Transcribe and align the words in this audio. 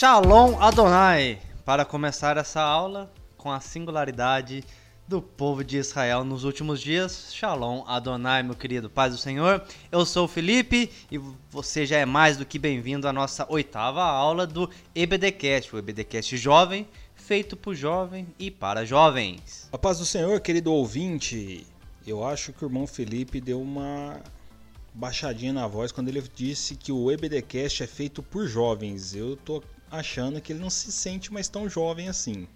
Shalom 0.00 0.56
Adonai! 0.60 1.40
Para 1.64 1.84
começar 1.84 2.36
essa 2.36 2.62
aula 2.62 3.12
com 3.36 3.50
a 3.50 3.58
singularidade 3.58 4.62
do 5.08 5.20
povo 5.20 5.64
de 5.64 5.76
Israel 5.76 6.22
nos 6.22 6.44
últimos 6.44 6.80
dias. 6.80 7.34
Shalom 7.34 7.82
Adonai, 7.84 8.44
meu 8.44 8.54
querido 8.54 8.88
Paz 8.88 9.12
do 9.12 9.18
Senhor. 9.18 9.60
Eu 9.90 10.06
sou 10.06 10.26
o 10.26 10.28
Felipe 10.28 10.88
e 11.10 11.18
você 11.50 11.84
já 11.84 11.96
é 11.96 12.06
mais 12.06 12.36
do 12.36 12.46
que 12.46 12.60
bem-vindo 12.60 13.08
à 13.08 13.12
nossa 13.12 13.44
oitava 13.50 14.04
aula 14.04 14.46
do 14.46 14.70
EBDcast, 14.94 15.74
o 15.74 15.80
EBDcast 15.80 16.36
jovem, 16.36 16.86
feito 17.16 17.56
por 17.56 17.74
jovem 17.74 18.28
e 18.38 18.52
para 18.52 18.86
jovens. 18.86 19.68
A 19.72 19.78
paz 19.78 19.98
do 19.98 20.06
Senhor, 20.06 20.40
querido 20.40 20.72
ouvinte. 20.72 21.66
Eu 22.06 22.24
acho 22.24 22.52
que 22.52 22.64
o 22.64 22.68
irmão 22.68 22.86
Felipe 22.86 23.40
deu 23.40 23.60
uma 23.60 24.22
baixadinha 24.94 25.52
na 25.52 25.66
voz 25.66 25.90
quando 25.90 26.06
ele 26.06 26.22
disse 26.32 26.76
que 26.76 26.92
o 26.92 27.10
EBDcast 27.10 27.82
é 27.82 27.86
feito 27.88 28.22
por 28.22 28.46
jovens. 28.46 29.12
Eu 29.12 29.36
tô 29.36 29.60
achando 29.90 30.40
que 30.40 30.52
ele 30.52 30.60
não 30.60 30.70
se 30.70 30.92
sente 30.92 31.32
mais 31.32 31.48
tão 31.48 31.68
jovem 31.68 32.08
assim. 32.08 32.46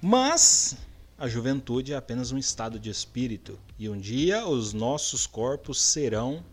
Mas 0.00 0.76
a 1.18 1.28
juventude 1.28 1.92
é 1.92 1.96
apenas 1.96 2.32
um 2.32 2.38
estado 2.38 2.78
de 2.78 2.90
espírito 2.90 3.58
e 3.78 3.88
um 3.88 3.98
dia 3.98 4.46
os 4.46 4.72
nossos 4.72 5.26
corpos 5.26 5.80
serão 5.80 6.44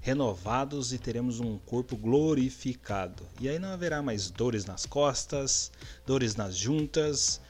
renovados 0.00 0.92
e 0.92 0.98
teremos 0.98 1.40
um 1.40 1.58
corpo 1.58 1.96
glorificado. 1.96 3.22
E 3.40 3.48
aí 3.48 3.58
não 3.58 3.68
haverá 3.68 4.02
mais 4.02 4.30
dores 4.30 4.64
nas 4.64 4.86
costas, 4.86 5.70
dores 6.06 6.34
nas 6.34 6.56
juntas, 6.56 7.40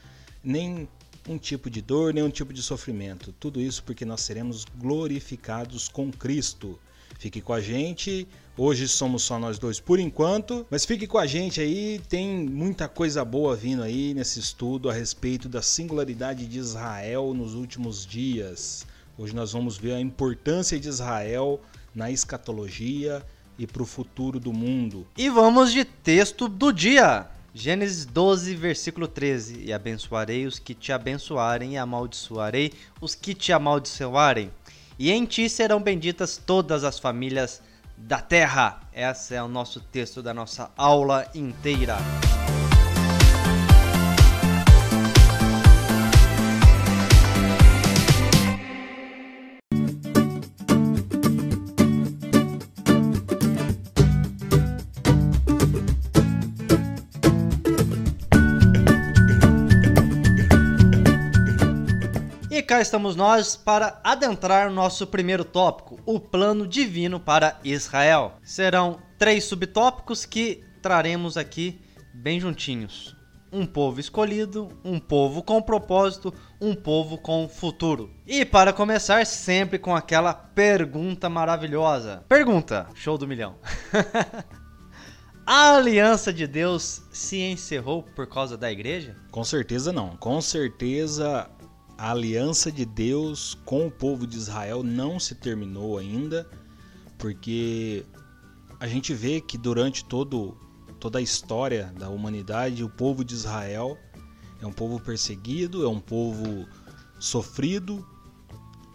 nem 0.43 0.87
um 1.27 1.37
tipo 1.37 1.69
de 1.69 1.81
dor, 1.81 2.13
nem 2.13 2.23
um 2.23 2.29
tipo 2.29 2.53
de 2.53 2.61
sofrimento. 2.61 3.33
Tudo 3.39 3.61
isso 3.61 3.83
porque 3.83 4.05
nós 4.05 4.21
seremos 4.21 4.65
glorificados 4.77 5.87
com 5.87 6.11
Cristo. 6.11 6.79
Fique 7.17 7.41
com 7.41 7.53
a 7.53 7.61
gente. 7.61 8.27
Hoje 8.57 8.85
somos 8.85 9.23
só 9.23 9.39
nós 9.39 9.57
dois 9.57 9.79
por 9.79 9.97
enquanto, 9.97 10.67
mas 10.69 10.83
fique 10.83 11.07
com 11.07 11.17
a 11.17 11.25
gente 11.25 11.61
aí, 11.61 12.01
tem 12.09 12.27
muita 12.49 12.85
coisa 12.85 13.23
boa 13.23 13.55
vindo 13.55 13.81
aí 13.81 14.13
nesse 14.13 14.39
estudo 14.39 14.89
a 14.89 14.93
respeito 14.93 15.47
da 15.47 15.61
singularidade 15.61 16.45
de 16.45 16.59
Israel 16.59 17.33
nos 17.33 17.53
últimos 17.53 18.05
dias. 18.05 18.85
Hoje 19.17 19.33
nós 19.33 19.53
vamos 19.53 19.77
ver 19.77 19.93
a 19.93 20.01
importância 20.01 20.77
de 20.77 20.89
Israel 20.89 21.61
na 21.95 22.11
escatologia 22.11 23.25
e 23.57 23.65
para 23.65 23.83
o 23.83 23.85
futuro 23.85 24.37
do 24.37 24.51
mundo. 24.51 25.07
E 25.17 25.29
vamos 25.29 25.71
de 25.71 25.85
texto 25.85 26.49
do 26.49 26.73
dia. 26.73 27.27
Gênesis 27.53 28.05
12, 28.05 28.53
versículo 28.55 29.07
13: 29.07 29.63
E 29.63 29.71
abençoarei 29.71 30.45
os 30.45 30.59
que 30.59 30.75
te 30.75 30.91
abençoarem, 30.91 31.73
e 31.73 31.77
amaldiçoarei 31.77 32.73
os 32.99 33.15
que 33.15 33.33
te 33.33 33.53
amaldiçoarem 33.53 34.51
e 35.01 35.09
em 35.09 35.25
ti 35.25 35.49
serão 35.49 35.81
benditas 35.81 36.37
todas 36.37 36.83
as 36.83 36.99
famílias 36.99 37.59
da 38.01 38.19
terra. 38.19 38.81
Esse 38.93 39.35
é 39.35 39.43
o 39.43 39.47
nosso 39.47 39.79
texto 39.79 40.21
da 40.21 40.33
nossa 40.33 40.71
aula 40.75 41.27
inteira. 41.33 41.97
Cá 62.59 62.81
estamos 62.81 63.15
nós 63.15 63.55
para 63.55 64.01
adentrar 64.03 64.71
nosso 64.71 65.05
primeiro 65.05 65.45
tópico, 65.45 65.99
o 66.05 66.19
plano 66.19 66.67
divino 66.67 67.19
para 67.19 67.59
Israel. 67.63 68.33
Serão 68.41 68.99
três 69.17 69.43
subtópicos 69.43 70.25
que 70.25 70.63
traremos 70.81 71.37
aqui 71.37 71.79
bem 72.13 72.39
juntinhos. 72.39 73.15
Um 73.53 73.65
povo 73.65 73.99
escolhido, 73.99 74.69
um 74.83 74.99
povo 74.99 75.43
com 75.43 75.61
propósito, 75.61 76.33
um 76.59 76.73
povo 76.73 77.17
com 77.17 77.47
futuro. 77.47 78.09
E 78.25 78.43
para 78.43 78.73
começar, 78.73 79.25
sempre 79.25 79.77
com 79.79 79.95
aquela 79.95 80.33
pergunta 80.33 81.29
maravilhosa. 81.29 82.25
Pergunta, 82.27 82.87
show 82.95 83.17
do 83.17 83.27
milhão. 83.27 83.55
A 85.45 85.75
aliança 85.75 86.31
de 86.31 86.47
Deus 86.47 87.01
se 87.11 87.37
encerrou 87.37 88.03
por 88.03 88.27
causa 88.27 88.57
da 88.57 88.71
igreja? 88.71 89.15
Com 89.31 89.43
certeza 89.43 89.91
não. 89.91 90.15
Com 90.17 90.39
certeza 90.39 91.49
a 92.01 92.09
aliança 92.09 92.71
de 92.71 92.83
Deus 92.83 93.55
com 93.63 93.85
o 93.85 93.91
povo 93.91 94.25
de 94.25 94.35
Israel 94.35 94.81
não 94.81 95.19
se 95.19 95.35
terminou 95.35 95.99
ainda, 95.99 96.49
porque 97.15 98.03
a 98.79 98.87
gente 98.87 99.13
vê 99.13 99.39
que 99.39 99.55
durante 99.55 100.03
todo, 100.05 100.57
toda 100.99 101.19
a 101.19 101.21
história 101.21 101.93
da 101.99 102.09
humanidade, 102.09 102.83
o 102.83 102.89
povo 102.89 103.23
de 103.23 103.35
Israel 103.35 103.99
é 104.59 104.65
um 104.65 104.73
povo 104.73 104.99
perseguido, 104.99 105.85
é 105.85 105.87
um 105.87 105.99
povo 105.99 106.67
sofrido, 107.19 108.03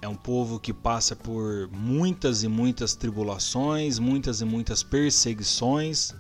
é 0.02 0.08
um 0.08 0.16
povo 0.16 0.58
que 0.58 0.72
passa 0.72 1.14
por 1.14 1.68
muitas 1.70 2.42
e 2.42 2.48
muitas 2.48 2.96
tribulações, 2.96 4.00
muitas 4.00 4.40
e 4.40 4.44
muitas 4.44 4.82
perseguições 4.82 6.12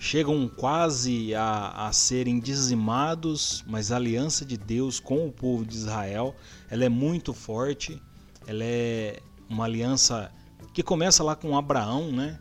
chegam 0.00 0.48
quase 0.48 1.34
a, 1.34 1.88
a 1.88 1.92
serem 1.92 2.40
dizimados, 2.40 3.62
mas 3.66 3.92
a 3.92 3.96
aliança 3.96 4.46
de 4.46 4.56
Deus 4.56 4.98
com 4.98 5.26
o 5.26 5.30
povo 5.30 5.64
de 5.66 5.76
Israel 5.76 6.34
ela 6.70 6.86
é 6.86 6.88
muito 6.88 7.34
forte, 7.34 8.02
ela 8.46 8.64
é 8.64 9.20
uma 9.46 9.66
aliança 9.66 10.32
que 10.72 10.82
começa 10.82 11.22
lá 11.22 11.36
com 11.36 11.56
Abraão, 11.56 12.10
né? 12.10 12.40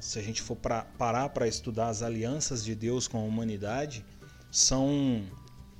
Se 0.00 0.18
a 0.18 0.22
gente 0.22 0.42
for 0.42 0.56
pra, 0.56 0.82
parar 0.98 1.28
para 1.28 1.46
estudar 1.46 1.88
as 1.88 2.02
alianças 2.02 2.64
de 2.64 2.74
Deus 2.74 3.06
com 3.06 3.18
a 3.18 3.22
humanidade, 3.22 4.04
são, 4.50 5.22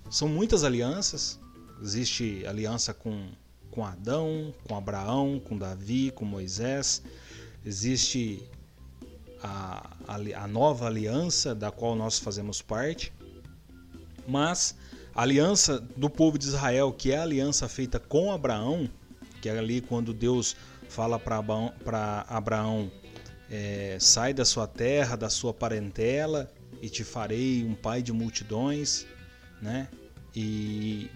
são 0.09 0.29
muitas 0.29 0.63
alianças. 0.63 1.41
Existe 1.83 2.47
aliança 2.47 2.95
com, 2.95 3.31
com 3.71 3.85
Adão, 3.85 4.55
com 4.67 4.77
Abraão, 4.77 5.41
com 5.41 5.59
Davi, 5.59 6.13
com 6.13 6.25
Moisés. 6.25 7.03
Existe 7.65 8.49
a, 9.47 9.97
a, 10.09 10.45
a 10.45 10.47
nova 10.49 10.87
aliança 10.87 11.55
da 11.55 11.71
qual 11.71 11.95
nós 11.95 12.19
fazemos 12.19 12.61
parte, 12.61 13.13
mas 14.27 14.77
a 15.15 15.23
aliança 15.23 15.79
do 15.97 16.11
povo 16.11 16.37
de 16.37 16.47
Israel, 16.47 16.93
que 16.93 17.13
é 17.13 17.19
a 17.19 17.23
aliança 17.23 17.69
feita 17.69 17.99
com 18.01 18.33
Abraão, 18.33 18.91
que 19.41 19.49
é 19.49 19.57
ali 19.57 19.81
quando 19.81 20.13
Deus 20.13 20.57
fala 20.89 21.19
para 21.19 21.37
Abraão, 21.37 21.73
Abraão 22.29 22.91
é, 23.49 23.97
sai 24.01 24.35
da 24.35 24.45
sua 24.45 24.67
terra, 24.67 25.17
da 25.17 25.31
sua 25.31 25.55
parentela, 25.55 26.51
e 26.83 26.89
te 26.89 27.05
farei 27.05 27.65
um 27.65 27.75
pai 27.75 28.03
de 28.03 28.13
multidões, 28.13 29.07
né? 29.63 29.89
E 30.35 31.11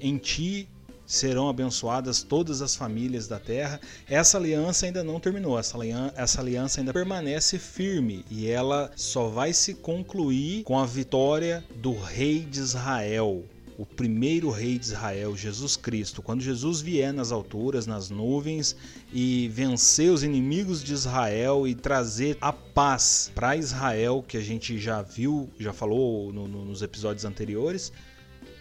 em 0.00 0.18
ti 0.18 0.68
serão 1.06 1.48
abençoadas 1.48 2.22
todas 2.22 2.62
as 2.62 2.74
famílias 2.74 3.26
da 3.26 3.38
terra. 3.38 3.80
Essa 4.08 4.38
aliança 4.38 4.86
ainda 4.86 5.04
não 5.04 5.20
terminou, 5.20 5.58
essa 5.58 5.76
aliança, 5.76 6.80
ainda 6.80 6.92
permanece 6.92 7.58
firme 7.58 8.24
e 8.30 8.48
ela 8.48 8.90
só 8.96 9.28
vai 9.28 9.52
se 9.52 9.74
concluir 9.74 10.62
com 10.64 10.78
a 10.78 10.86
vitória 10.86 11.64
do 11.76 11.94
rei 11.98 12.40
de 12.40 12.60
Israel, 12.60 13.44
o 13.76 13.86
primeiro 13.86 14.50
rei 14.50 14.78
de 14.78 14.86
Israel, 14.86 15.36
Jesus 15.36 15.76
Cristo. 15.76 16.22
Quando 16.22 16.40
Jesus 16.40 16.80
vier 16.80 17.12
nas 17.12 17.32
alturas, 17.32 17.86
nas 17.86 18.10
nuvens 18.10 18.76
e 19.12 19.48
vencer 19.48 20.10
os 20.10 20.22
inimigos 20.22 20.84
de 20.84 20.92
Israel 20.92 21.66
e 21.66 21.74
trazer 21.74 22.36
a 22.40 22.52
paz 22.52 23.30
para 23.34 23.56
Israel, 23.56 24.24
que 24.26 24.36
a 24.36 24.42
gente 24.42 24.78
já 24.78 25.02
viu, 25.02 25.50
já 25.58 25.72
falou 25.72 26.32
no, 26.32 26.46
no, 26.46 26.64
nos 26.64 26.82
episódios 26.82 27.24
anteriores 27.24 27.92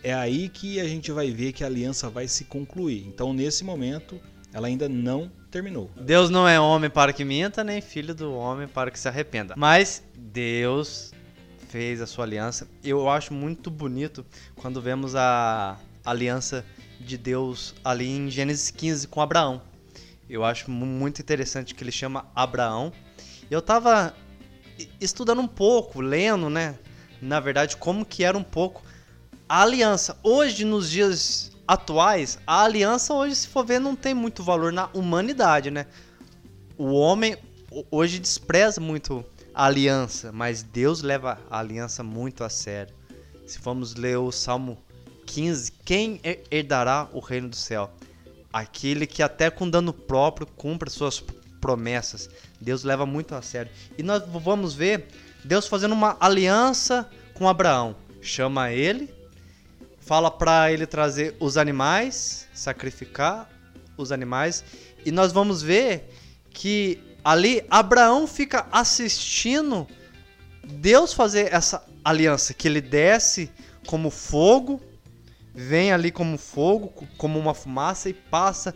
é 0.04 0.14
aí 0.14 0.50
que 0.50 0.80
a 0.80 0.88
gente 0.88 1.12
vai 1.12 1.32
ver 1.32 1.54
que 1.54 1.64
a 1.64 1.68
aliança 1.68 2.10
vai 2.10 2.28
se 2.28 2.46
concluir. 2.46 3.06
Então, 3.08 3.34
nesse 3.34 3.64
momento, 3.64 4.20
ela 4.54 4.68
ainda 4.68 4.90
não 4.90 5.32
terminou. 5.50 5.90
Deus 6.00 6.30
não 6.30 6.48
é 6.48 6.60
homem 6.60 6.90
para 6.90 7.14
que 7.14 7.24
minta, 7.24 7.64
nem 7.64 7.82
filho 7.82 8.16
do 8.16 8.34
homem 8.34 8.68
para 8.68 8.90
que 8.90 9.00
se 9.00 9.08
arrependa. 9.08 9.54
Mas 9.58 10.04
Deus 10.16 11.12
fez 11.70 12.02
a 12.02 12.08
sua 12.08 12.26
aliança. 12.26 12.68
Eu 12.84 13.10
acho 13.10 13.34
muito 13.34 13.70
bonito 13.70 14.26
quando 14.56 14.82
vemos 14.82 15.16
a 15.16 15.78
aliança 16.04 16.66
de 17.00 17.18
Deus 17.18 17.74
ali 17.84 18.10
em 18.10 18.30
Gênesis 18.30 18.72
15 18.72 19.08
com 19.08 19.22
Abraão. 19.22 19.62
Eu 20.30 20.44
acho 20.44 20.72
muito 20.72 21.22
interessante 21.22 21.76
que 21.76 21.84
ele 21.84 21.92
chama 21.92 22.26
Abraão. 22.36 22.92
Eu 23.50 23.60
estava 23.60 24.16
estudando 25.00 25.42
um 25.42 25.48
pouco, 25.48 26.02
lendo, 26.02 26.50
né? 26.50 26.78
Na 27.22 27.40
verdade, 27.40 27.78
como 27.78 28.06
que 28.06 28.24
era 28.24 28.38
um 28.38 28.44
pouco 28.44 28.82
a 29.52 29.64
aliança, 29.64 30.18
hoje, 30.24 30.64
nos 30.64 30.90
dias 30.90 31.52
atuais, 31.68 32.40
a 32.48 32.64
aliança 32.64 33.14
hoje, 33.14 33.36
se 33.36 33.50
for 33.50 33.66
ver, 33.66 33.82
não 33.82 33.98
tem 33.98 34.14
muito 34.14 34.42
valor 34.42 34.72
na 34.72 34.90
humanidade, 34.94 35.70
né? 35.70 35.88
O 36.78 36.94
homem 36.94 37.36
hoje 37.92 38.18
despreza 38.18 38.80
muito 38.80 39.26
a 39.54 39.66
aliança, 39.66 40.32
mas 40.32 40.64
Deus 40.64 41.02
leva 41.02 41.38
a 41.50 41.60
aliança 41.60 42.02
muito 42.02 42.46
a 42.46 42.50
sério. 42.50 42.96
Se 43.46 43.60
formos 43.60 43.94
ler 43.96 44.18
o 44.20 44.32
Salmo 44.32 44.78
15, 45.26 45.74
quem 45.84 46.22
herdará 46.50 47.10
o 47.12 47.20
reino 47.20 47.50
do 47.50 47.56
céu? 47.58 47.92
Aquele 48.54 49.06
que 49.06 49.22
até 49.22 49.50
com 49.50 49.70
dano 49.70 49.92
próprio 49.92 50.48
cumpre 50.48 50.90
suas 50.90 51.22
promessas. 51.60 52.30
Deus 52.62 52.86
leva 52.86 53.06
muito 53.06 53.36
a 53.36 53.42
sério. 53.42 53.70
E 53.98 54.02
nós 54.02 54.24
vamos 54.26 54.74
ver 54.74 55.10
Deus 55.44 55.68
fazendo 55.68 55.92
uma 55.92 56.16
aliança 56.22 57.10
com 57.34 57.50
Abraão. 57.50 57.98
Chama 58.22 58.72
ele, 58.72 59.14
fala 60.12 60.30
para 60.30 60.70
ele 60.70 60.86
trazer 60.86 61.38
os 61.40 61.56
animais, 61.56 62.46
sacrificar 62.54 63.50
os 63.96 64.12
animais, 64.12 64.62
e 65.06 65.10
nós 65.10 65.32
vamos 65.32 65.62
ver 65.62 66.14
que 66.50 67.02
ali 67.24 67.64
Abraão 67.70 68.28
fica 68.28 68.68
assistindo 68.74 69.88
Deus 70.66 71.14
fazer 71.14 71.54
essa 71.54 71.82
aliança, 72.04 72.54
que 72.54 72.68
ele 72.68 72.82
desce 72.82 73.50
como 73.88 74.10
fogo, 74.10 74.82
vem 75.56 75.94
ali 75.94 76.12
como 76.12 76.38
fogo, 76.38 76.92
como 77.18 77.40
uma 77.40 77.54
fumaça 77.54 78.10
e 78.10 78.14
passa 78.14 78.76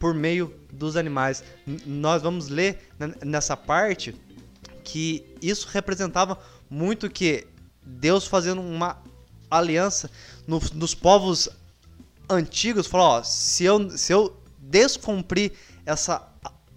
por 0.00 0.12
meio 0.12 0.52
dos 0.72 0.96
animais. 0.96 1.44
nós 1.86 2.22
vamos 2.22 2.48
ler 2.48 2.90
nessa 3.24 3.56
parte 3.56 4.16
que 4.82 5.32
isso 5.40 5.68
representava 5.70 6.36
muito 6.68 7.08
que 7.08 7.46
Deus 7.86 8.26
fazendo 8.26 8.60
uma 8.60 9.00
aliança 9.48 10.10
no, 10.46 10.60
nos 10.74 10.94
povos 10.94 11.48
antigos, 12.28 12.86
falou, 12.86 13.06
ó, 13.06 13.22
se 13.22 13.64
eu, 13.64 13.90
se 13.90 14.12
eu 14.12 14.36
descumprir 14.58 15.52
essa 15.84 16.28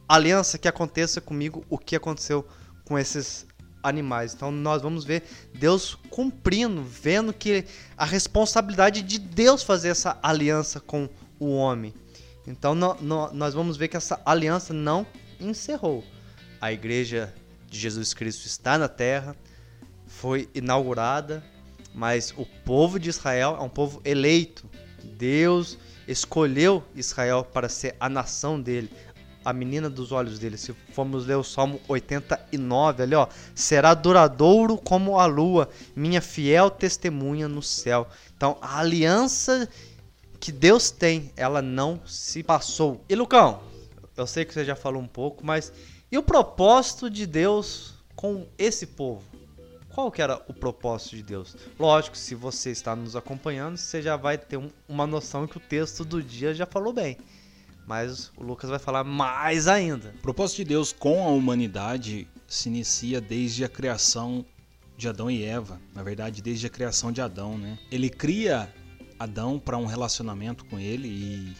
aliança 0.07 0.57
que 0.57 0.67
aconteça 0.67 1.21
comigo, 1.21 1.65
o 1.69 1.77
que 1.77 1.95
aconteceu 1.95 2.47
com 2.83 2.97
esses 2.97 3.45
animais. 3.81 4.33
Então 4.33 4.51
nós 4.51 4.81
vamos 4.81 5.03
ver 5.03 5.23
Deus 5.53 5.95
cumprindo, 6.09 6.83
vendo 6.83 7.33
que 7.33 7.65
a 7.97 8.05
responsabilidade 8.05 9.01
de 9.01 9.19
Deus 9.19 9.63
fazer 9.63 9.89
essa 9.89 10.17
aliança 10.21 10.79
com 10.79 11.09
o 11.39 11.55
homem. 11.55 11.93
Então 12.47 12.73
no, 12.75 12.95
no, 12.95 13.33
nós 13.33 13.53
vamos 13.53 13.77
ver 13.77 13.87
que 13.87 13.97
essa 13.97 14.21
aliança 14.25 14.73
não 14.73 15.05
encerrou. 15.39 16.03
A 16.59 16.71
igreja 16.71 17.33
de 17.67 17.79
Jesus 17.79 18.13
Cristo 18.13 18.45
está 18.45 18.77
na 18.77 18.87
terra, 18.87 19.35
foi 20.07 20.49
inaugurada, 20.53 21.43
mas 21.95 22.33
o 22.37 22.45
povo 22.45 22.99
de 22.99 23.09
Israel 23.09 23.57
é 23.57 23.63
um 23.63 23.69
povo 23.69 24.01
eleito. 24.03 24.69
Deus 25.01 25.77
escolheu 26.07 26.83
Israel 26.93 27.43
para 27.43 27.69
ser 27.69 27.95
a 27.99 28.09
nação 28.09 28.59
dele, 28.59 28.91
a 29.43 29.53
menina 29.53 29.89
dos 29.89 30.11
olhos 30.11 30.37
dele. 30.37 30.57
Se 30.57 30.73
formos 30.91 31.25
ler 31.25 31.35
o 31.35 31.43
Salmo 31.43 31.79
89, 31.87 33.03
ali 33.03 33.15
ó, 33.15 33.27
será 33.55 33.93
duradouro 33.93 34.77
como 34.77 35.17
a 35.17 35.25
lua, 35.25 35.69
minha 35.95 36.21
fiel 36.21 36.69
testemunha 36.69 37.47
no 37.47 37.63
céu. 37.63 38.07
Então, 38.35 38.57
a 38.61 38.79
aliança 38.79 39.69
que 40.39 40.51
Deus 40.51 40.91
tem, 40.91 41.31
ela 41.37 41.61
não 41.61 42.01
se 42.05 42.43
passou. 42.43 43.03
E 43.07 43.15
Lucão, 43.15 43.61
eu 44.17 44.27
sei 44.27 44.43
que 44.43 44.53
você 44.53 44.65
já 44.65 44.75
falou 44.75 45.01
um 45.01 45.07
pouco, 45.07 45.45
mas 45.45 45.71
e 46.11 46.17
o 46.17 46.23
propósito 46.23 47.09
de 47.09 47.25
Deus 47.25 47.93
com 48.15 48.47
esse 48.57 48.85
povo? 48.85 49.34
Qual 49.95 50.11
que 50.11 50.21
era 50.21 50.43
o 50.49 50.53
propósito 50.53 51.15
de 51.15 51.23
Deus? 51.23 51.55
Lógico, 51.79 52.17
se 52.17 52.35
você 52.35 52.69
está 52.69 52.97
nos 52.97 53.15
acompanhando, 53.15 53.77
você 53.77 54.01
já 54.01 54.17
vai 54.17 54.37
ter 54.37 54.57
um, 54.57 54.69
uma 54.89 55.07
noção 55.07 55.47
que 55.47 55.55
o 55.55 55.59
texto 55.61 56.03
do 56.03 56.21
dia 56.21 56.53
já 56.53 56.65
falou 56.65 56.91
bem. 56.91 57.17
Mas 57.87 58.29
o 58.35 58.43
Lucas 58.43 58.69
vai 58.69 58.77
falar 58.77 59.05
mais 59.05 59.69
ainda. 59.69 60.13
O 60.17 60.21
propósito 60.21 60.57
de 60.57 60.65
Deus 60.65 60.91
com 60.91 61.25
a 61.25 61.29
humanidade 61.29 62.27
se 62.45 62.67
inicia 62.67 63.21
desde 63.21 63.63
a 63.63 63.69
criação 63.69 64.45
de 64.97 65.07
Adão 65.07 65.31
e 65.31 65.45
Eva. 65.45 65.79
Na 65.93 66.03
verdade, 66.03 66.41
desde 66.41 66.67
a 66.67 66.69
criação 66.69 67.09
de 67.09 67.21
Adão, 67.21 67.57
né? 67.57 67.79
Ele 67.89 68.09
cria 68.09 68.69
Adão 69.17 69.57
para 69.57 69.77
um 69.77 69.85
relacionamento 69.85 70.65
com 70.65 70.77
ele 70.77 71.07
e 71.07 71.55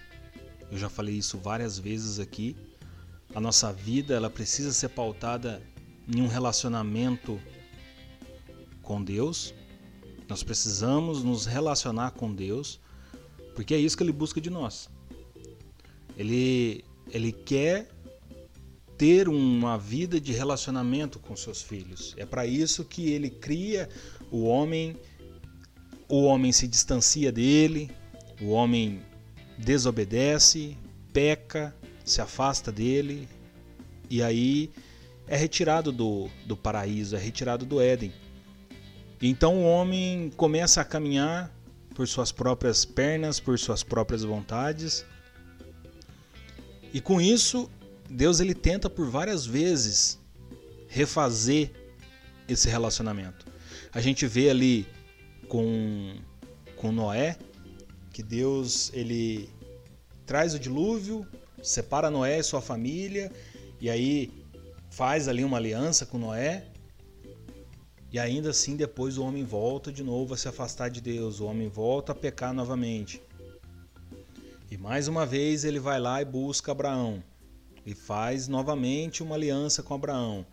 eu 0.69 0.77
já 0.77 0.89
falei 0.89 1.15
isso 1.15 1.37
várias 1.37 1.79
vezes 1.79 2.19
aqui. 2.19 2.53
A 3.33 3.39
nossa 3.39 3.71
vida, 3.71 4.13
ela 4.13 4.29
precisa 4.29 4.73
ser 4.73 4.89
pautada 4.89 5.63
em 6.13 6.21
um 6.21 6.27
relacionamento 6.27 7.39
com 8.85 9.03
Deus. 9.03 9.53
Nós 10.29 10.43
precisamos 10.43 11.23
nos 11.23 11.45
relacionar 11.45 12.11
com 12.11 12.33
Deus, 12.33 12.79
porque 13.53 13.73
é 13.73 13.77
isso 13.77 13.97
que 13.97 14.03
ele 14.03 14.11
busca 14.13 14.39
de 14.39 14.49
nós. 14.49 14.89
Ele, 16.17 16.85
ele 17.11 17.31
quer 17.31 17.89
ter 18.97 19.27
uma 19.27 19.77
vida 19.77 20.21
de 20.21 20.31
relacionamento 20.31 21.19
com 21.19 21.35
seus 21.35 21.61
filhos. 21.61 22.13
É 22.17 22.25
para 22.25 22.45
isso 22.45 22.85
que 22.85 23.09
ele 23.09 23.29
cria 23.29 23.89
o 24.31 24.43
homem, 24.43 24.95
o 26.07 26.23
homem 26.23 26.51
se 26.51 26.67
distancia 26.67 27.31
dele, 27.31 27.91
o 28.41 28.49
homem 28.49 29.01
desobedece, 29.57 30.77
peca, 31.11 31.75
se 32.05 32.21
afasta 32.21 32.71
dele 32.71 33.27
e 34.09 34.21
aí 34.21 34.71
é 35.27 35.35
retirado 35.35 35.91
do, 35.91 36.29
do 36.45 36.55
paraíso, 36.55 37.15
é 37.15 37.19
retirado 37.19 37.65
do 37.65 37.81
Éden. 37.81 38.13
Então 39.21 39.57
o 39.57 39.63
homem 39.63 40.31
começa 40.35 40.81
a 40.81 40.85
caminhar 40.85 41.51
por 41.93 42.07
suas 42.07 42.31
próprias 42.31 42.83
pernas, 42.85 43.39
por 43.39 43.57
suas 43.57 43.83
próprias 43.83 44.23
vontades 44.23 45.05
e 46.95 47.01
com 47.01 47.19
isso, 47.19 47.69
Deus 48.09 48.39
ele 48.39 48.53
tenta 48.55 48.89
por 48.89 49.09
várias 49.09 49.45
vezes 49.45 50.17
refazer 50.87 51.69
esse 52.47 52.69
relacionamento. 52.69 53.45
A 53.91 53.99
gente 53.99 54.25
vê 54.25 54.49
ali 54.49 54.87
com, 55.49 56.15
com 56.77 56.93
Noé 56.93 57.37
que 58.13 58.23
Deus 58.23 58.93
ele 58.93 59.49
traz 60.25 60.53
o 60.53 60.59
dilúvio, 60.59 61.27
separa 61.61 62.09
Noé 62.09 62.39
e 62.39 62.43
sua 62.43 62.61
família 62.61 63.29
e 63.81 63.89
aí 63.89 64.31
faz 64.89 65.27
ali 65.27 65.43
uma 65.43 65.57
aliança 65.57 66.05
com 66.05 66.17
Noé. 66.17 66.65
E 68.15 68.19
ainda 68.19 68.51
assim 68.51 68.77
depois 68.77 69.17
o 69.17 69.25
homem 69.25 69.43
volta 69.43 69.91
de 69.91 70.01
novo 70.01 70.33
a 70.33 70.37
se 70.37 70.47
afastar 70.47 70.89
de 70.89 71.01
Deus, 71.01 71.41
o 71.41 71.45
homem 71.47 71.67
volta 71.67 72.13
a 72.13 72.15
pecar 72.15 72.53
novamente. 72.53 73.21
E 74.71 74.77
mais 74.77 75.09
uma 75.09 75.25
vez 75.25 75.65
ele 75.65 75.81
vai 75.81 75.99
lá 75.99 76.21
e 76.21 76.23
busca 76.23 76.71
Abraão 76.71 77.21
e 77.85 77.93
faz 77.93 78.47
novamente 78.47 79.21
uma 79.21 79.35
aliança 79.35 79.83
com 79.83 79.93
Abraão. 79.93 80.45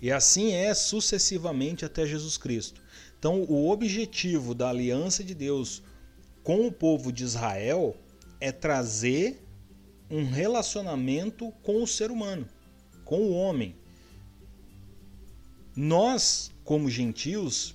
E 0.00 0.10
assim 0.10 0.52
é 0.52 0.72
sucessivamente 0.72 1.84
até 1.84 2.06
Jesus 2.06 2.38
Cristo. 2.38 2.80
Então, 3.18 3.42
o 3.42 3.68
objetivo 3.68 4.54
da 4.54 4.70
aliança 4.70 5.22
de 5.22 5.34
Deus 5.34 5.82
com 6.42 6.66
o 6.66 6.72
povo 6.72 7.12
de 7.12 7.22
Israel 7.22 7.94
é 8.40 8.50
trazer 8.50 9.44
um 10.10 10.24
relacionamento 10.24 11.52
com 11.62 11.82
o 11.82 11.86
ser 11.86 12.10
humano, 12.10 12.48
com 13.04 13.20
o 13.20 13.32
homem. 13.34 13.76
Nós, 15.76 16.49
como 16.64 16.90
gentios, 16.90 17.74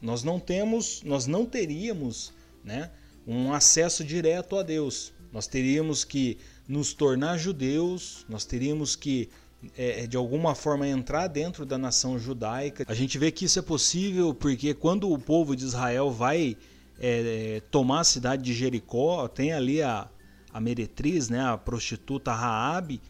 nós 0.00 0.22
não 0.22 0.38
temos, 0.38 1.02
nós 1.02 1.26
não 1.26 1.44
teríamos, 1.44 2.32
né, 2.64 2.90
um 3.26 3.52
acesso 3.52 4.04
direto 4.04 4.56
a 4.56 4.62
Deus. 4.62 5.12
Nós 5.32 5.46
teríamos 5.46 6.04
que 6.04 6.38
nos 6.66 6.94
tornar 6.94 7.36
judeus, 7.36 8.24
nós 8.28 8.44
teríamos 8.44 8.96
que 8.96 9.28
é, 9.76 10.06
de 10.06 10.16
alguma 10.16 10.54
forma 10.54 10.86
entrar 10.86 11.26
dentro 11.26 11.66
da 11.66 11.76
nação 11.76 12.18
judaica. 12.18 12.84
A 12.88 12.94
gente 12.94 13.18
vê 13.18 13.30
que 13.30 13.44
isso 13.44 13.58
é 13.58 13.62
possível 13.62 14.32
porque 14.32 14.72
quando 14.72 15.10
o 15.10 15.18
povo 15.18 15.56
de 15.56 15.64
Israel 15.64 16.10
vai 16.10 16.56
é, 16.98 17.60
tomar 17.70 18.00
a 18.00 18.04
cidade 18.04 18.42
de 18.42 18.54
Jericó, 18.54 19.26
tem 19.28 19.52
ali 19.52 19.82
a, 19.82 20.08
a 20.52 20.60
meretriz, 20.60 21.28
né, 21.28 21.40
a 21.40 21.58
prostituta 21.58 22.32
Raabe, 22.32 23.00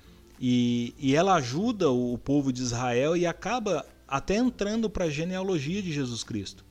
e, 0.41 0.95
e 0.99 1.15
ela 1.15 1.35
ajuda 1.35 1.91
o 1.91 2.17
povo 2.17 2.53
de 2.53 2.63
Israel 2.63 3.17
e 3.17 3.27
acaba 3.27 3.85
até 4.09 4.37
entrando 4.37 4.89
para 4.89 5.05
a 5.05 5.11
genealogia 5.11 5.83
de 5.83 5.93
Jesus 5.93 6.25
Cristo. 6.25 6.65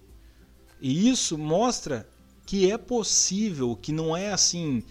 E 0.82 1.08
isso 1.08 1.38
mostra 1.38 2.10
que 2.46 2.72
é 2.72 2.78
possível, 2.78 3.76
que 3.76 3.92
não 3.92 4.18
é 4.18 4.32
assim 4.32 4.84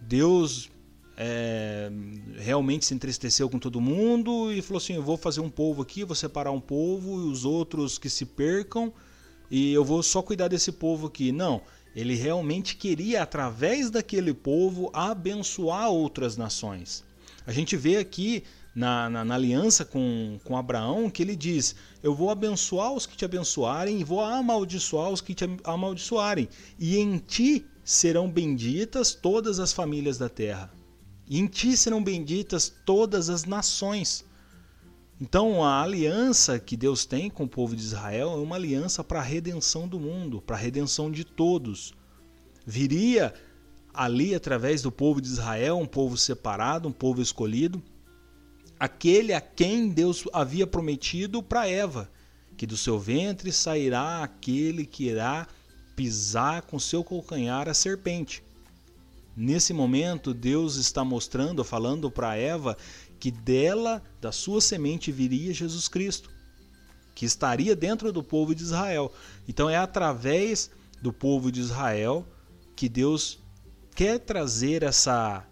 Deus 0.00 0.70
é, 1.16 1.90
realmente 2.36 2.86
se 2.86 2.94
entristeceu 2.94 3.48
com 3.48 3.58
todo 3.58 3.80
mundo 3.80 4.52
e 4.52 4.62
falou 4.62 4.78
assim: 4.78 4.94
eu 4.94 5.02
vou 5.02 5.16
fazer 5.16 5.40
um 5.40 5.50
povo 5.50 5.82
aqui, 5.82 6.04
vou 6.04 6.16
separar 6.16 6.50
um 6.50 6.60
povo 6.60 7.20
e 7.20 7.30
os 7.30 7.44
outros 7.44 7.98
que 7.98 8.08
se 8.08 8.24
percam 8.24 8.92
e 9.50 9.72
eu 9.72 9.84
vou 9.84 10.02
só 10.02 10.22
cuidar 10.22 10.48
desse 10.48 10.70
povo 10.70 11.08
aqui. 11.08 11.32
Não, 11.32 11.60
ele 11.94 12.14
realmente 12.14 12.76
queria, 12.76 13.22
através 13.22 13.90
daquele 13.90 14.32
povo, 14.32 14.90
abençoar 14.92 15.90
outras 15.90 16.36
nações. 16.36 17.04
A 17.46 17.52
gente 17.52 17.76
vê 17.76 17.96
aqui 17.96 18.44
na, 18.80 19.10
na, 19.10 19.24
na, 19.26 19.34
aliança 19.34 19.84
com, 19.84 20.40
com 20.42 20.56
Abraão 20.56 21.10
que 21.10 21.22
ele 21.22 21.36
diz: 21.36 21.74
Eu 22.02 22.14
vou 22.14 22.30
abençoar 22.30 22.92
os 22.94 23.04
que 23.04 23.14
te 23.14 23.26
abençoarem 23.26 24.00
e 24.00 24.04
vou 24.04 24.22
amaldiçoar 24.22 25.10
os 25.10 25.20
que 25.20 25.34
te 25.34 25.44
amaldiçoarem, 25.64 26.48
e 26.78 26.96
em 26.96 27.18
ti 27.18 27.66
serão 27.84 28.30
benditas 28.30 29.12
todas 29.12 29.60
as 29.60 29.70
famílias 29.70 30.16
da 30.16 30.30
terra. 30.30 30.72
E 31.28 31.38
em 31.38 31.46
ti 31.46 31.76
serão 31.76 32.02
benditas 32.02 32.72
todas 32.86 33.28
as 33.28 33.44
nações. 33.44 34.24
Então, 35.20 35.62
a 35.62 35.82
aliança 35.82 36.58
que 36.58 36.74
Deus 36.74 37.04
tem 37.04 37.28
com 37.28 37.44
o 37.44 37.48
povo 37.48 37.76
de 37.76 37.82
Israel 37.82 38.32
é 38.32 38.36
uma 38.36 38.56
aliança 38.56 39.04
para 39.04 39.20
a 39.20 39.22
redenção 39.22 39.86
do 39.86 40.00
mundo, 40.00 40.40
para 40.40 40.56
a 40.56 40.58
redenção 40.58 41.10
de 41.10 41.24
todos. 41.24 41.92
Viria 42.66 43.34
ali, 43.92 44.34
através 44.34 44.80
do 44.80 44.90
povo 44.90 45.20
de 45.20 45.28
Israel, 45.28 45.76
um 45.78 45.86
povo 45.86 46.16
separado, 46.16 46.88
um 46.88 46.92
povo 46.92 47.20
escolhido, 47.20 47.82
aquele 48.80 49.34
a 49.34 49.42
quem 49.42 49.90
Deus 49.90 50.24
havia 50.32 50.66
prometido 50.66 51.42
para 51.42 51.68
Eva, 51.68 52.10
que 52.56 52.66
do 52.66 52.78
seu 52.78 52.98
ventre 52.98 53.52
sairá 53.52 54.22
aquele 54.22 54.86
que 54.86 55.08
irá 55.08 55.46
pisar 55.94 56.62
com 56.62 56.78
seu 56.78 57.04
calcanhar 57.04 57.68
a 57.68 57.74
serpente. 57.74 58.42
Nesse 59.36 59.74
momento, 59.74 60.32
Deus 60.32 60.76
está 60.76 61.04
mostrando, 61.04 61.62
falando 61.62 62.10
para 62.10 62.36
Eva, 62.36 62.74
que 63.18 63.30
dela, 63.30 64.02
da 64.18 64.32
sua 64.32 64.62
semente, 64.62 65.12
viria 65.12 65.52
Jesus 65.52 65.86
Cristo, 65.86 66.30
que 67.14 67.26
estaria 67.26 67.76
dentro 67.76 68.10
do 68.10 68.22
povo 68.22 68.54
de 68.54 68.62
Israel. 68.62 69.12
Então 69.46 69.68
é 69.68 69.76
através 69.76 70.70
do 71.02 71.12
povo 71.12 71.52
de 71.52 71.60
Israel 71.60 72.26
que 72.74 72.88
Deus 72.88 73.38
quer 73.94 74.18
trazer 74.18 74.82
essa 74.82 75.46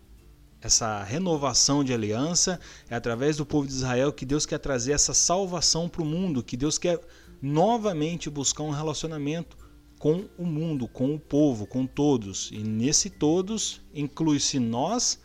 essa 0.61 1.03
renovação 1.03 1.85
de 1.85 1.93
aliança, 1.93 2.59
é 2.91 2.95
através 2.95 3.37
do 3.37 3.47
povo 3.47 3.67
de 3.67 3.75
Israel 3.75 4.13
que 4.13 4.27
Deus 4.27 4.45
quer 4.45 4.59
trazer 4.59 4.93
essa 4.93 5.15
salvação 5.15 5.89
para 5.89 6.03
o 6.03 6.07
mundo, 6.07 6.43
que 6.43 6.57
Deus 6.57 6.79
quer 6.79 7.01
novamente 7.41 8.29
buscar 8.29 8.65
um 8.65 8.71
relacionamento 8.71 9.57
com 9.99 10.25
o 10.37 10.45
mundo, 10.45 10.87
com 10.89 11.15
o 11.15 11.19
povo, 11.19 11.67
com 11.67 11.87
todos. 11.87 12.51
E 12.53 12.59
nesse 12.59 13.11
todos 13.11 13.81
inclui-se 13.95 14.59
nós, 14.59 15.21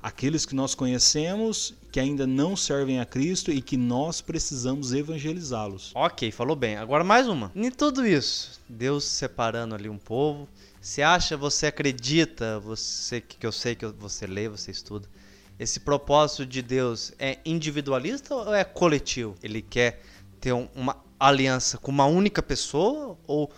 aqueles 0.00 0.46
que 0.46 0.54
nós 0.54 0.74
conhecemos, 0.74 1.74
que 1.90 2.00
ainda 2.00 2.26
não 2.26 2.56
servem 2.56 3.00
a 3.00 3.06
Cristo 3.06 3.50
e 3.50 3.60
que 3.60 3.76
nós 3.76 4.20
precisamos 4.20 4.92
evangelizá-los. 4.92 5.92
Ok, 5.94 6.30
falou 6.30 6.54
bem. 6.54 6.76
Agora 6.76 7.02
mais 7.02 7.28
uma. 7.28 7.50
Em 7.54 7.70
tudo 7.70 8.06
isso, 8.06 8.60
Deus 8.68 9.04
separando 9.04 9.74
ali 9.74 9.88
um 9.88 9.98
povo, 9.98 10.48
você 10.86 11.02
acha, 11.02 11.36
você 11.36 11.66
acredita, 11.66 12.60
você 12.60 13.20
que 13.20 13.44
eu 13.44 13.50
sei 13.50 13.74
que 13.74 13.84
você 13.86 14.24
lê, 14.24 14.48
você 14.48 14.70
estuda. 14.70 15.08
Esse 15.58 15.80
propósito 15.80 16.46
de 16.46 16.62
Deus 16.62 17.12
é 17.18 17.40
individualista 17.44 18.32
ou 18.36 18.54
é 18.54 18.62
coletivo? 18.62 19.34
Ele 19.42 19.60
quer 19.60 20.00
ter 20.40 20.52
uma 20.52 21.04
aliança 21.18 21.76
com 21.76 21.90
uma 21.90 22.06
única 22.06 22.40
pessoa 22.40 23.18
ou, 23.26 23.50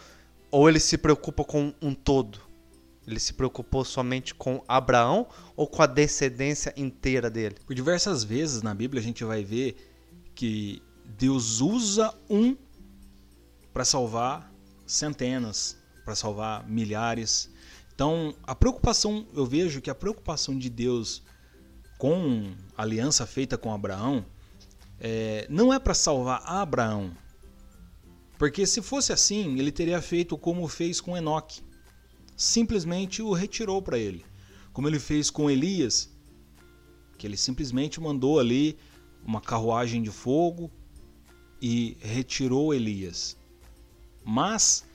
ou 0.50 0.70
ele 0.70 0.80
se 0.80 0.96
preocupa 0.96 1.44
com 1.44 1.74
um 1.82 1.94
todo? 1.94 2.40
Ele 3.06 3.20
se 3.20 3.34
preocupou 3.34 3.84
somente 3.84 4.34
com 4.34 4.64
Abraão 4.66 5.26
ou 5.54 5.66
com 5.66 5.82
a 5.82 5.86
descendência 5.86 6.72
inteira 6.78 7.28
dele? 7.28 7.56
Por 7.66 7.74
diversas 7.74 8.24
vezes 8.24 8.62
na 8.62 8.74
Bíblia 8.74 9.02
a 9.02 9.04
gente 9.04 9.22
vai 9.22 9.44
ver 9.44 9.76
que 10.34 10.82
Deus 11.04 11.60
usa 11.60 12.10
um 12.30 12.56
para 13.70 13.84
salvar 13.84 14.50
centenas, 14.86 15.77
para 16.08 16.14
salvar 16.14 16.66
milhares. 16.66 17.50
Então, 17.94 18.34
a 18.44 18.54
preocupação, 18.54 19.26
eu 19.34 19.44
vejo 19.44 19.82
que 19.82 19.90
a 19.90 19.94
preocupação 19.94 20.58
de 20.58 20.70
Deus 20.70 21.22
com 21.98 22.50
a 22.74 22.80
aliança 22.82 23.26
feita 23.26 23.58
com 23.58 23.74
Abraão 23.74 24.24
é, 24.98 25.46
não 25.50 25.70
é 25.70 25.78
para 25.78 25.92
salvar 25.92 26.40
Abraão. 26.46 27.14
Porque 28.38 28.66
se 28.66 28.80
fosse 28.80 29.12
assim, 29.12 29.58
ele 29.58 29.70
teria 29.70 30.00
feito 30.00 30.38
como 30.38 30.66
fez 30.66 30.98
com 30.98 31.14
Enoque. 31.14 31.60
Simplesmente 32.34 33.20
o 33.20 33.34
retirou 33.34 33.82
para 33.82 33.98
ele. 33.98 34.24
Como 34.72 34.88
ele 34.88 34.98
fez 34.98 35.28
com 35.28 35.50
Elias, 35.50 36.08
que 37.18 37.26
ele 37.26 37.36
simplesmente 37.36 38.00
mandou 38.00 38.38
ali 38.40 38.78
uma 39.22 39.42
carruagem 39.42 40.02
de 40.02 40.10
fogo 40.10 40.70
e 41.60 41.98
retirou 42.00 42.72
Elias. 42.72 43.36
Mas 44.24 44.87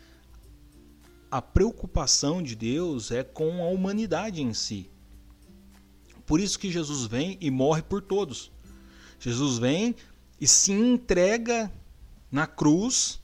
a 1.34 1.42
preocupação 1.42 2.44
de 2.44 2.56
Deus 2.56 3.10
é 3.10 3.24
com 3.24 3.64
a 3.64 3.68
humanidade 3.68 4.40
em 4.44 4.54
si. 4.54 4.88
Por 6.28 6.40
isso 6.40 6.60
que 6.60 6.72
Jesus 6.72 7.08
vem 7.08 7.40
e 7.42 7.50
morre 7.50 7.82
por 7.82 8.04
todos. 8.04 8.52
Jesus 9.20 9.58
vem 9.58 9.96
e 10.40 10.48
se 10.48 10.72
entrega 10.72 11.74
na 12.32 12.46
cruz 12.46 13.20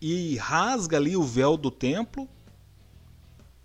e 0.00 0.36
rasga 0.36 0.98
ali 0.98 1.16
o 1.16 1.24
véu 1.24 1.56
do 1.56 1.68
templo, 1.68 2.28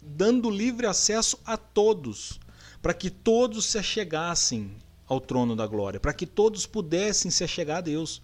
dando 0.03 0.49
livre 0.49 0.87
acesso 0.87 1.37
a 1.45 1.55
todos, 1.55 2.39
para 2.81 2.95
que 2.95 3.11
todos 3.11 3.67
se 3.67 3.77
achegassem 3.77 4.71
ao 5.05 5.21
trono 5.21 5.55
da 5.55 5.67
glória, 5.67 5.99
para 5.99 6.15
que 6.15 6.25
todos 6.25 6.65
pudessem 6.65 7.29
se 7.29 7.43
achegar 7.43 7.77
a 7.77 7.81
Deus, 7.81 8.23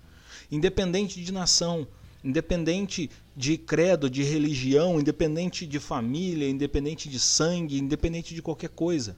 independente 0.51 1.24
de 1.24 1.32
nação, 1.32 1.88
independente 2.24 3.12
de 3.36 3.58
credo, 3.58 4.10
de 4.10 4.24
religião, 4.24 5.00
independente 5.00 5.66
de 5.66 5.80
família, 5.80 6.50
independente 6.50 7.10
de 7.10 7.20
sangue, 7.20 7.80
independente 7.80 8.36
de 8.36 8.42
qualquer 8.42 8.70
coisa. 8.70 9.18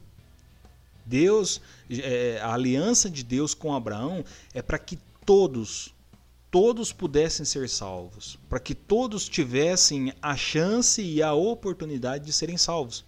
Deus, 1.05 1.61
é, 1.89 2.39
a 2.41 2.53
aliança 2.53 3.09
de 3.09 3.23
Deus 3.23 3.53
com 3.53 3.75
Abraão 3.75 4.23
é 4.53 4.61
para 4.61 4.79
que 4.79 4.97
todos, 5.25 5.93
todos 6.49 6.91
pudessem 6.91 7.45
ser 7.45 7.69
salvos, 7.69 8.39
para 8.49 8.59
que 8.59 8.73
todos 8.73 9.29
tivessem 9.29 10.13
a 10.21 10.35
chance 10.35 11.01
e 11.01 11.21
a 11.21 11.33
oportunidade 11.33 12.25
de 12.25 12.33
serem 12.33 12.57
salvos. 12.57 13.05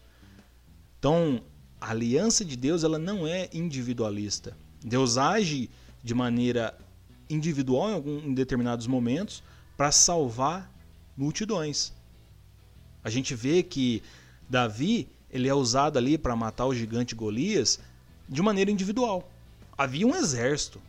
Então, 1.00 1.42
a 1.80 1.92
aliança 1.92 2.44
de 2.44 2.56
Deus 2.56 2.84
ela 2.84 3.00
não 3.00 3.26
é 3.26 3.50
individualista. 3.54 4.56
Deus 4.84 5.18
age 5.18 5.70
de 6.04 6.14
maneira 6.14 6.78
individual 7.30 7.90
em, 7.90 7.94
algum, 7.94 8.20
em 8.20 8.34
determinados 8.34 8.88
momentos, 8.88 9.44
para 9.76 9.92
salvar 9.92 10.72
multidões. 11.18 11.92
A 13.04 13.10
gente 13.10 13.34
vê 13.34 13.64
que 13.64 14.04
Davi 14.48 15.10
ele 15.30 15.48
é 15.48 15.54
usado 15.54 15.98
ali 15.98 16.18
para 16.18 16.36
matar 16.36 16.66
o 16.66 16.76
gigante 16.76 17.16
Golias 17.16 17.80
de 18.30 18.42
maneira 18.42 18.72
individual. 18.72 19.30
Havia 19.78 20.08
um 20.08 20.16
exército 20.16 20.82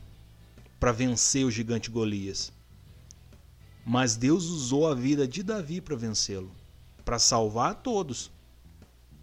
para 0.79 0.91
vencer 0.91 1.45
o 1.45 1.51
gigante 1.51 1.89
Golias. 1.89 2.51
Mas 3.85 4.15
Deus 4.15 4.45
usou 4.45 4.87
a 4.87 4.95
vida 4.95 5.27
de 5.27 5.43
Davi 5.43 5.81
para 5.81 5.95
vencê-lo, 5.95 6.51
para 7.03 7.19
salvar 7.19 7.75
todos. 7.75 8.31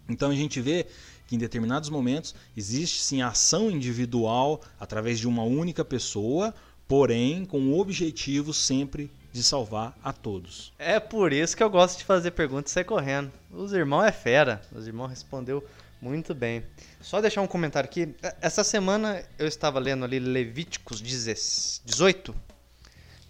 Então 0.09 0.29
a 0.29 0.35
gente 0.35 0.61
vê 0.61 0.85
que 1.27 1.35
em 1.35 1.39
determinados 1.39 1.89
momentos 1.89 2.35
existe 2.55 3.01
sim 3.01 3.21
ação 3.21 3.69
individual 3.69 4.61
através 4.79 5.19
de 5.19 5.27
uma 5.27 5.43
única 5.43 5.83
pessoa, 5.83 6.53
porém 6.87 7.45
com 7.45 7.67
o 7.67 7.79
objetivo 7.79 8.53
sempre 8.53 9.11
de 9.37 9.43
salvar 9.43 9.95
a 10.03 10.11
todos. 10.11 10.73
É 10.79 10.99
por 10.99 11.31
isso 11.31 11.55
que 11.55 11.61
eu 11.61 11.69
gosto 11.69 11.99
de 11.99 12.05
fazer 12.05 12.31
perguntas 12.31 12.71
e 12.71 12.73
sair 12.73 12.83
correndo. 12.83 13.31
Os 13.51 13.71
irmãos 13.71 14.03
é 14.03 14.11
fera. 14.11 14.59
Os 14.71 14.87
irmãos 14.87 15.09
respondeu 15.09 15.63
muito 16.01 16.33
bem. 16.33 16.63
Só 16.99 17.21
deixar 17.21 17.43
um 17.43 17.47
comentário 17.47 17.87
aqui. 17.87 18.15
Essa 18.41 18.63
semana 18.63 19.23
eu 19.37 19.47
estava 19.47 19.77
lendo 19.77 20.03
ali 20.05 20.17
Levíticos 20.17 20.99
18. 20.99 22.35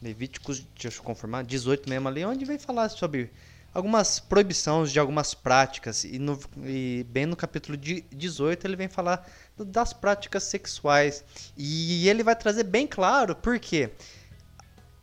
Levíticos, 0.02 0.66
deixa 0.82 1.00
eu 1.00 1.04
confirmar, 1.04 1.44
18 1.44 1.90
mesmo 1.90 2.08
ali, 2.08 2.24
onde 2.24 2.46
vem 2.46 2.58
falar 2.58 2.88
sobre 2.88 3.30
algumas 3.74 4.18
proibições 4.18 4.94
de 4.94 5.00
algumas 5.00 5.34
práticas. 5.34 6.06
E, 6.06 6.18
no, 6.20 6.40
e 6.64 7.06
bem 7.10 7.26
no 7.26 7.36
capítulo 7.36 7.78
18 7.78 8.66
ele 8.66 8.78
vem 8.78 8.88
falar 8.88 9.30
das 9.58 9.92
práticas 9.92 10.44
sexuais. 10.44 11.22
E 11.58 12.08
ele 12.08 12.24
vai 12.24 12.36
trazer 12.36 12.64
bem 12.64 12.88
claro 12.88 13.36
por 13.36 13.60
quê 13.60 13.92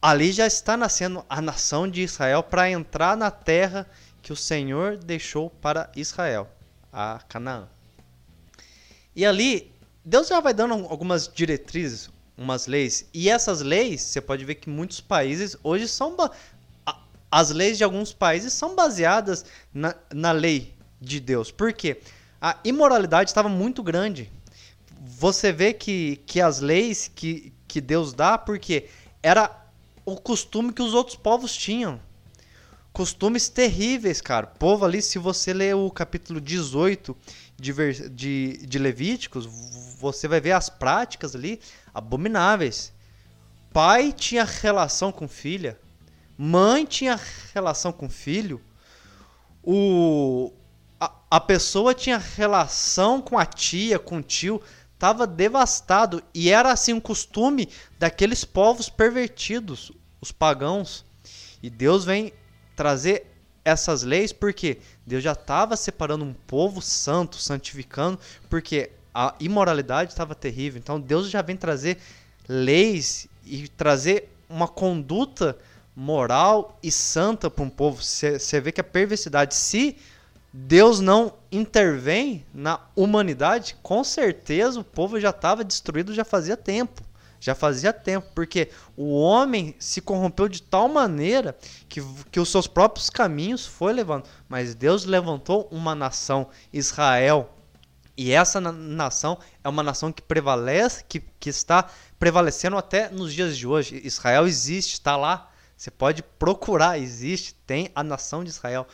ali 0.04 0.32
já 0.32 0.46
está 0.46 0.76
nascendo 0.76 1.24
a 1.30 1.40
nação 1.40 1.88
de 1.88 2.02
Israel 2.02 2.42
para 2.42 2.70
entrar 2.70 3.16
na 3.16 3.30
terra 3.30 3.88
que 4.20 4.34
o 4.34 4.36
Senhor 4.36 4.98
deixou 4.98 5.48
para 5.48 5.90
Israel, 5.96 6.46
a 6.92 7.20
Canaã. 7.26 7.66
E 9.16 9.24
ali, 9.24 9.72
Deus 10.04 10.28
já 10.28 10.40
vai 10.40 10.52
dando 10.52 10.74
algumas 10.74 11.26
diretrizes, 11.26 12.10
umas 12.36 12.66
leis. 12.66 13.08
E 13.14 13.30
essas 13.30 13.62
leis, 13.62 14.02
você 14.02 14.20
pode 14.20 14.44
ver 14.44 14.56
que 14.56 14.68
muitos 14.68 15.00
países 15.00 15.56
hoje 15.64 15.88
são. 15.88 16.14
As 17.30 17.48
leis 17.48 17.78
de 17.78 17.84
alguns 17.84 18.12
países 18.12 18.52
são 18.52 18.74
baseadas 18.74 19.46
na, 19.72 19.94
na 20.12 20.32
lei 20.32 20.74
de 21.00 21.18
Deus. 21.18 21.50
Por 21.50 21.72
quê? 21.72 21.98
A 22.38 22.58
imoralidade 22.62 23.30
estava 23.30 23.48
muito 23.48 23.82
grande. 23.82 24.30
Você 25.00 25.50
vê 25.50 25.72
que, 25.72 26.20
que 26.26 26.42
as 26.42 26.60
leis 26.60 27.10
que, 27.14 27.54
que 27.66 27.80
Deus 27.80 28.12
dá, 28.12 28.36
porque 28.36 28.90
era 29.22 29.63
o 30.04 30.16
costume 30.16 30.72
que 30.72 30.82
os 30.82 30.94
outros 30.94 31.16
povos 31.16 31.56
tinham. 31.56 32.00
Costumes 32.92 33.48
terríveis, 33.48 34.20
cara. 34.20 34.46
O 34.46 34.58
povo 34.58 34.84
ali, 34.84 35.02
se 35.02 35.18
você 35.18 35.52
ler 35.52 35.74
o 35.74 35.90
capítulo 35.90 36.40
18 36.40 37.16
de, 37.56 37.72
de, 38.10 38.66
de 38.66 38.78
Levíticos, 38.78 39.46
você 39.98 40.28
vai 40.28 40.40
ver 40.40 40.52
as 40.52 40.68
práticas 40.68 41.34
ali 41.34 41.60
abomináveis. 41.92 42.92
Pai 43.72 44.12
tinha 44.12 44.44
relação 44.44 45.10
com 45.10 45.26
filha, 45.26 45.76
mãe 46.38 46.84
tinha 46.84 47.18
relação 47.52 47.92
com 47.92 48.08
filho, 48.08 48.60
o, 49.60 50.52
a, 51.00 51.12
a 51.30 51.40
pessoa 51.40 51.92
tinha 51.94 52.18
relação 52.18 53.20
com 53.20 53.36
a 53.36 53.44
tia, 53.44 53.98
com 53.98 54.18
o 54.18 54.22
tio 54.22 54.62
estava 55.04 55.26
devastado 55.26 56.22
e 56.32 56.50
era 56.50 56.72
assim 56.72 56.94
um 56.94 57.00
costume 57.00 57.68
daqueles 57.98 58.42
povos 58.42 58.88
pervertidos, 58.88 59.92
os 60.18 60.32
pagãos. 60.32 61.04
E 61.62 61.68
Deus 61.68 62.06
vem 62.06 62.32
trazer 62.74 63.30
essas 63.62 64.02
leis 64.02 64.32
porque 64.32 64.78
Deus 65.06 65.22
já 65.22 65.32
estava 65.32 65.76
separando 65.76 66.24
um 66.24 66.32
povo 66.32 66.80
santo, 66.80 67.36
santificando, 67.36 68.18
porque 68.48 68.92
a 69.14 69.34
imoralidade 69.38 70.10
estava 70.10 70.34
terrível. 70.34 70.78
Então 70.78 70.98
Deus 70.98 71.28
já 71.28 71.42
vem 71.42 71.56
trazer 71.56 71.98
leis 72.48 73.28
e 73.44 73.68
trazer 73.68 74.34
uma 74.48 74.66
conduta 74.66 75.58
moral 75.94 76.78
e 76.82 76.90
santa 76.90 77.50
para 77.50 77.62
um 77.62 77.68
povo. 77.68 78.02
Você 78.02 78.58
vê 78.58 78.72
que 78.72 78.80
a 78.80 78.84
perversidade, 78.84 79.54
se 79.54 79.98
Deus 80.56 81.00
não 81.00 81.34
intervém 81.50 82.46
na 82.54 82.78
humanidade, 82.94 83.76
com 83.82 84.04
certeza 84.04 84.78
o 84.78 84.84
povo 84.84 85.18
já 85.18 85.30
estava 85.30 85.64
destruído 85.64 86.14
já 86.14 86.24
fazia 86.24 86.56
tempo. 86.56 87.02
Já 87.40 87.56
fazia 87.56 87.92
tempo, 87.92 88.28
porque 88.36 88.70
o 88.96 89.18
homem 89.18 89.74
se 89.80 90.00
corrompeu 90.00 90.48
de 90.48 90.62
tal 90.62 90.88
maneira 90.88 91.58
que, 91.88 92.00
que 92.30 92.38
os 92.38 92.48
seus 92.48 92.68
próprios 92.68 93.10
caminhos 93.10 93.66
foi 93.66 93.92
levando. 93.92 94.28
Mas 94.48 94.76
Deus 94.76 95.04
levantou 95.04 95.68
uma 95.72 95.92
nação, 95.92 96.48
Israel. 96.72 97.52
E 98.16 98.30
essa 98.30 98.60
nação 98.60 99.36
é 99.64 99.68
uma 99.68 99.82
nação 99.82 100.12
que 100.12 100.22
prevalece, 100.22 101.04
que, 101.08 101.18
que 101.40 101.50
está 101.50 101.90
prevalecendo 102.16 102.76
até 102.76 103.10
nos 103.10 103.34
dias 103.34 103.58
de 103.58 103.66
hoje. 103.66 104.00
Israel 104.04 104.46
existe, 104.46 104.92
está 104.92 105.16
lá. 105.16 105.50
Você 105.76 105.90
pode 105.90 106.22
procurar, 106.22 106.96
existe, 106.96 107.54
tem 107.66 107.90
a 107.92 108.04
nação 108.04 108.44
de 108.44 108.50
Israel. 108.50 108.86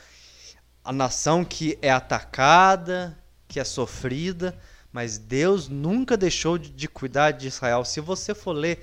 A 0.85 0.93
nação 0.93 1.45
que 1.45 1.79
é 1.83 1.91
atacada, 1.91 3.19
que 3.47 3.61
é 3.61 3.65
sofrida, 3.65 4.59
mas 4.93 5.19
Deus 5.19 5.69
nunca 5.69 6.17
deixou 6.17 6.59
de 6.59 6.89
cuidar 6.89 7.33
de 7.33 7.47
Israel. 7.47 7.85
Se 7.85 8.01
você 8.01 8.35
for 8.35 8.53
ler 8.53 8.81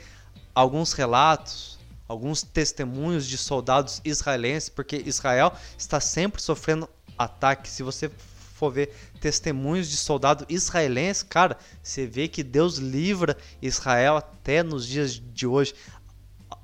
alguns 0.53 0.93
relatos, 0.93 1.77
alguns 2.07 2.41
testemunhos 2.41 3.27
de 3.27 3.37
soldados 3.37 4.01
israelenses, 4.05 4.69
porque 4.69 5.03
Israel 5.05 5.53
está 5.77 5.99
sempre 5.99 6.41
sofrendo 6.41 6.89
ataques. 7.17 7.71
Se 7.71 7.83
você 7.83 8.09
for 8.55 8.71
ver 8.71 8.93
testemunhos 9.19 9.89
de 9.89 9.97
soldados 9.97 10.45
israelenses, 10.49 11.23
cara, 11.23 11.57
você 11.83 12.07
vê 12.07 12.27
que 12.27 12.43
Deus 12.43 12.77
livra 12.77 13.37
Israel 13.61 14.17
até 14.17 14.63
nos 14.63 14.87
dias 14.87 15.13
de 15.13 15.45
hoje. 15.45 15.75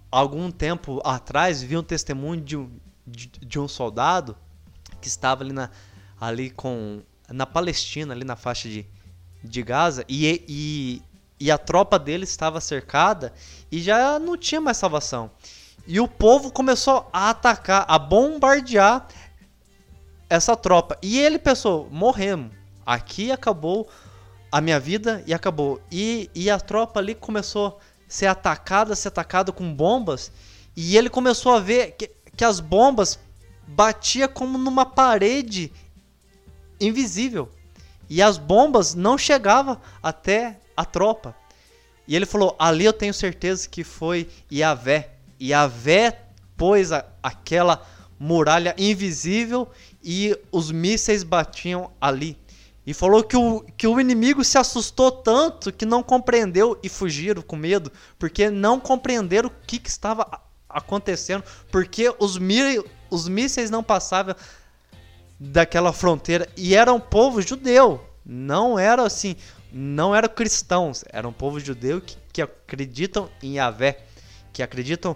Algum 0.10 0.52
tempo 0.52 1.02
atrás, 1.04 1.62
vi 1.62 1.76
um 1.76 1.84
testemunho 1.84 2.42
de 2.42 2.56
um, 2.56 2.72
de, 3.06 3.28
de 3.28 3.60
um 3.60 3.68
soldado 3.68 4.38
que 5.04 5.10
estava 5.10 5.44
ali, 5.44 5.52
na, 5.52 5.70
ali 6.20 6.50
com, 6.50 7.02
na 7.30 7.46
Palestina, 7.46 8.14
ali 8.14 8.24
na 8.24 8.38
faixa 8.38 8.70
de, 8.70 8.86
de 9.44 9.62
Gaza 9.62 10.06
e, 10.08 10.42
e, 10.48 11.02
e 11.38 11.52
a 11.52 11.58
tropa 11.58 12.00
dele 12.00 12.24
estava 12.24 12.62
cercada 12.62 13.34
e 13.70 13.82
já 13.82 14.18
não 14.18 14.38
tinha 14.38 14.62
mais 14.62 14.78
salvação. 14.78 15.30
E 15.86 16.00
o 16.00 16.08
povo 16.08 16.52
começou 16.52 17.10
a 17.12 17.30
atacar, 17.30 17.84
a 17.86 18.00
bombardear 18.00 19.06
essa 20.30 20.56
tropa. 20.56 20.98
E 21.02 21.20
ele 21.20 21.38
pensou: 21.38 21.90
morremos. 21.92 22.54
Aqui 22.86 23.32
acabou 23.32 23.90
a 24.50 24.62
minha 24.62 24.80
vida 24.80 25.22
e 25.28 25.34
acabou. 25.34 25.82
E, 25.92 26.30
e 26.34 26.50
a 26.50 26.60
tropa 26.60 27.02
ali 27.02 27.14
começou 27.14 27.68
a 27.68 27.74
ser 28.08 28.28
atacada, 28.28 28.96
ser 28.96 29.10
atacada 29.10 29.52
com 29.52 29.74
bombas. 29.74 30.32
E 30.76 30.96
ele 30.96 31.10
começou 31.10 31.54
a 31.54 31.60
ver 31.60 31.92
que, 31.98 32.10
que 32.38 32.46
as 32.46 32.62
bombas 32.62 33.20
batia 33.68 34.28
como 34.28 34.58
numa 34.58 34.86
parede 34.86 35.72
invisível. 36.80 37.50
E 38.10 38.22
as 38.22 38.38
bombas 38.38 38.94
não 38.94 39.18
chegavam 39.18 39.80
até 40.02 40.60
a 40.76 40.86
tropa. 40.86 41.36
E 42.08 42.16
ele 42.16 42.26
falou: 42.26 42.56
ali 42.60 42.86
eu 42.86 42.94
tenho 42.94 43.14
certeza 43.14 43.68
que 43.68 43.84
foi 43.84 44.30
Yahvé. 44.52 45.12
Yahvé 45.42 46.22
pôs 46.56 46.92
a, 46.92 47.06
aquela 47.22 47.86
muralha 48.20 48.76
invisível 48.78 49.70
e 50.04 50.38
os 50.52 50.72
mísseis 50.72 51.24
batiam 51.24 51.92
ali. 52.00 52.38
E 52.86 52.94
falou 52.94 53.24
que 53.24 53.38
o, 53.38 53.62
que 53.78 53.88
o 53.88 54.00
inimigo 54.00 54.44
se 54.44 54.58
assustou 54.58 55.10
tanto 55.10 55.72
que 55.72 55.86
não 55.86 56.04
compreendeu 56.04 56.78
e 56.84 56.90
fugiram 56.90 57.42
com 57.42 57.56
medo, 57.56 57.92
porque 58.20 58.50
não 58.50 58.80
compreenderam 58.80 59.48
o 59.48 59.66
que, 59.66 59.80
que 59.80 59.90
estava 59.90 60.28
acontecendo, 60.68 61.44
porque 61.72 62.14
os, 62.20 62.38
os 63.14 63.28
mísseis 63.28 63.70
não 63.70 63.84
passavam 63.84 64.36
daquela 65.40 65.94
fronteira 65.94 66.50
e 66.58 66.76
era 66.76 66.92
um 66.92 67.00
povo 67.00 67.42
judeu. 67.42 68.04
Não 68.26 68.80
era 68.80 69.06
assim, 69.06 69.36
não 69.72 70.16
eram 70.16 70.30
cristãos, 70.30 71.04
era 71.10 71.28
um 71.28 71.34
povo 71.34 71.60
judeu 71.60 72.02
que, 72.02 72.18
que 72.32 72.42
acreditam 72.42 73.30
em 73.42 73.56
Yahvé, 73.56 74.04
que 74.52 74.64
acreditam 74.64 75.16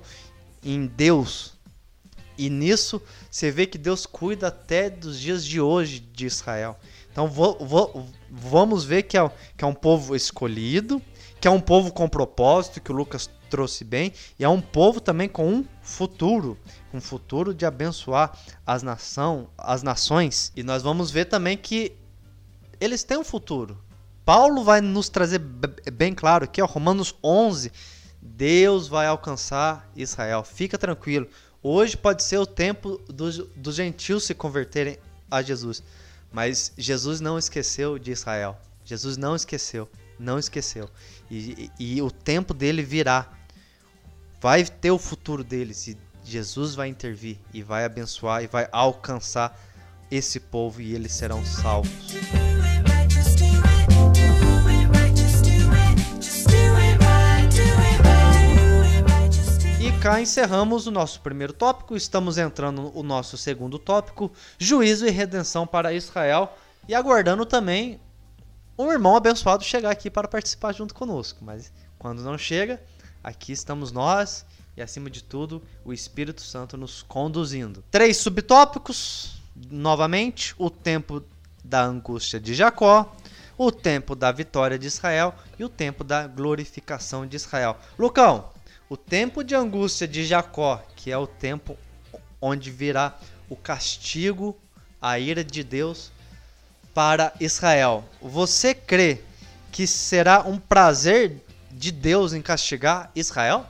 em 0.63 0.85
Deus. 0.85 1.53
E 2.37 2.49
nisso 2.49 3.01
você 3.31 3.49
vê 3.49 3.65
que 3.65 3.77
Deus 3.77 4.05
cuida 4.05 4.47
até 4.47 4.89
dos 4.89 5.19
dias 5.19 5.43
de 5.43 5.59
hoje 5.59 5.99
de 5.99 6.25
Israel. 6.25 6.77
Então 7.11 7.27
vou, 7.27 7.57
vou, 7.65 8.07
vamos 8.29 8.83
ver 8.83 9.03
que 9.03 9.17
é, 9.17 9.31
que 9.57 9.63
é 9.63 9.67
um 9.67 9.73
povo 9.73 10.15
escolhido, 10.15 11.01
que 11.39 11.47
é 11.47 11.51
um 11.51 11.61
povo 11.61 11.91
com 11.91 12.07
propósito, 12.07 12.81
que 12.81 12.91
o 12.91 12.95
Lucas 12.95 13.29
trouxe 13.49 13.83
bem, 13.83 14.13
e 14.37 14.43
é 14.43 14.49
um 14.49 14.61
povo 14.61 14.99
também 14.99 15.27
com 15.27 15.47
um 15.47 15.65
futuro, 15.81 16.57
um 16.93 17.01
futuro 17.01 17.53
de 17.53 17.65
abençoar 17.65 18.37
as, 18.65 18.83
nação, 18.83 19.49
as 19.57 19.83
nações. 19.83 20.51
E 20.55 20.63
nós 20.63 20.83
vamos 20.83 21.11
ver 21.11 21.25
também 21.25 21.57
que 21.57 21.93
eles 22.79 23.03
têm 23.03 23.17
um 23.17 23.23
futuro. 23.23 23.77
Paulo 24.25 24.63
vai 24.63 24.81
nos 24.81 25.07
trazer 25.07 25.39
bem 25.39 26.13
claro 26.13 26.43
aqui, 26.43 26.61
ó, 26.61 26.65
Romanos 26.65 27.15
11, 27.23 27.71
Deus 28.21 28.87
vai 28.87 29.07
alcançar 29.07 29.89
Israel. 29.95 30.43
Fica 30.43 30.77
tranquilo. 30.77 31.27
Hoje 31.63 31.95
pode 31.95 32.23
ser 32.23 32.37
o 32.37 32.45
tempo 32.45 32.97
dos, 33.07 33.37
dos 33.55 33.75
gentios 33.75 34.25
se 34.25 34.33
converterem 34.33 34.97
a 35.31 35.41
Jesus. 35.41 35.81
Mas 36.31 36.71
Jesus 36.77 37.19
não 37.21 37.37
esqueceu 37.37 37.97
de 37.97 38.11
Israel. 38.11 38.57
Jesus 38.83 39.17
não 39.17 39.35
esqueceu. 39.35 39.89
Não 40.19 40.37
esqueceu. 40.37 40.89
E, 41.29 41.71
e, 41.79 41.95
e 41.95 42.01
o 42.01 42.11
tempo 42.11 42.53
dele 42.53 42.83
virá 42.83 43.31
vai 44.39 44.63
ter 44.63 44.91
o 44.91 44.99
futuro 44.99 45.43
deles 45.43 45.87
e 45.87 45.97
Jesus 46.23 46.75
vai 46.75 46.87
intervir 46.87 47.37
e 47.53 47.63
vai 47.63 47.85
abençoar 47.85 48.43
e 48.43 48.47
vai 48.47 48.67
alcançar 48.71 49.57
esse 50.11 50.39
povo 50.39 50.81
e 50.81 50.93
eles 50.93 51.11
serão 51.13 51.43
salvos. 51.45 51.91
E 59.79 59.99
cá 59.99 60.21
encerramos 60.21 60.85
o 60.85 60.91
nosso 60.91 61.21
primeiro 61.21 61.53
tópico, 61.53 61.95
estamos 61.95 62.37
entrando 62.37 62.91
no 62.93 63.03
nosso 63.03 63.37
segundo 63.37 63.79
tópico, 63.79 64.31
juízo 64.59 65.05
e 65.05 65.09
redenção 65.09 65.65
para 65.65 65.93
Israel, 65.93 66.55
e 66.87 66.93
aguardando 66.93 67.45
também 67.45 67.99
um 68.77 68.91
irmão 68.91 69.15
abençoado 69.15 69.63
chegar 69.63 69.89
aqui 69.89 70.09
para 70.09 70.27
participar 70.27 70.73
junto 70.73 70.93
conosco, 70.93 71.43
mas 71.43 71.71
quando 71.97 72.21
não 72.21 72.37
chega, 72.37 72.81
Aqui 73.27 73.51
estamos 73.51 73.91
nós 73.91 74.45
e, 74.77 74.81
acima 74.81 75.09
de 75.09 75.21
tudo, 75.21 75.61
o 75.83 75.91
Espírito 75.91 76.39
Santo 76.39 76.77
nos 76.77 77.03
conduzindo. 77.03 77.83
Três 77.91 78.15
subtópicos, 78.15 79.41
novamente: 79.69 80.55
o 80.57 80.69
tempo 80.69 81.21
da 81.61 81.83
angústia 81.83 82.39
de 82.39 82.53
Jacó, 82.53 83.13
o 83.57 83.69
tempo 83.69 84.15
da 84.15 84.31
vitória 84.31 84.79
de 84.79 84.87
Israel 84.87 85.35
e 85.59 85.65
o 85.65 85.67
tempo 85.67 86.05
da 86.05 86.25
glorificação 86.25 87.27
de 87.27 87.35
Israel. 87.35 87.77
Lucão, 87.99 88.49
o 88.87 88.95
tempo 88.95 89.43
de 89.43 89.53
angústia 89.53 90.07
de 90.07 90.25
Jacó, 90.25 90.81
que 90.95 91.11
é 91.11 91.17
o 91.17 91.27
tempo 91.27 91.77
onde 92.39 92.71
virá 92.71 93.19
o 93.49 93.57
castigo, 93.57 94.57
a 95.01 95.19
ira 95.19 95.43
de 95.43 95.65
Deus 95.65 96.13
para 96.93 97.33
Israel. 97.41 98.05
Você 98.21 98.73
crê 98.73 99.21
que 99.69 99.85
será 99.85 100.47
um 100.47 100.57
prazer 100.57 101.43
de 101.77 101.91
Deus 101.91 102.33
em 102.33 102.41
castigar 102.41 103.11
Israel? 103.15 103.65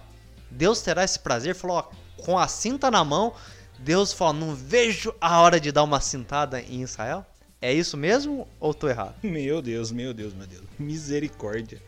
Deus 0.49 0.81
terá 0.81 1.03
esse 1.03 1.19
prazer? 1.19 1.53
Falou, 1.53 1.77
ó, 1.77 2.23
com 2.23 2.39
a 2.39 2.47
cinta 2.47 2.89
na 2.89 3.03
mão, 3.03 3.33
Deus 3.77 4.13
falou, 4.13 4.33
não 4.33 4.55
vejo 4.55 5.13
a 5.19 5.41
hora 5.41 5.59
de 5.59 5.71
dar 5.71 5.83
uma 5.83 5.99
cintada 5.99 6.61
em 6.61 6.81
Israel? 6.81 7.25
É 7.61 7.73
isso 7.73 7.97
mesmo 7.97 8.47
ou 8.59 8.73
tô 8.73 8.87
errado? 8.87 9.15
Meu 9.21 9.61
Deus, 9.61 9.91
meu 9.91 10.13
Deus, 10.13 10.33
meu 10.33 10.47
Deus. 10.47 10.63
Misericórdia. 10.79 11.81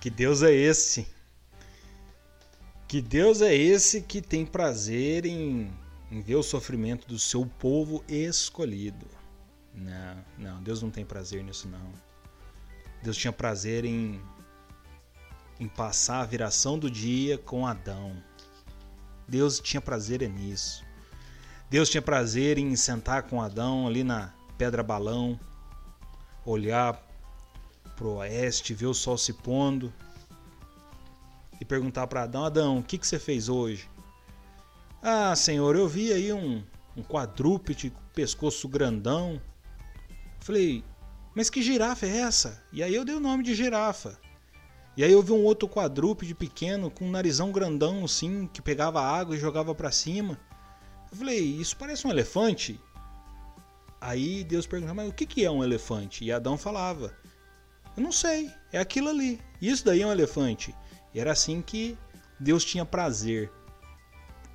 Que 0.00 0.10
Deus 0.10 0.42
é 0.42 0.52
esse? 0.52 1.06
Que 2.86 3.00
Deus 3.00 3.40
é 3.40 3.54
esse 3.54 4.02
que 4.02 4.20
tem 4.20 4.44
prazer 4.44 5.24
em, 5.24 5.72
em 6.10 6.20
ver 6.20 6.34
o 6.34 6.42
sofrimento 6.42 7.08
do 7.08 7.18
seu 7.18 7.46
povo 7.46 8.04
escolhido? 8.08 9.06
Não, 9.72 10.24
não, 10.36 10.62
Deus 10.62 10.82
não 10.82 10.90
tem 10.90 11.04
prazer 11.04 11.42
nisso 11.42 11.68
não. 11.68 11.92
Deus 13.02 13.16
tinha 13.16 13.32
prazer 13.32 13.84
em 13.84 14.20
em 15.58 15.68
passar 15.68 16.20
a 16.20 16.26
viração 16.26 16.78
do 16.78 16.90
dia 16.90 17.38
com 17.38 17.66
Adão. 17.66 18.16
Deus 19.26 19.60
tinha 19.60 19.80
prazer 19.80 20.28
nisso. 20.28 20.84
Deus 21.70 21.88
tinha 21.88 22.02
prazer 22.02 22.58
em 22.58 22.74
sentar 22.76 23.24
com 23.24 23.40
Adão 23.40 23.86
ali 23.86 24.04
na 24.04 24.32
pedra 24.58 24.82
balão, 24.82 25.38
olhar 26.44 27.00
para 27.96 28.06
o 28.06 28.16
oeste, 28.16 28.74
ver 28.74 28.86
o 28.86 28.94
sol 28.94 29.16
se 29.16 29.32
pondo 29.32 29.92
e 31.60 31.64
perguntar 31.64 32.06
para 32.06 32.24
Adão: 32.24 32.44
Adão, 32.44 32.78
o 32.78 32.82
que, 32.82 32.98
que 32.98 33.06
você 33.06 33.18
fez 33.18 33.48
hoje? 33.48 33.88
Ah, 35.02 35.34
Senhor, 35.36 35.76
eu 35.76 35.88
vi 35.88 36.12
aí 36.12 36.32
um, 36.32 36.62
um 36.96 37.02
quadrúpede 37.02 37.90
com 37.90 38.00
pescoço 38.14 38.68
grandão. 38.68 39.40
Falei, 40.40 40.84
mas 41.34 41.50
que 41.50 41.62
girafa 41.62 42.06
é 42.06 42.18
essa? 42.18 42.62
E 42.72 42.82
aí 42.82 42.94
eu 42.94 43.04
dei 43.04 43.14
o 43.14 43.20
nome 43.20 43.42
de 43.42 43.54
girafa. 43.54 44.18
E 44.96 45.02
aí 45.02 45.10
eu 45.10 45.22
vi 45.22 45.32
um 45.32 45.42
outro 45.42 45.68
quadrúpede 45.68 46.34
pequeno 46.34 46.90
com 46.90 47.06
um 47.06 47.10
narizão 47.10 47.50
grandão 47.50 48.04
assim, 48.04 48.46
que 48.46 48.62
pegava 48.62 49.00
água 49.00 49.34
e 49.34 49.40
jogava 49.40 49.74
para 49.74 49.90
cima. 49.90 50.38
Eu 51.10 51.18
falei, 51.18 51.40
isso 51.40 51.76
parece 51.76 52.06
um 52.06 52.10
elefante? 52.10 52.80
Aí 54.00 54.44
Deus 54.44 54.66
perguntava, 54.66 55.02
mas 55.02 55.08
o 55.08 55.12
que 55.12 55.44
é 55.44 55.50
um 55.50 55.64
elefante? 55.64 56.24
E 56.24 56.30
Adão 56.30 56.56
falava, 56.56 57.12
eu 57.96 58.02
não 58.02 58.12
sei, 58.12 58.50
é 58.72 58.78
aquilo 58.78 59.08
ali. 59.08 59.40
Isso 59.60 59.84
daí 59.84 60.02
é 60.02 60.06
um 60.06 60.12
elefante. 60.12 60.74
E 61.12 61.18
era 61.18 61.32
assim 61.32 61.62
que 61.62 61.96
Deus 62.38 62.64
tinha 62.64 62.84
prazer 62.84 63.50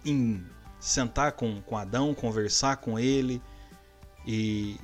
em 0.06 0.46
sentar 0.80 1.34
com, 1.34 1.62
com 1.62 1.78
Adão, 1.78 2.14
conversar 2.14 2.78
com 2.78 2.98
ele 2.98 3.42
e, 4.26 4.78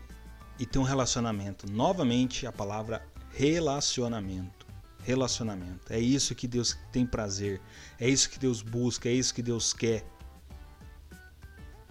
e 0.60 0.66
ter 0.66 0.80
um 0.80 0.84
relacionamento. 0.84 1.72
Novamente, 1.72 2.48
a 2.48 2.52
palavra 2.52 3.06
relacionamento. 3.32 4.65
Relacionamento. 5.06 5.94
É 5.94 6.00
isso 6.00 6.34
que 6.34 6.48
Deus 6.48 6.76
tem 6.92 7.06
prazer. 7.06 7.62
É 8.00 8.10
isso 8.10 8.30
que 8.30 8.40
Deus 8.40 8.62
busca. 8.62 9.08
É 9.08 9.14
isso 9.14 9.34
que 9.34 9.44
Deus 9.44 9.72
quer. 9.72 10.04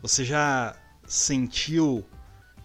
Você 0.02 0.24
já 0.24 0.76
sentiu 1.06 2.04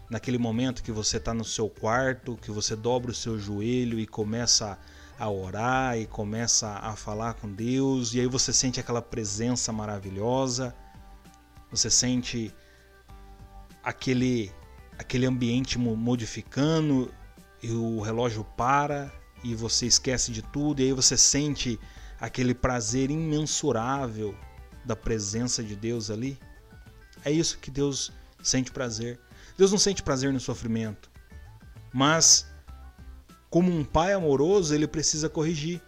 naquele 0.09 0.39
momento 0.39 0.81
que 0.81 0.91
você 0.91 1.17
está 1.17 1.33
no 1.33 1.45
seu 1.45 1.69
quarto, 1.69 2.35
que 2.41 2.49
você 2.49 2.75
dobra 2.75 3.12
o 3.12 3.13
seu 3.13 3.38
joelho 3.38 3.99
e 3.99 4.07
começa 4.07 4.77
a 5.19 5.29
orar 5.29 5.97
e 5.97 6.07
começa 6.07 6.79
a 6.79 6.95
falar 6.95 7.33
com 7.35 7.51
Deus, 7.51 8.13
e 8.13 8.21
aí 8.21 8.27
você 8.27 8.51
sente 8.51 8.79
aquela 8.79 9.01
presença 9.01 9.71
maravilhosa, 9.71 10.73
você 11.69 11.89
sente 11.89 12.53
aquele 13.83 14.51
aquele 14.97 15.25
ambiente 15.25 15.77
modificando 15.77 17.13
e 17.62 17.71
o 17.71 18.01
relógio 18.01 18.43
para 18.57 19.13
e 19.43 19.56
você 19.56 19.86
esquece 19.86 20.32
de 20.32 20.41
tudo, 20.41 20.82
e 20.82 20.86
aí 20.86 20.93
você 20.93 21.17
sente 21.17 21.80
aquele 22.19 22.54
prazer 22.54 23.10
imensurável 23.10 24.36
da 24.86 24.95
presença 24.95 25.63
de 25.63 25.75
Deus 25.75 26.10
ali. 26.10 26.38
É 27.23 27.32
isso 27.32 27.58
que 27.60 27.71
Deus 27.71 28.12
sente 28.41 28.71
prazer. 28.71 29.19
Deus 29.58 29.71
não 29.71 29.78
sente 29.78 30.04
prazer 30.04 30.32
no 30.32 30.39
sofrimento, 30.39 31.10
mas 31.93 32.47
como 33.49 33.71
um 33.71 33.84
pai 33.84 34.13
amoroso, 34.13 34.75
ele 34.75 34.88
precisa 34.88 35.28
corrigir. 35.28 35.82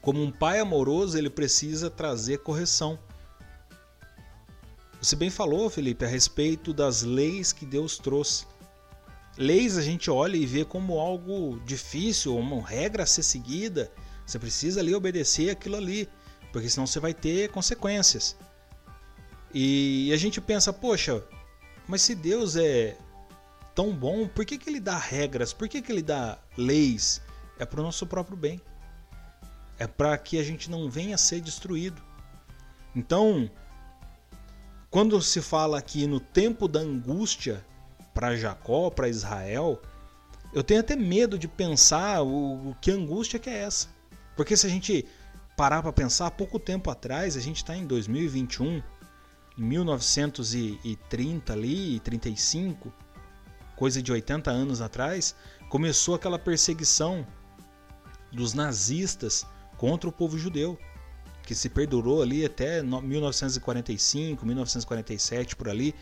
Como 0.00 0.22
um 0.22 0.30
pai 0.30 0.58
amoroso, 0.58 1.18
ele 1.18 1.28
precisa 1.28 1.90
trazer 1.90 2.38
correção. 2.38 2.98
Você 5.00 5.14
bem 5.14 5.28
falou, 5.28 5.68
Felipe, 5.68 6.04
a 6.04 6.08
respeito 6.08 6.72
das 6.72 7.02
leis 7.02 7.52
que 7.52 7.66
Deus 7.66 7.98
trouxe. 7.98 8.46
Leis 9.38 9.76
a 9.76 9.82
gente 9.82 10.10
olha 10.10 10.36
e 10.36 10.46
vê 10.46 10.64
como 10.64 10.98
algo 10.98 11.60
difícil, 11.64 12.36
uma 12.36 12.66
regra 12.66 13.02
a 13.02 13.06
ser 13.06 13.22
seguida. 13.22 13.92
Você 14.24 14.38
precisa 14.38 14.80
ali 14.80 14.94
obedecer 14.94 15.50
aquilo 15.50 15.76
ali, 15.76 16.08
porque 16.52 16.70
senão 16.70 16.86
você 16.86 16.98
vai 16.98 17.12
ter 17.12 17.50
consequências. 17.50 18.36
E 19.52 20.10
a 20.12 20.16
gente 20.16 20.40
pensa, 20.40 20.72
poxa, 20.72 21.22
mas 21.86 22.02
se 22.02 22.14
Deus 22.14 22.56
é 22.56 22.96
tão 23.74 23.94
bom, 23.94 24.26
por 24.26 24.44
que, 24.44 24.56
que 24.56 24.70
ele 24.70 24.80
dá 24.80 24.98
regras? 24.98 25.52
Por 25.52 25.68
que, 25.68 25.82
que 25.82 25.92
ele 25.92 26.02
dá 26.02 26.38
leis? 26.56 27.20
É 27.58 27.66
para 27.66 27.80
o 27.80 27.84
nosso 27.84 28.06
próprio 28.06 28.36
bem. 28.36 28.60
É 29.78 29.86
para 29.86 30.16
que 30.16 30.38
a 30.38 30.42
gente 30.42 30.70
não 30.70 30.90
venha 30.90 31.14
a 31.14 31.18
ser 31.18 31.40
destruído. 31.42 32.02
Então, 32.94 33.50
quando 34.90 35.20
se 35.20 35.42
fala 35.42 35.78
aqui 35.78 36.06
no 36.06 36.18
tempo 36.18 36.66
da 36.66 36.80
angústia 36.80 37.62
para 38.16 38.34
Jacó, 38.34 38.88
para 38.88 39.10
Israel, 39.10 39.78
eu 40.54 40.64
tenho 40.64 40.80
até 40.80 40.96
medo 40.96 41.38
de 41.38 41.46
pensar 41.46 42.22
o, 42.22 42.70
o 42.70 42.76
que 42.80 42.90
angústia 42.90 43.38
que 43.38 43.50
é 43.50 43.58
essa. 43.58 43.88
Porque 44.34 44.56
se 44.56 44.66
a 44.66 44.70
gente 44.70 45.06
parar 45.54 45.82
para 45.82 45.92
pensar, 45.92 46.30
pouco 46.30 46.58
tempo 46.58 46.90
atrás, 46.90 47.36
a 47.36 47.40
gente 47.40 47.58
está 47.58 47.76
em 47.76 47.86
2021, 47.86 48.82
em 49.58 49.62
1930 49.62 51.52
ali, 51.52 52.00
35, 52.00 52.90
coisa 53.76 54.00
de 54.00 54.10
80 54.10 54.50
anos 54.50 54.80
atrás, 54.80 55.36
começou 55.68 56.14
aquela 56.14 56.38
perseguição 56.38 57.26
dos 58.32 58.54
nazistas 58.54 59.44
contra 59.76 60.08
o 60.08 60.12
povo 60.12 60.38
judeu, 60.38 60.78
que 61.42 61.54
se 61.54 61.68
perdurou 61.68 62.22
ali 62.22 62.46
até 62.46 62.82
1945, 62.82 64.46
1947 64.46 65.54
por 65.54 65.68
ali. 65.68 65.94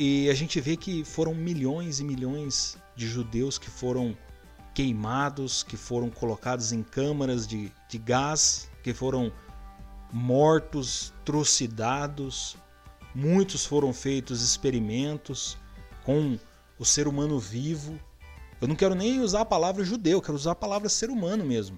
E 0.00 0.30
a 0.30 0.34
gente 0.34 0.60
vê 0.60 0.76
que 0.76 1.02
foram 1.02 1.34
milhões 1.34 1.98
e 1.98 2.04
milhões 2.04 2.78
de 2.94 3.08
judeus 3.08 3.58
que 3.58 3.68
foram 3.68 4.16
queimados, 4.72 5.64
que 5.64 5.76
foram 5.76 6.08
colocados 6.08 6.70
em 6.70 6.84
câmaras 6.84 7.48
de, 7.48 7.72
de 7.88 7.98
gás, 7.98 8.70
que 8.84 8.94
foram 8.94 9.32
mortos, 10.12 11.12
trucidados, 11.24 12.56
muitos 13.12 13.66
foram 13.66 13.92
feitos 13.92 14.40
experimentos 14.40 15.58
com 16.04 16.38
o 16.78 16.84
ser 16.84 17.08
humano 17.08 17.36
vivo. 17.40 17.98
Eu 18.60 18.68
não 18.68 18.76
quero 18.76 18.94
nem 18.94 19.20
usar 19.20 19.40
a 19.40 19.44
palavra 19.44 19.84
judeu, 19.84 20.22
quero 20.22 20.36
usar 20.36 20.52
a 20.52 20.54
palavra 20.54 20.88
ser 20.88 21.10
humano 21.10 21.44
mesmo. 21.44 21.76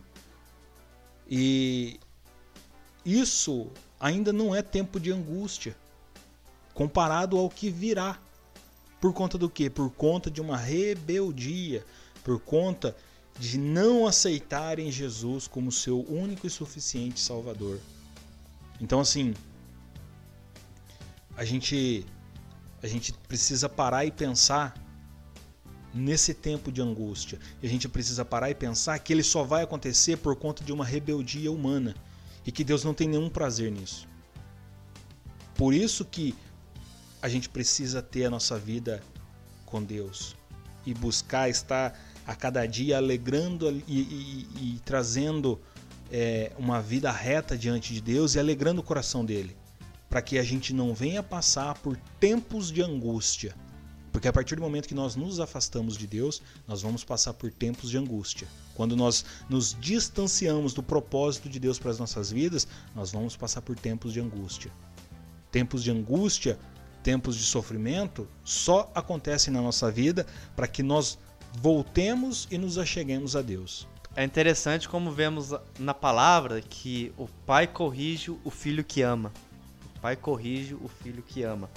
E 1.27 1.99
isso 3.03 3.69
ainda 3.99 4.31
não 4.31 4.55
é 4.55 4.61
tempo 4.61 5.01
de 5.01 5.11
angústia, 5.11 5.75
comparado 6.81 7.37
ao 7.37 7.51
que 7.51 7.69
virá. 7.69 8.19
Por 9.03 9.13
conta 9.13 9.37
do 9.37 9.51
quê? 9.51 9.69
Por 9.69 9.91
conta 9.91 10.31
de 10.31 10.41
uma 10.41 10.57
rebeldia, 10.57 11.85
por 12.25 12.41
conta 12.41 12.97
de 13.39 13.59
não 13.59 14.07
aceitarem 14.07 14.91
Jesus 14.91 15.47
como 15.47 15.71
seu 15.71 16.01
único 16.09 16.47
e 16.47 16.51
suficiente 16.51 17.21
Salvador. 17.21 17.79
Então 18.81 18.99
assim, 18.99 19.35
a 21.37 21.45
gente 21.45 22.07
a 22.83 22.87
gente 22.87 23.13
precisa 23.29 23.69
parar 23.69 24.07
e 24.07 24.11
pensar 24.11 24.73
nesse 25.93 26.33
tempo 26.33 26.73
de 26.73 26.81
angústia. 26.81 27.39
E 27.63 27.67
a 27.67 27.69
gente 27.69 27.91
precisa 27.91 28.25
parar 28.25 28.49
e 28.49 28.55
pensar 28.55 28.99
que 29.01 29.13
ele 29.13 29.23
só 29.23 29.45
vai 29.45 29.65
acontecer 29.65 30.17
por 30.17 30.35
conta 30.35 30.65
de 30.65 30.73
uma 30.73 30.87
rebeldia 30.87 31.53
humana 31.53 31.95
e 32.47 32.51
que 32.51 32.65
Deus 32.65 32.85
não 32.85 32.95
tem 32.95 33.07
nenhum 33.07 33.29
prazer 33.29 33.71
nisso. 33.71 34.09
Por 35.55 35.75
isso 35.75 36.07
que 36.07 36.35
a 37.23 37.29
gente 37.29 37.49
precisa 37.49 38.03
ter 38.03 38.25
a 38.25 38.31
nossa 38.31 38.59
vida 38.59 39.03
com 39.67 39.83
Deus 39.83 40.37
e 40.87 40.95
buscar 40.95 41.49
estar 41.49 41.99
a 42.27 42.35
cada 42.35 42.67
dia 42.67 42.97
alegrando 42.97 43.71
e, 43.87 44.01
e, 44.01 44.49
e 44.57 44.81
trazendo 44.85 45.61
é, 46.11 46.53
uma 46.59 46.81
vida 46.81 47.11
reta 47.11 47.57
diante 47.57 47.93
de 47.93 48.01
Deus 48.01 48.35
e 48.35 48.39
alegrando 48.39 48.81
o 48.81 48.85
coração 48.85 49.25
dele, 49.25 49.57
para 50.09 50.23
que 50.23 50.39
a 50.39 50.43
gente 50.43 50.73
não 50.73 50.95
venha 50.95 51.23
passar 51.23 51.75
por 51.79 51.97
tempos 52.19 52.71
de 52.71 52.83
angústia. 52.83 53.55
Porque 54.13 54.27
a 54.27 54.33
partir 54.33 54.57
do 54.57 54.63
momento 54.63 54.89
que 54.89 54.95
nós 54.95 55.15
nos 55.15 55.39
afastamos 55.39 55.97
de 55.97 56.07
Deus, 56.07 56.43
nós 56.67 56.83
vamos 56.83 57.05
passar 57.05 57.33
por 57.33 57.53
tempos 57.53 57.91
de 57.91 57.97
angústia. 57.97 58.49
Quando 58.75 58.97
nós 58.97 59.25
nos 59.49 59.77
distanciamos 59.81 60.75
do 60.75 60.83
propósito 60.83 61.49
de 61.49 61.61
Deus 61.61 61.79
para 61.79 61.93
as 61.93 61.99
nossas 61.99 62.31
vidas, 62.31 62.67
nós 62.95 63.13
vamos 63.13 63.37
passar 63.37 63.63
por 63.63 63.79
tempos 63.79 64.13
de 64.13 64.21
angústia. 64.21 64.73
Tempos 65.53 65.85
de 65.85 65.93
angústia, 65.93 66.59
tempos 67.03 67.37
de 67.37 67.43
sofrimento, 67.43 68.29
só 68.45 68.91
acontecem 68.95 69.53
na 69.53 69.61
nossa 69.61 69.91
vida 69.91 70.27
para 70.55 70.69
que 70.69 70.83
nós 70.83 71.19
voltemos 71.61 72.47
e 72.51 72.59
nos 72.59 72.79
acheguemos 72.79 73.35
a 73.35 73.43
Deus. 73.43 73.89
É 74.17 74.25
interessante 74.25 74.89
como 74.89 75.13
vemos 75.13 75.55
na 75.79 75.95
palavra 75.95 76.61
que 76.61 77.13
o 77.17 77.29
pai 77.47 77.67
corrige 77.67 78.31
o 78.45 78.51
filho 78.51 78.83
que 78.83 79.03
ama. 79.03 79.33
O 79.97 80.01
pai 80.01 80.17
corrige 80.17 80.75
o 80.75 80.89
filho 80.89 81.23
que 81.23 81.43
ama. 81.43 81.71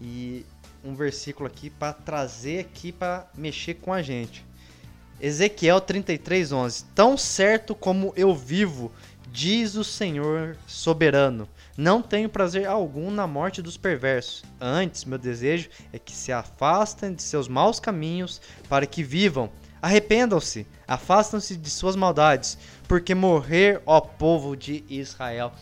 E 0.00 0.44
um 0.84 0.94
versículo 0.94 1.46
aqui 1.46 1.70
para 1.70 1.92
trazer 1.92 2.60
aqui 2.60 2.90
para 2.90 3.28
mexer 3.34 3.74
com 3.74 3.92
a 3.92 4.02
gente. 4.02 4.44
Ezequiel 5.20 5.80
33:11. 5.80 6.84
Tão 6.94 7.16
certo 7.16 7.74
como 7.74 8.12
eu 8.16 8.34
vivo, 8.34 8.92
diz 9.32 9.74
o 9.74 9.84
Senhor 9.84 10.56
soberano, 10.66 11.48
não 11.80 12.02
tenho 12.02 12.28
prazer 12.28 12.66
algum 12.66 13.08
na 13.08 13.24
morte 13.24 13.62
dos 13.62 13.76
perversos. 13.76 14.42
Antes, 14.60 15.04
meu 15.04 15.16
desejo 15.16 15.68
é 15.92 15.98
que 15.98 16.10
se 16.10 16.32
afastem 16.32 17.14
de 17.14 17.22
seus 17.22 17.46
maus 17.46 17.78
caminhos 17.78 18.40
para 18.68 18.84
que 18.84 19.00
vivam. 19.00 19.48
Arrependam-se, 19.80 20.66
afastam-se 20.88 21.56
de 21.56 21.70
suas 21.70 21.94
maldades, 21.94 22.58
porque 22.88 23.14
morrer, 23.14 23.80
ó 23.86 24.00
povo 24.00 24.56
de 24.56 24.84
Israel. 24.88 25.52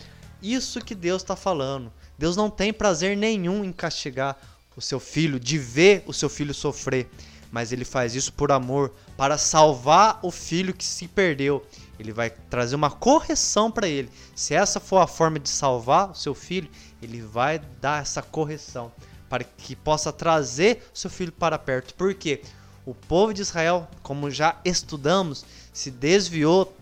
Isso 0.41 0.81
que 0.81 0.95
Deus 0.95 1.21
está 1.21 1.35
falando. 1.35 1.93
Deus 2.17 2.35
não 2.35 2.49
tem 2.49 2.73
prazer 2.73 3.15
nenhum 3.15 3.63
em 3.63 3.71
castigar 3.71 4.37
o 4.75 4.81
seu 4.81 4.99
filho, 4.99 5.39
de 5.39 5.59
ver 5.59 6.03
o 6.07 6.13
seu 6.13 6.29
filho 6.29 6.51
sofrer, 6.51 7.07
mas 7.51 7.71
ele 7.71 7.85
faz 7.85 8.15
isso 8.15 8.33
por 8.33 8.51
amor, 8.51 8.91
para 9.15 9.37
salvar 9.37 10.17
o 10.23 10.31
filho 10.31 10.73
que 10.73 10.83
se 10.83 11.07
perdeu. 11.07 11.63
Ele 11.99 12.11
vai 12.11 12.29
trazer 12.29 12.75
uma 12.75 12.91
correção 12.91 13.71
para 13.71 13.87
ele. 13.87 14.09
Se 14.35 14.53
essa 14.53 14.79
for 14.79 14.97
a 14.97 15.07
forma 15.07 15.39
de 15.39 15.49
salvar 15.49 16.11
o 16.11 16.15
seu 16.15 16.35
filho, 16.35 16.69
ele 17.01 17.21
vai 17.21 17.59
dar 17.81 18.01
essa 18.01 18.21
correção 18.21 18.91
para 19.29 19.43
que 19.43 19.75
possa 19.75 20.13
trazer 20.13 20.89
seu 20.93 21.09
filho 21.09 21.31
para 21.31 21.57
perto. 21.57 21.93
Porque 21.95 22.41
o 22.85 22.93
povo 22.93 23.33
de 23.33 23.41
Israel, 23.41 23.87
como 24.01 24.31
já 24.31 24.57
estudamos, 24.63 25.45
se 25.73 25.91
desviou 25.91 26.73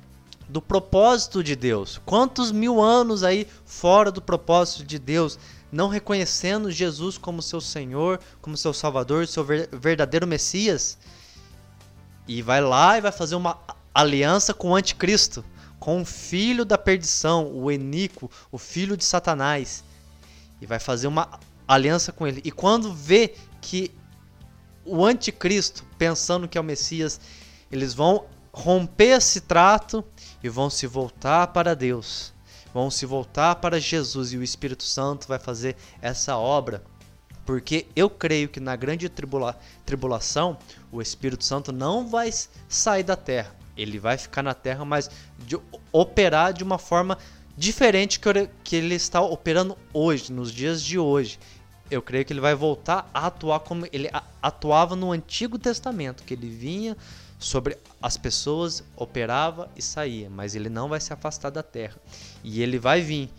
do 0.48 0.62
propósito 0.62 1.44
de 1.44 1.56
Deus. 1.56 2.00
Quantos 2.06 2.52
mil 2.52 2.82
anos 2.82 3.24
aí 3.24 3.48
fora 3.66 4.12
do 4.12 4.22
propósito 4.22 4.84
de 4.84 5.00
Deus, 5.00 5.40
não 5.72 5.88
reconhecendo 5.88 6.72
Jesus 6.72 7.18
como 7.18 7.42
seu 7.42 7.60
Senhor, 7.60 8.20
como 8.42 8.56
seu 8.56 8.74
Salvador, 8.74 9.28
seu 9.28 9.44
verdadeiro 9.44 10.28
Messias? 10.28 10.98
E 12.28 12.42
vai 12.42 12.62
lá 12.62 12.98
e 12.98 13.02
vai 13.02 13.12
fazer 13.12 13.36
uma 13.36 13.58
aliança 13.96 14.54
com 14.54 14.72
o 14.72 14.76
anticristo, 14.76 15.46
com 15.80 16.02
o 16.02 16.06
filho 16.06 16.66
da 16.66 16.78
perdição, 16.78 17.50
o 17.54 17.72
Enico, 17.72 18.30
o 18.52 18.58
filho 18.58 18.98
de 18.98 19.06
Satanás. 19.06 19.86
E 20.62 20.66
vai 20.66 20.80
fazer 20.80 21.08
uma 21.08 21.40
aliança 21.66 22.12
com 22.12 22.28
ele. 22.28 22.42
E 22.44 22.52
quando 22.52 22.94
vê 22.94 23.36
que 23.62 23.92
o 24.84 25.06
anticristo, 25.06 25.86
pensando 25.98 26.48
que 26.48 26.58
é 26.58 26.62
o 26.62 26.64
Messias, 26.64 27.20
eles 27.72 27.94
vão 27.94 28.26
romper 28.54 29.18
esse 29.18 29.42
trato 29.42 30.04
e 30.44 30.50
vão 30.50 30.70
se 30.70 30.86
voltar 30.86 31.48
para 31.48 31.74
Deus. 31.74 32.34
Vão 32.74 32.92
se 32.92 33.06
voltar 33.06 33.56
para 33.56 33.80
Jesus 33.80 34.34
e 34.34 34.38
o 34.38 34.44
Espírito 34.44 34.84
Santo 34.84 35.28
vai 35.28 35.40
fazer 35.40 35.78
essa 36.02 36.38
obra. 36.38 36.84
Porque 37.46 37.88
eu 37.96 38.10
creio 38.10 38.50
que 38.50 38.60
na 38.60 38.76
grande 38.76 39.08
tribula 39.08 39.58
tribulação 39.86 40.58
o 40.92 41.02
Espírito 41.02 41.46
Santo 41.46 41.72
não 41.72 42.08
vai 42.08 42.30
sair 42.68 43.04
da 43.04 43.16
terra. 43.16 43.56
Ele 43.78 44.00
vai 44.00 44.18
ficar 44.18 44.42
na 44.42 44.54
terra, 44.54 44.86
mas 44.86 45.10
de 45.40 45.58
operar 45.92 46.54
de 46.54 46.64
uma 46.64 46.78
forma 46.78 47.18
diferente 47.58 48.20
que, 48.64 48.76
ele 48.76 48.96
está 48.96 49.22
operando 49.22 49.78
hoje, 49.94 50.32
nos 50.32 50.52
dias 50.52 50.82
de 50.82 51.00
hoje 51.00 51.40
eu 51.90 52.02
creio 52.02 52.26
que 52.26 52.34
ele 52.34 52.42
vai 52.42 52.56
voltar 52.56 53.10
a 53.14 53.28
atuar 53.28 53.60
como 53.60 53.88
ele 53.92 54.10
atuava 54.42 54.96
no 54.96 55.12
Antigo 55.12 55.58
Testamento, 55.58 56.24
que 56.24 56.34
ele 56.34 56.50
vinha 56.50 56.98
sobre 57.38 57.78
as 58.02 58.18
pessoas, 58.18 58.84
operava 58.96 59.70
e 59.76 59.82
saía, 59.82 60.30
mas 60.30 60.56
ele 60.56 60.70
não 60.70 60.90
vai 60.90 61.00
se 61.00 61.14
afastar 61.14 61.52
da 61.52 61.62
terra. 61.62 61.96
E 62.44 62.62
ele 62.62 62.80
vai 62.80 63.02
vir, 63.02 63.30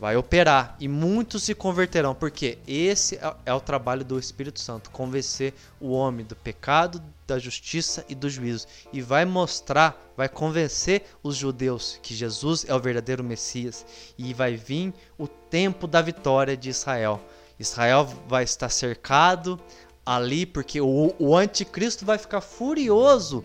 vai 0.00 0.16
operar 0.16 0.76
e 0.80 0.88
muitos 0.88 1.44
se 1.44 1.54
converterão, 1.54 2.14
porque 2.14 2.58
esse 2.66 3.16
é, 3.16 3.34
é 3.46 3.54
o 3.54 3.60
trabalho 3.60 4.04
do 4.04 4.18
Espírito 4.18 4.60
Santo, 4.60 4.90
convencer 4.90 5.54
o 5.80 5.90
homem 5.90 6.26
do 6.26 6.34
pecado, 6.34 7.02
da 7.28 7.38
justiça 7.38 8.06
e 8.08 8.14
do 8.14 8.30
juízo 8.30 8.66
e 8.90 9.02
vai 9.02 9.26
mostrar, 9.26 10.02
vai 10.16 10.30
convencer 10.30 11.04
os 11.22 11.36
judeus 11.36 12.00
que 12.02 12.14
Jesus 12.14 12.64
é 12.66 12.74
o 12.74 12.80
verdadeiro 12.80 13.22
Messias 13.22 13.84
e 14.16 14.32
vai 14.32 14.56
vir 14.56 14.94
o 15.18 15.28
tempo 15.28 15.86
da 15.86 16.00
vitória 16.00 16.56
de 16.56 16.70
Israel. 16.70 17.20
Israel 17.60 18.06
vai 18.26 18.44
estar 18.44 18.70
cercado 18.70 19.60
ali, 20.06 20.46
porque 20.46 20.80
o, 20.80 21.14
o 21.18 21.36
anticristo 21.36 22.06
vai 22.06 22.16
ficar 22.16 22.40
furioso 22.40 23.44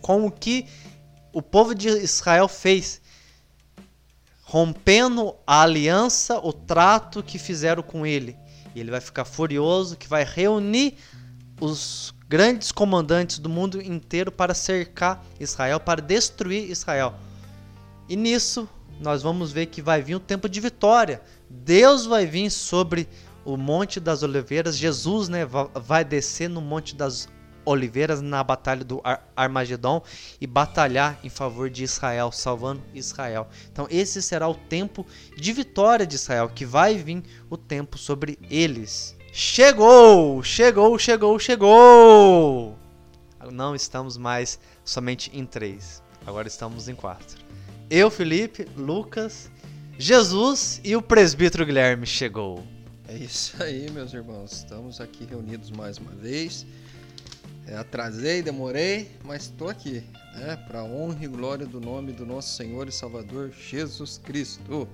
com 0.00 0.24
o 0.24 0.30
que 0.30 0.66
o 1.32 1.42
povo 1.42 1.74
de 1.74 1.88
Israel 1.88 2.46
fez, 2.46 3.00
rompendo 4.44 5.34
a 5.44 5.62
aliança, 5.62 6.38
o 6.38 6.52
trato 6.52 7.20
que 7.20 7.36
fizeram 7.36 7.82
com 7.82 8.06
ele. 8.06 8.36
E 8.76 8.80
ele 8.80 8.92
vai 8.92 9.00
ficar 9.00 9.24
furioso, 9.24 9.96
que 9.96 10.06
vai 10.06 10.22
reunir 10.24 10.96
os 11.60 12.14
grandes 12.28 12.70
comandantes 12.70 13.38
do 13.38 13.48
mundo 13.48 13.80
inteiro 13.80 14.30
para 14.30 14.54
cercar 14.54 15.24
Israel, 15.40 15.80
para 15.80 16.02
destruir 16.02 16.70
Israel. 16.70 17.14
E 18.08 18.16
nisso 18.16 18.68
nós 19.00 19.22
vamos 19.22 19.50
ver 19.50 19.66
que 19.66 19.80
vai 19.80 20.02
vir 20.02 20.16
um 20.16 20.20
tempo 20.20 20.48
de 20.48 20.60
vitória. 20.60 21.22
Deus 21.48 22.04
vai 22.04 22.26
vir 22.26 22.50
sobre 22.50 23.08
o 23.44 23.56
Monte 23.56 23.98
das 23.98 24.22
Oliveiras, 24.22 24.76
Jesus 24.76 25.28
né, 25.28 25.46
vai 25.74 26.04
descer 26.04 26.50
no 26.50 26.60
Monte 26.60 26.94
das 26.94 27.28
Oliveiras 27.64 28.20
na 28.20 28.42
batalha 28.42 28.84
do 28.84 29.00
Ar 29.04 29.26
Armagedon 29.36 30.02
e 30.40 30.46
batalhar 30.46 31.18
em 31.22 31.28
favor 31.28 31.68
de 31.68 31.84
Israel, 31.84 32.32
salvando 32.32 32.82
Israel. 32.94 33.48
Então 33.70 33.86
esse 33.90 34.22
será 34.22 34.48
o 34.48 34.54
tempo 34.54 35.06
de 35.36 35.52
vitória 35.52 36.06
de 36.06 36.14
Israel, 36.14 36.48
que 36.48 36.64
vai 36.64 36.96
vir 36.96 37.22
o 37.48 37.56
tempo 37.56 37.98
sobre 37.98 38.38
eles. 38.50 39.17
Chegou, 39.32 40.42
chegou, 40.42 40.98
chegou, 40.98 41.38
chegou! 41.38 42.78
Não 43.52 43.74
estamos 43.74 44.16
mais 44.16 44.58
somente 44.84 45.30
em 45.32 45.44
três, 45.44 46.02
agora 46.26 46.48
estamos 46.48 46.88
em 46.88 46.94
quatro. 46.94 47.38
Eu, 47.90 48.10
Felipe, 48.10 48.66
Lucas, 48.76 49.50
Jesus 49.98 50.80
e 50.82 50.96
o 50.96 51.02
presbítero 51.02 51.64
Guilherme 51.64 52.06
chegou. 52.06 52.66
É 53.06 53.16
isso 53.16 53.62
aí, 53.62 53.90
meus 53.90 54.12
irmãos. 54.12 54.52
Estamos 54.52 55.00
aqui 55.00 55.24
reunidos 55.24 55.70
mais 55.70 55.98
uma 55.98 56.12
vez. 56.12 56.66
É, 57.66 57.76
atrasei, 57.76 58.42
demorei, 58.42 59.10
mas 59.24 59.44
estou 59.44 59.68
aqui, 59.68 60.02
né? 60.34 60.56
Para 60.66 60.82
honra 60.82 61.24
e 61.24 61.28
glória 61.28 61.66
do 61.66 61.80
nome 61.80 62.12
do 62.12 62.24
nosso 62.24 62.56
Senhor 62.56 62.88
e 62.88 62.92
Salvador 62.92 63.50
Jesus 63.50 64.18
Cristo. 64.18 64.88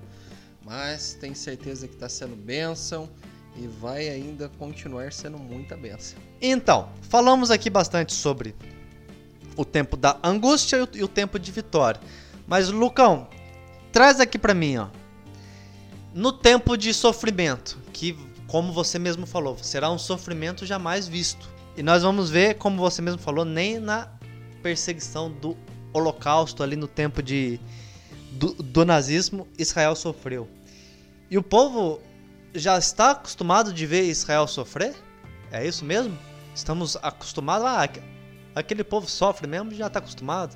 Mas 0.63 1.13
tenho 1.13 1.35
certeza 1.35 1.87
que 1.87 1.93
está 1.93 2.09
sendo 2.09 2.35
bênção 2.35 3.09
e 3.55 3.67
vai 3.67 4.09
ainda 4.09 4.49
continuar 4.57 5.11
sendo 5.11 5.37
muita 5.37 5.75
bênção. 5.75 6.17
Então, 6.41 6.89
falamos 7.09 7.51
aqui 7.51 7.69
bastante 7.69 8.13
sobre 8.13 8.55
o 9.55 9.63
tempo 9.63 9.95
da 9.95 10.17
angústia 10.23 10.87
e 10.93 11.03
o 11.03 11.07
tempo 11.07 11.39
de 11.39 11.51
vitória. 11.51 11.99
Mas, 12.47 12.69
Lucão, 12.69 13.27
traz 13.91 14.19
aqui 14.19 14.37
para 14.37 14.53
mim, 14.53 14.77
ó 14.77 14.87
no 16.15 16.31
tempo 16.31 16.77
de 16.77 16.93
sofrimento, 16.93 17.77
que, 17.91 18.17
como 18.47 18.71
você 18.71 18.97
mesmo 18.97 19.25
falou, 19.25 19.57
será 19.57 19.91
um 19.91 19.97
sofrimento 19.97 20.65
jamais 20.65 21.09
visto. 21.09 21.49
E 21.75 21.83
nós 21.83 22.03
vamos 22.03 22.29
ver, 22.29 22.55
como 22.55 22.77
você 22.77 23.01
mesmo 23.01 23.19
falou, 23.19 23.43
nem 23.43 23.79
na 23.79 24.07
perseguição 24.63 25.29
do 25.29 25.57
Holocausto, 25.91 26.63
ali 26.63 26.77
no 26.77 26.87
tempo 26.87 27.21
de, 27.21 27.59
do, 28.31 28.53
do 28.53 28.85
nazismo, 28.85 29.45
Israel 29.59 29.93
sofreu. 29.93 30.47
E 31.29 31.37
o 31.37 31.43
povo 31.43 31.99
já 32.55 32.77
está 32.77 33.11
acostumado 33.11 33.73
de 33.73 33.85
ver 33.85 34.03
Israel 34.03 34.47
sofrer? 34.47 34.95
É 35.51 35.65
isso 35.65 35.83
mesmo? 35.83 36.17
Estamos 36.53 36.95
acostumados? 37.01 37.67
Ah, 37.67 37.87
aquele 38.55 38.83
povo 38.83 39.07
sofre 39.09 39.47
mesmo, 39.47 39.73
já 39.73 39.87
está 39.87 39.99
acostumado. 39.99 40.55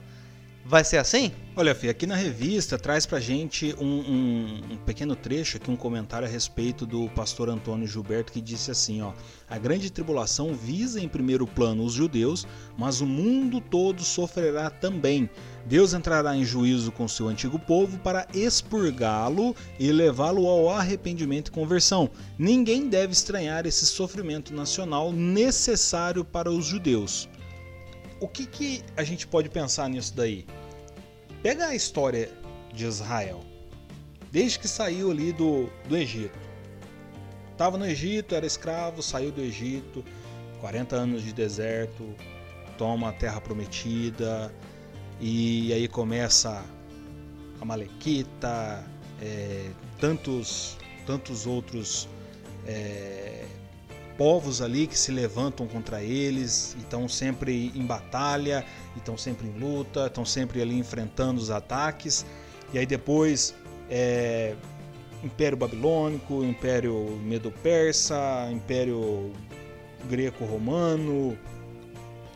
Vai 0.70 0.84
ser 0.84 0.98
assim? 0.98 1.32
Olha, 1.56 1.74
Fih, 1.74 1.90
aqui 1.90 2.06
na 2.06 2.16
revista 2.16 2.78
traz 2.78 3.04
pra 3.04 3.20
gente 3.20 3.76
um, 3.80 3.88
um, 3.88 4.62
um, 4.74 4.78
pequeno 4.86 5.16
trecho 5.16 5.58
aqui, 5.58 5.72
um 5.72 5.76
comentário 5.76 6.28
a 6.28 6.30
respeito 6.30 6.86
do 6.86 7.10
pastor 7.10 7.50
Antônio 7.50 7.88
Gilberto 7.88 8.32
que 8.32 8.40
disse 8.40 8.70
assim, 8.70 9.02
ó: 9.02 9.12
A 9.50 9.58
grande 9.58 9.92
tribulação 9.92 10.54
visa 10.54 11.02
em 11.02 11.08
primeiro 11.08 11.48
plano 11.48 11.84
os 11.84 11.94
judeus, 11.94 12.46
mas 12.78 13.02
o 13.02 13.08
mundo 13.08 13.60
todo 13.60 14.04
sofrerá 14.04 14.70
também. 14.70 15.28
Deus 15.66 15.96
entrará 15.96 16.38
em 16.38 16.46
juízo 16.46 16.92
com 16.92 17.08
seu 17.08 17.28
antigo 17.28 17.58
povo 17.58 17.98
para 17.98 18.28
expurgá-lo 18.32 19.56
e 19.80 19.92
levá-lo 19.92 20.46
ao 20.46 20.70
arrependimento 20.70 21.48
e 21.48 21.52
conversão. 21.52 22.12
Ninguém 22.38 22.88
deve 22.88 23.12
estranhar 23.12 23.66
esse 23.66 23.88
sofrimento 23.88 24.54
nacional 24.54 25.12
necessário 25.12 26.24
para 26.24 26.52
os 26.52 26.64
judeus. 26.64 27.28
O 28.22 28.28
que, 28.28 28.46
que 28.46 28.84
a 28.96 29.04
gente 29.04 29.26
pode 29.26 29.50
pensar 29.50 29.90
nisso 29.90 30.14
daí? 30.16 30.46
Pega 31.42 31.68
a 31.68 31.76
história 31.76 32.30
de 32.74 32.86
Israel. 32.86 33.42
Desde 34.32 34.60
que 34.60 34.68
saiu 34.68 35.10
ali 35.10 35.32
do, 35.32 35.70
do 35.88 35.96
Egito. 35.96 36.38
Estava 37.52 37.78
no 37.78 37.86
Egito, 37.86 38.36
era 38.36 38.46
escravo, 38.46 39.02
saiu 39.02 39.32
do 39.32 39.42
Egito, 39.42 40.04
40 40.62 40.96
anos 40.96 41.24
de 41.24 41.34
deserto, 41.34 42.14
toma 42.78 43.10
a 43.10 43.14
terra 43.14 43.42
prometida, 43.42 44.54
e 45.20 45.74
aí 45.74 45.88
começa 45.88 46.64
a 47.60 47.66
Malequita, 47.66 48.86
é, 49.22 49.72
tantos, 50.00 50.78
tantos 51.06 51.46
outros 51.46 52.08
é, 52.66 53.39
povos 54.20 54.62
ali 54.62 54.86
que 54.86 55.00
se 55.00 55.14
levantam 55.14 55.66
contra 55.66 56.04
eles, 56.04 56.76
estão 56.78 57.08
sempre 57.08 57.72
em 57.74 57.86
batalha, 57.86 58.66
estão 58.98 59.18
sempre 59.18 59.48
em 59.48 59.58
luta, 59.58 60.08
estão 60.08 60.26
sempre 60.26 60.62
ali 60.62 60.78
enfrentando 60.78 61.40
os 61.40 61.50
ataques. 61.50 62.26
E 62.74 62.78
aí 62.78 62.86
depois 62.86 63.56
é, 63.90 64.58
Império 65.24 65.56
Babilônico, 65.58 66.44
Império 66.44 67.18
Medo-Persa, 67.24 68.50
Império 68.52 69.32
Greco-Romano 70.10 71.38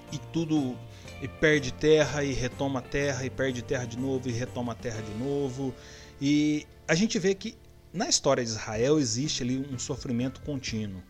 e 0.09 0.17
tudo 0.31 0.77
e 1.21 1.27
perde 1.27 1.73
terra 1.73 2.23
e 2.23 2.31
retoma 2.31 2.81
terra 2.81 3.25
e 3.25 3.29
perde 3.29 3.61
terra 3.61 3.83
de 3.83 3.99
novo 3.99 4.29
e 4.29 4.31
retoma 4.31 4.73
terra 4.73 5.01
de 5.01 5.13
novo. 5.21 5.73
E 6.21 6.65
a 6.87 6.95
gente 6.95 7.19
vê 7.19 7.35
que 7.35 7.57
na 7.91 8.07
história 8.07 8.41
de 8.41 8.49
Israel 8.49 8.97
existe 8.99 9.43
ali 9.43 9.67
um 9.69 9.77
sofrimento 9.77 10.39
contínuo. 10.43 11.03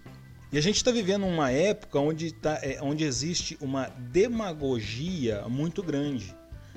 E 0.53 0.57
a 0.59 0.61
gente 0.61 0.75
está 0.75 0.91
vivendo 0.91 1.25
uma 1.25 1.49
época 1.49 1.99
onde, 1.99 2.31
tá, 2.31 2.59
é, 2.61 2.77
onde 2.79 3.03
existe 3.03 3.57
uma 3.59 3.87
demagogia 4.11 5.43
muito 5.49 5.81
grande. 5.81 6.31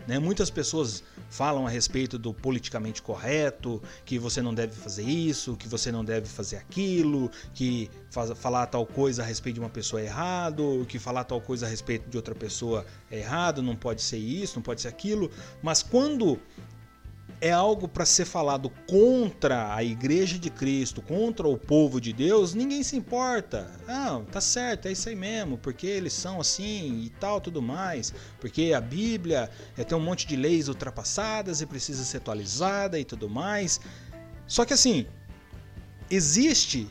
Né? 0.08 0.18
Muitas 0.18 0.48
pessoas 0.48 1.04
falam 1.28 1.66
a 1.66 1.68
respeito 1.68 2.18
do 2.18 2.32
politicamente 2.32 3.02
correto, 3.02 3.82
que 4.06 4.18
você 4.18 4.40
não 4.40 4.54
deve 4.54 4.74
fazer 4.74 5.02
isso, 5.02 5.58
que 5.58 5.68
você 5.68 5.92
não 5.92 6.02
deve 6.02 6.26
fazer 6.26 6.56
aquilo, 6.56 7.30
que 7.52 7.90
faz, 8.10 8.30
falar 8.38 8.64
tal 8.64 8.86
coisa 8.86 9.22
a 9.22 9.26
respeito 9.26 9.56
de 9.56 9.60
uma 9.60 9.68
pessoa 9.68 10.00
é 10.00 10.06
errado, 10.06 10.86
que 10.88 10.98
falar 10.98 11.24
tal 11.24 11.42
coisa 11.42 11.66
a 11.66 11.68
respeito 11.68 12.08
de 12.08 12.16
outra 12.16 12.34
pessoa 12.34 12.86
é 13.10 13.18
errado, 13.18 13.60
não 13.60 13.76
pode 13.76 14.00
ser 14.00 14.16
isso, 14.16 14.56
não 14.56 14.62
pode 14.62 14.80
ser 14.80 14.88
aquilo. 14.88 15.30
Mas 15.62 15.82
quando 15.82 16.40
é 17.40 17.50
algo 17.50 17.86
para 17.86 18.06
ser 18.06 18.24
falado 18.24 18.70
contra 18.88 19.74
a 19.74 19.84
igreja 19.84 20.38
de 20.38 20.50
Cristo, 20.50 21.02
contra 21.02 21.46
o 21.46 21.58
povo 21.58 22.00
de 22.00 22.12
Deus, 22.12 22.54
ninguém 22.54 22.82
se 22.82 22.96
importa. 22.96 23.70
Não, 23.86 24.24
tá 24.24 24.40
certo, 24.40 24.86
é 24.86 24.92
isso 24.92 25.08
aí 25.08 25.16
mesmo, 25.16 25.58
porque 25.58 25.86
eles 25.86 26.12
são 26.12 26.40
assim 26.40 27.02
e 27.04 27.10
tal, 27.20 27.40
tudo 27.40 27.60
mais. 27.60 28.12
Porque 28.40 28.72
a 28.72 28.80
Bíblia 28.80 29.50
é, 29.76 29.84
tem 29.84 29.96
um 29.96 30.00
monte 30.00 30.26
de 30.26 30.36
leis 30.36 30.68
ultrapassadas 30.68 31.60
e 31.60 31.66
precisa 31.66 32.04
ser 32.04 32.18
atualizada 32.18 32.98
e 32.98 33.04
tudo 33.04 33.28
mais. 33.28 33.80
Só 34.46 34.64
que 34.64 34.72
assim, 34.72 35.06
existe 36.10 36.88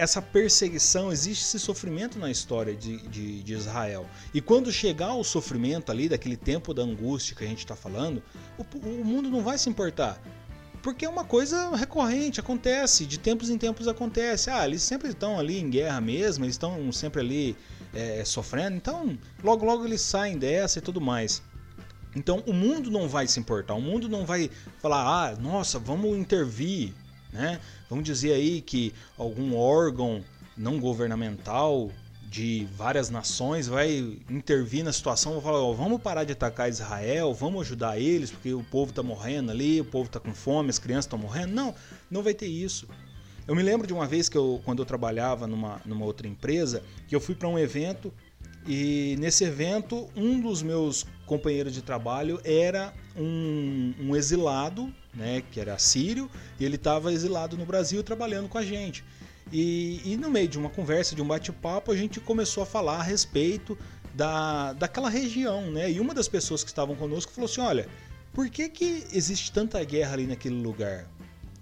essa 0.00 0.22
perseguição, 0.22 1.12
existe 1.12 1.44
esse 1.44 1.58
sofrimento 1.58 2.18
na 2.18 2.30
história 2.30 2.74
de, 2.74 2.96
de, 3.08 3.42
de, 3.42 3.52
Israel. 3.52 4.06
E 4.32 4.40
quando 4.40 4.72
chegar 4.72 5.14
o 5.14 5.22
sofrimento 5.22 5.92
ali, 5.92 6.08
daquele 6.08 6.38
tempo 6.38 6.72
da 6.72 6.82
angústia 6.82 7.36
que 7.36 7.44
a 7.44 7.46
gente 7.46 7.58
está 7.58 7.76
falando, 7.76 8.22
o, 8.56 8.64
o, 8.78 9.04
mundo 9.04 9.28
não 9.28 9.42
vai 9.42 9.58
se 9.58 9.68
importar. 9.68 10.18
Porque 10.82 11.04
é 11.04 11.08
uma 11.08 11.22
coisa 11.22 11.76
recorrente, 11.76 12.40
acontece, 12.40 13.04
de 13.04 13.18
tempos 13.18 13.50
em 13.50 13.58
tempos 13.58 13.86
acontece. 13.86 14.48
Ah, 14.48 14.66
eles 14.66 14.82
sempre 14.82 15.10
estão 15.10 15.38
ali 15.38 15.60
em 15.60 15.68
guerra 15.68 16.00
mesmo, 16.00 16.46
eles 16.46 16.54
estão 16.54 16.90
sempre 16.90 17.20
ali 17.20 17.54
é, 17.92 18.24
sofrendo, 18.24 18.76
então 18.76 19.18
logo 19.44 19.66
logo 19.66 19.84
eles 19.84 20.00
saem 20.00 20.38
dessa 20.38 20.78
e 20.78 20.82
tudo 20.82 20.98
mais. 20.98 21.42
Então 22.16 22.42
o 22.46 22.54
mundo 22.54 22.90
não 22.90 23.06
vai 23.06 23.26
se 23.26 23.38
importar, 23.38 23.74
o 23.74 23.82
mundo 23.82 24.08
não 24.08 24.24
vai 24.24 24.50
falar, 24.78 25.02
ah, 25.04 25.36
nossa, 25.36 25.78
vamos 25.78 26.16
intervir, 26.16 26.94
né? 27.32 27.60
Vamos 27.88 28.04
dizer 28.04 28.32
aí 28.32 28.60
que 28.60 28.92
algum 29.16 29.56
órgão 29.56 30.24
não 30.56 30.78
governamental 30.78 31.90
de 32.30 32.68
várias 32.76 33.10
nações 33.10 33.66
vai 33.66 34.16
intervir 34.30 34.84
na 34.84 34.92
situação, 34.92 35.32
vai 35.32 35.42
falar, 35.42 35.62
oh, 35.62 35.74
vamos 35.74 36.00
parar 36.00 36.22
de 36.22 36.32
atacar 36.32 36.68
Israel, 36.68 37.34
vamos 37.34 37.62
ajudar 37.62 37.98
eles, 37.98 38.30
porque 38.30 38.54
o 38.54 38.62
povo 38.62 38.90
está 38.90 39.02
morrendo 39.02 39.50
ali, 39.50 39.80
o 39.80 39.84
povo 39.84 40.06
está 40.06 40.20
com 40.20 40.32
fome, 40.32 40.70
as 40.70 40.78
crianças 40.78 41.06
estão 41.06 41.18
morrendo. 41.18 41.52
Não, 41.52 41.74
não 42.08 42.22
vai 42.22 42.32
ter 42.32 42.46
isso. 42.46 42.86
Eu 43.48 43.56
me 43.56 43.64
lembro 43.64 43.84
de 43.84 43.92
uma 43.92 44.06
vez 44.06 44.28
que 44.28 44.38
eu, 44.38 44.60
quando 44.64 44.78
eu 44.78 44.86
trabalhava 44.86 45.44
numa, 45.48 45.80
numa 45.84 46.04
outra 46.04 46.28
empresa, 46.28 46.84
que 47.08 47.16
eu 47.16 47.20
fui 47.20 47.34
para 47.34 47.48
um 47.48 47.58
evento 47.58 48.12
e 48.64 49.16
nesse 49.18 49.42
evento 49.42 50.08
um 50.14 50.40
dos 50.40 50.62
meus 50.62 51.04
companheiros 51.26 51.74
de 51.74 51.82
trabalho 51.82 52.40
era 52.44 52.94
um, 53.16 53.92
um 53.98 54.14
exilado 54.14 54.94
né, 55.14 55.42
que 55.50 55.60
era 55.60 55.78
sírio, 55.78 56.30
e 56.58 56.64
ele 56.64 56.76
estava 56.76 57.12
exilado 57.12 57.56
no 57.56 57.64
Brasil 57.64 58.02
trabalhando 58.02 58.48
com 58.48 58.58
a 58.58 58.64
gente. 58.64 59.04
E, 59.52 60.00
e 60.04 60.16
no 60.16 60.30
meio 60.30 60.48
de 60.48 60.58
uma 60.58 60.70
conversa, 60.70 61.14
de 61.14 61.22
um 61.22 61.26
bate-papo, 61.26 61.90
a 61.90 61.96
gente 61.96 62.20
começou 62.20 62.62
a 62.62 62.66
falar 62.66 62.98
a 62.98 63.02
respeito 63.02 63.76
da, 64.14 64.72
daquela 64.74 65.10
região, 65.10 65.70
né? 65.70 65.90
E 65.90 65.98
uma 65.98 66.14
das 66.14 66.28
pessoas 66.28 66.62
que 66.62 66.70
estavam 66.70 66.94
conosco 66.94 67.32
falou 67.32 67.50
assim: 67.50 67.60
Olha, 67.60 67.88
por 68.32 68.48
que, 68.48 68.68
que 68.68 69.04
existe 69.12 69.50
tanta 69.50 69.82
guerra 69.82 70.12
ali 70.12 70.26
naquele 70.26 70.60
lugar? 70.60 71.06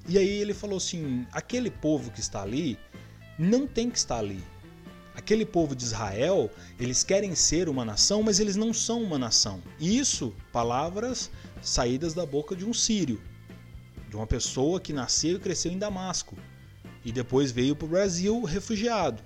E 0.07 0.19
aí 0.19 0.29
ele 0.29 0.53
falou 0.53 0.77
assim: 0.77 1.27
aquele 1.33 1.71
povo 1.71 2.11
que 2.11 2.21
está 2.21 2.43
ali 2.43 2.79
não 3.39 3.67
tem 3.67 3.91
que 3.91 3.99
estar 3.99 4.19
ali. 4.19 4.43
Aquele 5.15 5.45
povo 5.45 5.75
de 5.75 5.83
Israel, 5.83 6.51
eles 6.79 7.03
querem 7.03 7.35
ser 7.35 7.69
uma 7.69 7.85
nação, 7.85 8.23
mas 8.23 8.39
eles 8.39 8.55
não 8.55 8.73
são 8.73 9.03
uma 9.03 9.19
nação. 9.19 9.61
Isso, 9.81 10.33
palavras 10.53 11.31
saídas 11.61 12.15
da 12.15 12.25
boca 12.25 12.55
de 12.55 12.65
um 12.65 12.73
sírio 12.73 13.21
de 14.09 14.17
uma 14.17 14.27
pessoa 14.27 14.81
que 14.81 14.93
nasceu 14.93 15.37
e 15.37 15.39
cresceu 15.39 15.71
em 15.71 15.79
Damasco 15.79 16.37
e 17.05 17.13
depois 17.13 17.51
veio 17.51 17.77
para 17.77 17.87
o 17.87 17.89
Brasil 17.89 18.43
refugiado. 18.43 19.23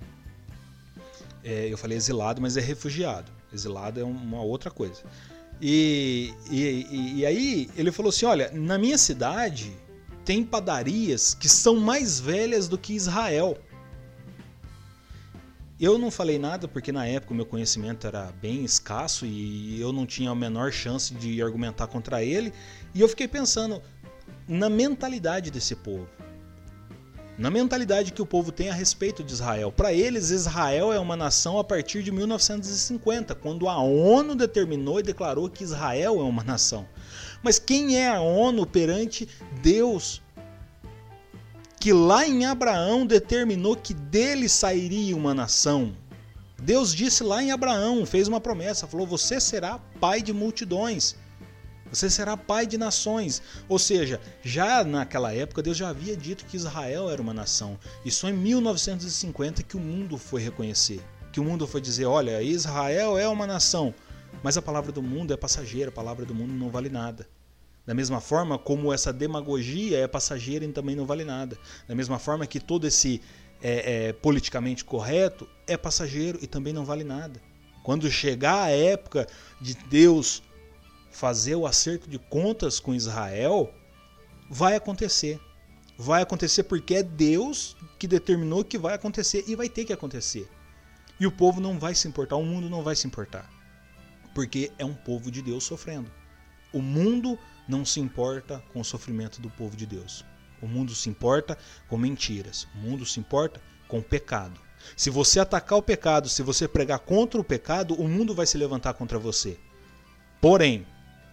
É, 1.43 1.67
eu 1.71 1.77
falei 1.77 1.97
exilado, 1.97 2.41
mas 2.41 2.55
é 2.55 2.61
refugiado. 2.61 3.31
Exilado 3.53 3.99
é 3.99 4.03
uma 4.03 4.41
outra 4.41 4.71
coisa. 4.71 5.03
E, 5.61 6.33
e, 6.49 7.19
e 7.19 7.25
aí 7.25 7.69
ele 7.75 7.91
falou 7.91 8.09
assim: 8.09 8.25
olha, 8.25 8.51
na 8.51 8.77
minha 8.77 8.97
cidade 8.97 9.75
tem 10.25 10.43
padarias 10.43 11.33
que 11.33 11.49
são 11.49 11.75
mais 11.75 12.19
velhas 12.19 12.67
do 12.67 12.77
que 12.77 12.93
Israel. 12.93 13.57
Eu 15.79 15.97
não 15.97 16.09
falei 16.09 16.39
nada 16.39 16.67
porque 16.67 16.91
na 16.91 17.05
época 17.05 17.33
o 17.33 17.35
meu 17.35 17.45
conhecimento 17.45 18.07
era 18.07 18.31
bem 18.41 18.63
escasso 18.63 19.25
e 19.25 19.79
eu 19.81 19.91
não 19.91 20.05
tinha 20.05 20.29
a 20.29 20.35
menor 20.35 20.71
chance 20.71 21.13
de 21.13 21.41
argumentar 21.41 21.87
contra 21.87 22.23
ele. 22.23 22.53
E 22.93 23.01
eu 23.01 23.09
fiquei 23.09 23.27
pensando, 23.27 23.81
na 24.47 24.69
mentalidade 24.69 25.49
desse 25.49 25.75
povo. 25.75 26.07
Na 27.37 27.49
mentalidade 27.49 28.13
que 28.13 28.21
o 28.21 28.25
povo 28.25 28.51
tem 28.51 28.69
a 28.69 28.73
respeito 28.73 29.23
de 29.23 29.33
Israel. 29.33 29.71
Para 29.71 29.91
eles, 29.91 30.29
Israel 30.29 30.93
é 30.93 30.99
uma 30.99 31.15
nação 31.15 31.57
a 31.57 31.63
partir 31.63 32.03
de 32.03 32.11
1950, 32.11 33.33
quando 33.33 33.67
a 33.67 33.79
ONU 33.79 34.35
determinou 34.35 34.99
e 34.99 35.03
declarou 35.03 35.49
que 35.49 35.63
Israel 35.63 36.19
é 36.19 36.23
uma 36.23 36.43
nação. 36.43 36.85
Mas 37.41 37.57
quem 37.57 37.97
é 37.97 38.07
a 38.07 38.21
ONU 38.21 38.67
perante 38.67 39.27
Deus? 39.63 40.21
Que 41.79 41.91
lá 41.91 42.25
em 42.25 42.45
Abraão 42.45 43.05
determinou 43.05 43.75
que 43.75 43.93
dele 43.93 44.47
sairia 44.47 45.17
uma 45.17 45.33
nação. 45.33 45.93
Deus 46.61 46.93
disse 46.93 47.23
lá 47.23 47.43
em 47.43 47.51
Abraão, 47.51 48.05
fez 48.05 48.27
uma 48.27 48.39
promessa, 48.39 48.87
falou: 48.87 49.05
Você 49.07 49.39
será 49.39 49.79
pai 49.99 50.21
de 50.21 50.31
multidões. 50.31 51.15
Você 51.93 52.09
será 52.09 52.35
pai 52.35 52.65
de 52.65 52.75
nações. 52.75 53.39
Ou 53.69 53.77
seja, 53.77 54.19
já 54.41 54.83
naquela 54.83 55.31
época 55.31 55.61
Deus 55.61 55.77
já 55.77 55.89
havia 55.89 56.17
dito 56.17 56.43
que 56.45 56.57
Israel 56.57 57.07
era 57.07 57.21
uma 57.21 57.33
nação. 57.33 57.77
E 58.03 58.09
só 58.09 58.29
em 58.29 58.33
1950 58.33 59.61
que 59.61 59.77
o 59.77 59.79
mundo 59.79 60.17
foi 60.17 60.41
reconhecer. 60.41 61.01
Que 61.31 61.39
o 61.39 61.43
mundo 61.43 61.67
foi 61.67 61.79
dizer: 61.79 62.05
olha, 62.05 62.41
Israel 62.41 63.15
é 63.15 63.27
uma 63.27 63.45
nação. 63.45 63.93
Mas 64.41 64.57
a 64.57 64.61
palavra 64.61 64.91
do 64.91 65.03
mundo 65.03 65.33
é 65.33 65.37
passageira, 65.37 65.89
a 65.89 65.93
palavra 65.93 66.25
do 66.25 66.33
mundo 66.33 66.51
não 66.51 66.71
vale 66.71 66.89
nada. 66.89 67.27
Da 67.85 67.93
mesma 67.93 68.19
forma 68.19 68.57
como 68.57 68.91
essa 68.91 69.13
demagogia 69.13 69.99
é 69.99 70.07
passageira 70.07 70.65
e 70.65 70.69
também 70.69 70.95
não 70.95 71.05
vale 71.05 71.23
nada. 71.23 71.57
Da 71.87 71.93
mesma 71.93 72.17
forma 72.17 72.47
que 72.47 72.59
todo 72.59 72.87
esse 72.87 73.21
é, 73.61 74.07
é, 74.07 74.13
politicamente 74.13 74.83
correto 74.83 75.47
é 75.67 75.77
passageiro 75.77 76.39
e 76.41 76.47
também 76.47 76.73
não 76.73 76.85
vale 76.85 77.03
nada. 77.03 77.39
Quando 77.83 78.09
chegar 78.09 78.63
a 78.63 78.69
época 78.69 79.27
de 79.61 79.75
Deus 79.75 80.41
fazer 81.13 81.55
o 81.55 81.65
acerto 81.65 82.09
de 82.09 82.17
contas 82.17 82.79
com 82.79 82.93
Israel, 82.93 83.73
vai 84.49 84.75
acontecer. 84.75 85.39
Vai 85.97 86.21
acontecer 86.21 86.63
porque 86.63 86.95
é 86.95 87.03
Deus 87.03 87.77
que 87.99 88.07
determinou 88.07 88.63
que 88.63 88.77
vai 88.77 88.95
acontecer 88.95 89.45
e 89.47 89.55
vai 89.55 89.69
ter 89.69 89.85
que 89.85 89.93
acontecer. 89.93 90.49
E 91.19 91.27
o 91.27 91.31
povo 91.31 91.61
não 91.61 91.77
vai 91.77 91.93
se 91.93 92.07
importar, 92.07 92.35
o 92.35 92.43
mundo 92.43 92.69
não 92.69 92.83
vai 92.83 92.95
se 92.95 93.07
importar. 93.07 93.49
Porque 94.33 94.71
é 94.79 94.83
um 94.83 94.95
povo 94.95 95.29
de 95.29 95.41
Deus 95.41 95.63
sofrendo. 95.63 96.11
O 96.73 96.81
mundo 96.81 97.37
não 97.67 97.85
se 97.85 97.99
importa 97.99 98.63
com 98.73 98.79
o 98.79 98.85
sofrimento 98.85 99.39
do 99.39 99.49
povo 99.51 99.77
de 99.77 99.85
Deus. 99.85 100.25
O 100.61 100.67
mundo 100.67 100.95
se 100.95 101.09
importa 101.09 101.57
com 101.87 101.97
mentiras. 101.97 102.67
O 102.73 102.77
mundo 102.79 103.05
se 103.05 103.19
importa 103.19 103.61
com 103.87 104.01
pecado. 104.01 104.59
Se 104.97 105.09
você 105.09 105.39
atacar 105.39 105.77
o 105.77 105.83
pecado, 105.83 106.27
se 106.27 106.41
você 106.41 106.67
pregar 106.67 106.99
contra 106.99 107.39
o 107.39 107.43
pecado, 107.43 107.93
o 107.93 108.07
mundo 108.07 108.33
vai 108.33 108.45
se 108.45 108.57
levantar 108.57 108.93
contra 108.95 109.19
você. 109.19 109.59
Porém, 110.41 110.85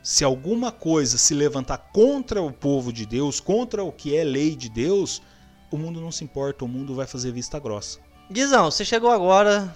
se 0.03 0.25
alguma 0.25 0.73
coisa 0.73 1.19
se 1.19 1.35
levantar 1.35 1.79
contra 1.93 2.41
o 2.41 2.53
povo 2.53 2.93
de 2.93 3.05
Deus, 3.05 3.39
contra 3.39 3.85
o 3.85 3.93
que 3.93 4.17
é 4.17 4.25
lei 4.25 4.57
de 4.57 4.69
Deus, 4.69 5.23
o 5.71 5.77
mundo 5.77 6.01
não 6.01 6.11
se 6.11 6.25
importa, 6.25 6.65
o 6.65 6.69
mundo 6.69 6.95
vai 6.95 7.07
fazer 7.07 7.33
vista 7.33 7.59
grossa. 7.59 7.99
Guizão, 8.31 8.71
você 8.71 8.85
chegou 8.85 9.11
agora, 9.11 9.75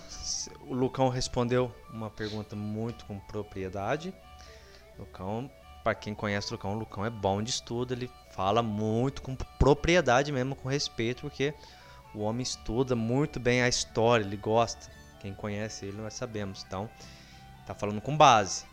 o 0.66 0.74
Lucão 0.74 1.08
respondeu 1.08 1.74
uma 1.92 2.08
pergunta 2.08 2.56
muito 2.56 3.04
com 3.04 3.18
propriedade. 3.18 4.14
Lucão, 4.98 5.50
para 5.82 5.94
quem 5.94 6.14
conhece 6.14 6.48
o 6.48 6.52
Lucão, 6.52 6.74
o 6.74 6.78
Lucão 6.78 7.04
é 7.04 7.10
bom 7.10 7.42
de 7.42 7.50
estudo, 7.50 7.92
ele 7.92 8.10
fala 8.30 8.62
muito 8.62 9.20
com 9.20 9.34
propriedade 9.34 10.32
mesmo, 10.32 10.56
com 10.56 10.68
respeito, 10.68 11.22
porque 11.22 11.52
o 12.14 12.20
homem 12.20 12.42
estuda 12.42 12.96
muito 12.96 13.38
bem 13.38 13.60
a 13.60 13.68
história, 13.68 14.24
ele 14.24 14.36
gosta. 14.36 14.90
Quem 15.20 15.34
conhece 15.34 15.86
ele 15.86 16.00
nós 16.00 16.14
sabemos. 16.14 16.64
Então, 16.66 16.88
tá 17.66 17.74
falando 17.74 18.00
com 18.00 18.16
base 18.16 18.64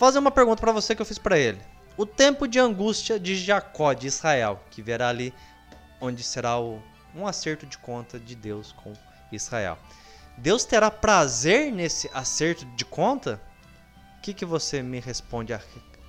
fazer 0.00 0.18
uma 0.18 0.30
pergunta 0.30 0.58
para 0.62 0.72
você 0.72 0.96
que 0.96 1.02
eu 1.02 1.06
fiz 1.06 1.18
para 1.18 1.38
ele. 1.38 1.60
O 1.94 2.06
tempo 2.06 2.48
de 2.48 2.58
angústia 2.58 3.20
de 3.20 3.36
Jacó, 3.36 3.92
de 3.92 4.06
Israel, 4.06 4.58
que 4.70 4.80
verá 4.80 5.10
ali 5.10 5.34
onde 6.00 6.22
será 6.22 6.58
o, 6.58 6.82
um 7.14 7.26
acerto 7.26 7.66
de 7.66 7.76
conta 7.76 8.18
de 8.18 8.34
Deus 8.34 8.72
com 8.72 8.94
Israel. 9.30 9.76
Deus 10.38 10.64
terá 10.64 10.90
prazer 10.90 11.70
nesse 11.70 12.10
acerto 12.14 12.64
de 12.76 12.84
conta? 12.86 13.38
O 14.16 14.22
que, 14.22 14.32
que 14.32 14.46
você 14.46 14.82
me 14.82 15.00
responde 15.00 15.52
a, 15.52 15.60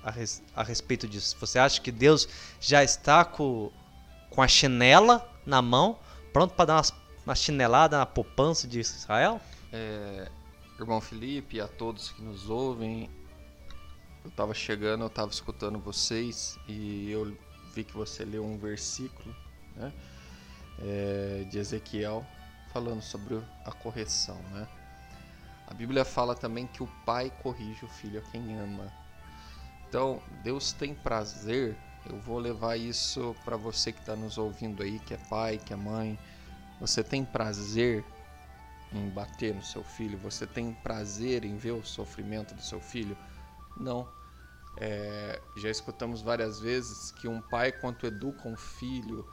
a, 0.02 0.14
a 0.56 0.62
respeito 0.62 1.06
disso? 1.06 1.36
Você 1.38 1.58
acha 1.58 1.78
que 1.78 1.92
Deus 1.92 2.26
já 2.58 2.82
está 2.82 3.26
com, 3.26 3.70
com 4.30 4.40
a 4.40 4.48
chinela 4.48 5.30
na 5.44 5.60
mão, 5.60 5.98
pronto 6.32 6.54
para 6.54 6.64
dar 6.64 6.76
umas, 6.76 6.94
uma 7.26 7.34
chinelada 7.34 7.98
na 7.98 8.06
poupança 8.06 8.66
de 8.66 8.80
Israel? 8.80 9.38
É, 9.70 10.30
irmão 10.80 10.98
Felipe, 10.98 11.60
a 11.60 11.68
todos 11.68 12.10
que 12.10 12.22
nos 12.22 12.48
ouvem, 12.48 13.10
estava 14.28 14.54
chegando, 14.54 15.02
eu 15.02 15.08
estava 15.08 15.30
escutando 15.30 15.78
vocês 15.78 16.58
e 16.68 17.10
eu 17.10 17.36
vi 17.74 17.84
que 17.84 17.94
você 17.94 18.24
leu 18.24 18.44
um 18.44 18.56
versículo 18.58 19.34
né, 19.74 19.92
é, 20.80 21.46
de 21.50 21.58
Ezequiel 21.58 22.24
falando 22.72 23.02
sobre 23.02 23.40
a 23.64 23.72
correção. 23.72 24.40
Né? 24.50 24.66
A 25.66 25.74
Bíblia 25.74 26.04
fala 26.04 26.34
também 26.34 26.66
que 26.66 26.82
o 26.82 26.88
pai 27.04 27.32
corrige 27.42 27.84
o 27.84 27.88
filho 27.88 28.20
a 28.20 28.30
quem 28.30 28.58
ama. 28.58 28.92
Então, 29.88 30.22
Deus 30.42 30.72
tem 30.72 30.94
prazer. 30.94 31.76
Eu 32.08 32.18
vou 32.18 32.38
levar 32.38 32.76
isso 32.76 33.36
para 33.44 33.56
você 33.56 33.92
que 33.92 34.00
está 34.00 34.16
nos 34.16 34.38
ouvindo 34.38 34.82
aí, 34.82 34.98
que 34.98 35.14
é 35.14 35.18
pai, 35.28 35.58
que 35.58 35.72
é 35.72 35.76
mãe. 35.76 36.18
Você 36.80 37.04
tem 37.04 37.24
prazer 37.24 38.04
em 38.92 39.08
bater 39.10 39.54
no 39.54 39.62
seu 39.62 39.84
filho? 39.84 40.18
Você 40.18 40.46
tem 40.46 40.72
prazer 40.72 41.44
em 41.44 41.56
ver 41.56 41.72
o 41.72 41.84
sofrimento 41.84 42.54
do 42.54 42.62
seu 42.62 42.80
filho? 42.80 43.16
Não. 43.76 44.08
É, 44.76 45.40
já 45.56 45.68
escutamos 45.70 46.22
várias 46.22 46.58
vezes 46.58 47.10
que 47.10 47.28
um 47.28 47.40
pai, 47.40 47.72
quando 47.72 48.06
educa 48.06 48.48
um 48.48 48.56
filho, 48.56 49.26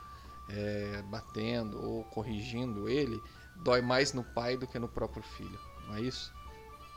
é, 0.48 1.02
batendo 1.02 1.82
ou 1.82 2.04
corrigindo 2.04 2.88
ele, 2.88 3.22
dói 3.56 3.80
mais 3.80 4.12
no 4.12 4.22
pai 4.22 4.56
do 4.56 4.66
que 4.66 4.78
no 4.78 4.88
próprio 4.88 5.22
filho, 5.22 5.58
não 5.86 5.96
é 5.96 6.02
isso? 6.02 6.32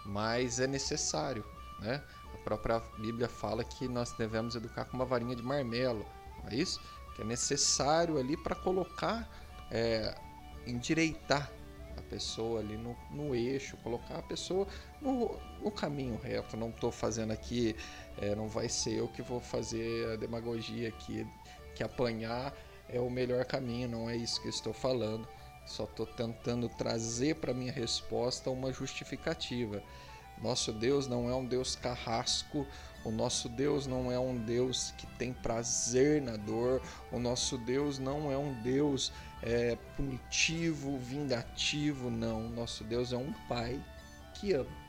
Mas 0.06 0.60
é 0.60 0.68
necessário, 0.68 1.46
né? 1.80 2.04
A 2.34 2.38
própria 2.44 2.80
Bíblia 2.98 3.30
fala 3.30 3.64
que 3.64 3.88
nós 3.88 4.12
devemos 4.14 4.56
educar 4.56 4.86
com 4.86 4.98
uma 4.98 5.06
varinha 5.06 5.36
de 5.36 5.44
marmelo, 5.44 6.06
não 6.44 6.50
é 6.50 6.56
isso? 6.56 6.82
Que 7.16 7.22
é 7.22 7.26
necessário 7.26 8.18
ali 8.18 8.36
para 8.36 8.56
colocar, 8.56 9.30
é, 9.72 10.16
endireitar 10.66 11.50
pessoa 12.04 12.60
ali 12.60 12.78
no, 12.78 12.95
no 13.12 13.36
eixo, 13.36 13.78
colocar 13.78 14.18
a 14.18 14.22
pessoa 14.22 14.68
no, 15.01 15.39
no 15.62 15.72
caminho 15.72 16.20
reto. 16.22 16.56
Não 16.58 16.70
estou 16.70 16.91
fazendo 16.91 17.32
aqui, 17.32 17.76
é, 18.22 18.36
não 18.36 18.47
vai 18.47 18.70
ser 18.70 18.99
eu 18.99 19.08
que 19.08 19.22
vou 19.22 19.39
fazer 19.39 20.14
a 20.14 20.16
demagogia 20.16 20.89
aqui, 20.89 21.28
que 21.76 21.84
apanhar 21.84 22.54
é 22.89 22.99
o 22.99 23.10
melhor 23.10 23.45
caminho, 23.45 23.88
não 23.88 24.10
é 24.10 24.16
isso 24.16 24.41
que 24.41 24.49
estou 24.49 24.74
falando. 24.74 25.28
Só 25.66 25.86
estou 25.86 26.06
tentando 26.06 26.68
trazer 26.68 27.36
para 27.36 27.54
minha 27.54 27.72
resposta 27.72 28.49
uma 28.49 28.72
justificativa. 28.72 29.82
Nosso 30.41 30.74
Deus 30.74 31.08
não 31.08 31.30
é 31.30 31.36
um 31.36 31.45
Deus 31.45 31.76
carrasco, 31.76 32.68
o 33.06 33.12
nosso 33.12 33.47
Deus 33.47 33.88
não 33.88 34.12
é 34.12 34.20
um 34.20 34.38
Deus 34.38 34.93
que 34.97 35.08
tem 35.18 35.32
prazer 35.32 36.22
na 36.22 36.36
dor, 36.36 36.82
o 37.12 37.20
nosso 37.20 37.58
Deus 37.58 37.99
não 37.99 38.32
é 38.32 38.38
um 38.38 38.54
Deus 38.62 39.12
é, 39.44 39.78
punitivo, 39.96 40.98
vingativo, 40.98 42.10
não. 42.10 42.50
Nosso 42.50 42.84
Deus 42.84 43.12
é 43.14 43.18
um 43.18 43.34
Pai 43.48 43.84
que 44.34 44.54
ama 44.54 44.84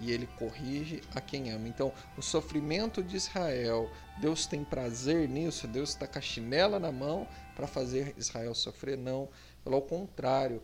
e 0.00 0.10
ele 0.10 0.26
corrige 0.38 1.02
a 1.14 1.20
quem 1.20 1.52
ama. 1.52 1.68
Então, 1.68 1.92
o 2.16 2.22
sofrimento 2.22 3.02
de 3.02 3.16
Israel, 3.16 3.90
Deus 4.20 4.46
tem 4.46 4.64
prazer 4.64 5.28
nisso, 5.28 5.68
Deus 5.68 5.90
está 5.90 6.06
com 6.06 6.18
a 6.18 6.22
chinela 6.22 6.80
na 6.80 6.90
mão 6.90 7.28
para 7.54 7.66
fazer 7.66 8.14
Israel 8.16 8.54
sofrer? 8.54 8.96
Não, 8.96 9.28
pelo 9.62 9.80
contrário. 9.82 10.62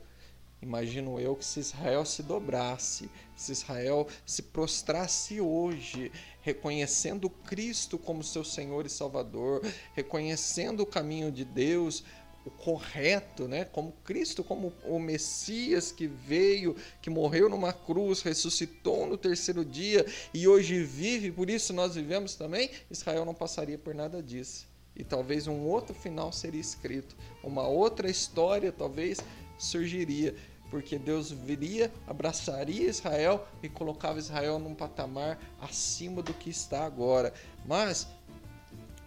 Imagino 0.62 1.20
eu 1.20 1.36
que 1.36 1.44
se 1.44 1.60
Israel 1.60 2.06
se 2.06 2.22
dobrasse, 2.22 3.10
se 3.36 3.52
Israel 3.52 4.08
se 4.24 4.42
prostrasse 4.42 5.38
hoje, 5.38 6.10
reconhecendo 6.40 7.28
Cristo 7.28 7.98
como 7.98 8.24
seu 8.24 8.42
Senhor 8.42 8.86
e 8.86 8.88
Salvador, 8.90 9.60
reconhecendo 9.92 10.80
o 10.80 10.86
caminho 10.86 11.30
de 11.30 11.44
Deus, 11.44 12.02
o 12.46 12.50
correto, 12.50 13.48
né? 13.48 13.64
Como 13.64 13.92
Cristo, 14.04 14.44
como 14.44 14.72
o 14.84 14.98
Messias 15.00 15.90
que 15.90 16.06
veio, 16.06 16.76
que 17.02 17.10
morreu 17.10 17.48
numa 17.48 17.72
cruz, 17.72 18.22
ressuscitou 18.22 19.06
no 19.06 19.18
terceiro 19.18 19.64
dia 19.64 20.06
e 20.32 20.46
hoje 20.46 20.82
vive, 20.84 21.32
por 21.32 21.50
isso 21.50 21.72
nós 21.72 21.96
vivemos 21.96 22.36
também, 22.36 22.70
Israel 22.88 23.24
não 23.24 23.34
passaria 23.34 23.76
por 23.76 23.94
nada 23.94 24.22
disso. 24.22 24.66
E 24.94 25.02
talvez 25.02 25.46
um 25.46 25.60
outro 25.66 25.94
final 25.94 26.32
seria 26.32 26.60
escrito, 26.60 27.16
uma 27.42 27.66
outra 27.66 28.08
história 28.08 28.72
talvez 28.72 29.18
surgiria, 29.58 30.34
porque 30.70 30.98
Deus 30.98 31.30
viria, 31.30 31.92
abraçaria 32.06 32.88
Israel 32.88 33.46
e 33.62 33.68
colocava 33.68 34.18
Israel 34.18 34.58
num 34.58 34.74
patamar 34.74 35.38
acima 35.60 36.22
do 36.22 36.32
que 36.32 36.50
está 36.50 36.84
agora. 36.84 37.32
Mas 37.64 38.06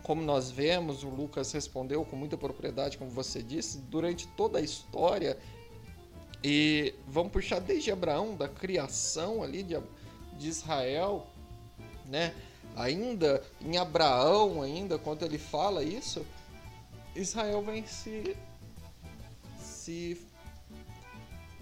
como 0.09 0.23
nós 0.23 0.49
vemos, 0.49 1.03
o 1.03 1.07
Lucas 1.07 1.51
respondeu 1.51 2.03
com 2.03 2.15
muita 2.15 2.35
propriedade, 2.35 2.97
como 2.97 3.11
você 3.11 3.43
disse, 3.43 3.77
durante 3.77 4.27
toda 4.29 4.57
a 4.57 4.61
história. 4.63 5.37
E 6.43 6.95
vamos 7.07 7.31
puxar 7.31 7.59
desde 7.59 7.91
Abraão, 7.91 8.35
da 8.35 8.49
criação 8.49 9.43
ali 9.43 9.61
de, 9.61 9.79
de 10.35 10.47
Israel, 10.47 11.27
né? 12.07 12.33
Ainda 12.75 13.43
em 13.61 13.77
Abraão, 13.77 14.63
ainda 14.63 14.97
quando 14.97 15.23
ele 15.23 15.37
fala 15.37 15.83
isso, 15.83 16.25
Israel 17.15 17.61
vem 17.61 17.85
se 17.85 18.35
se 19.61 20.19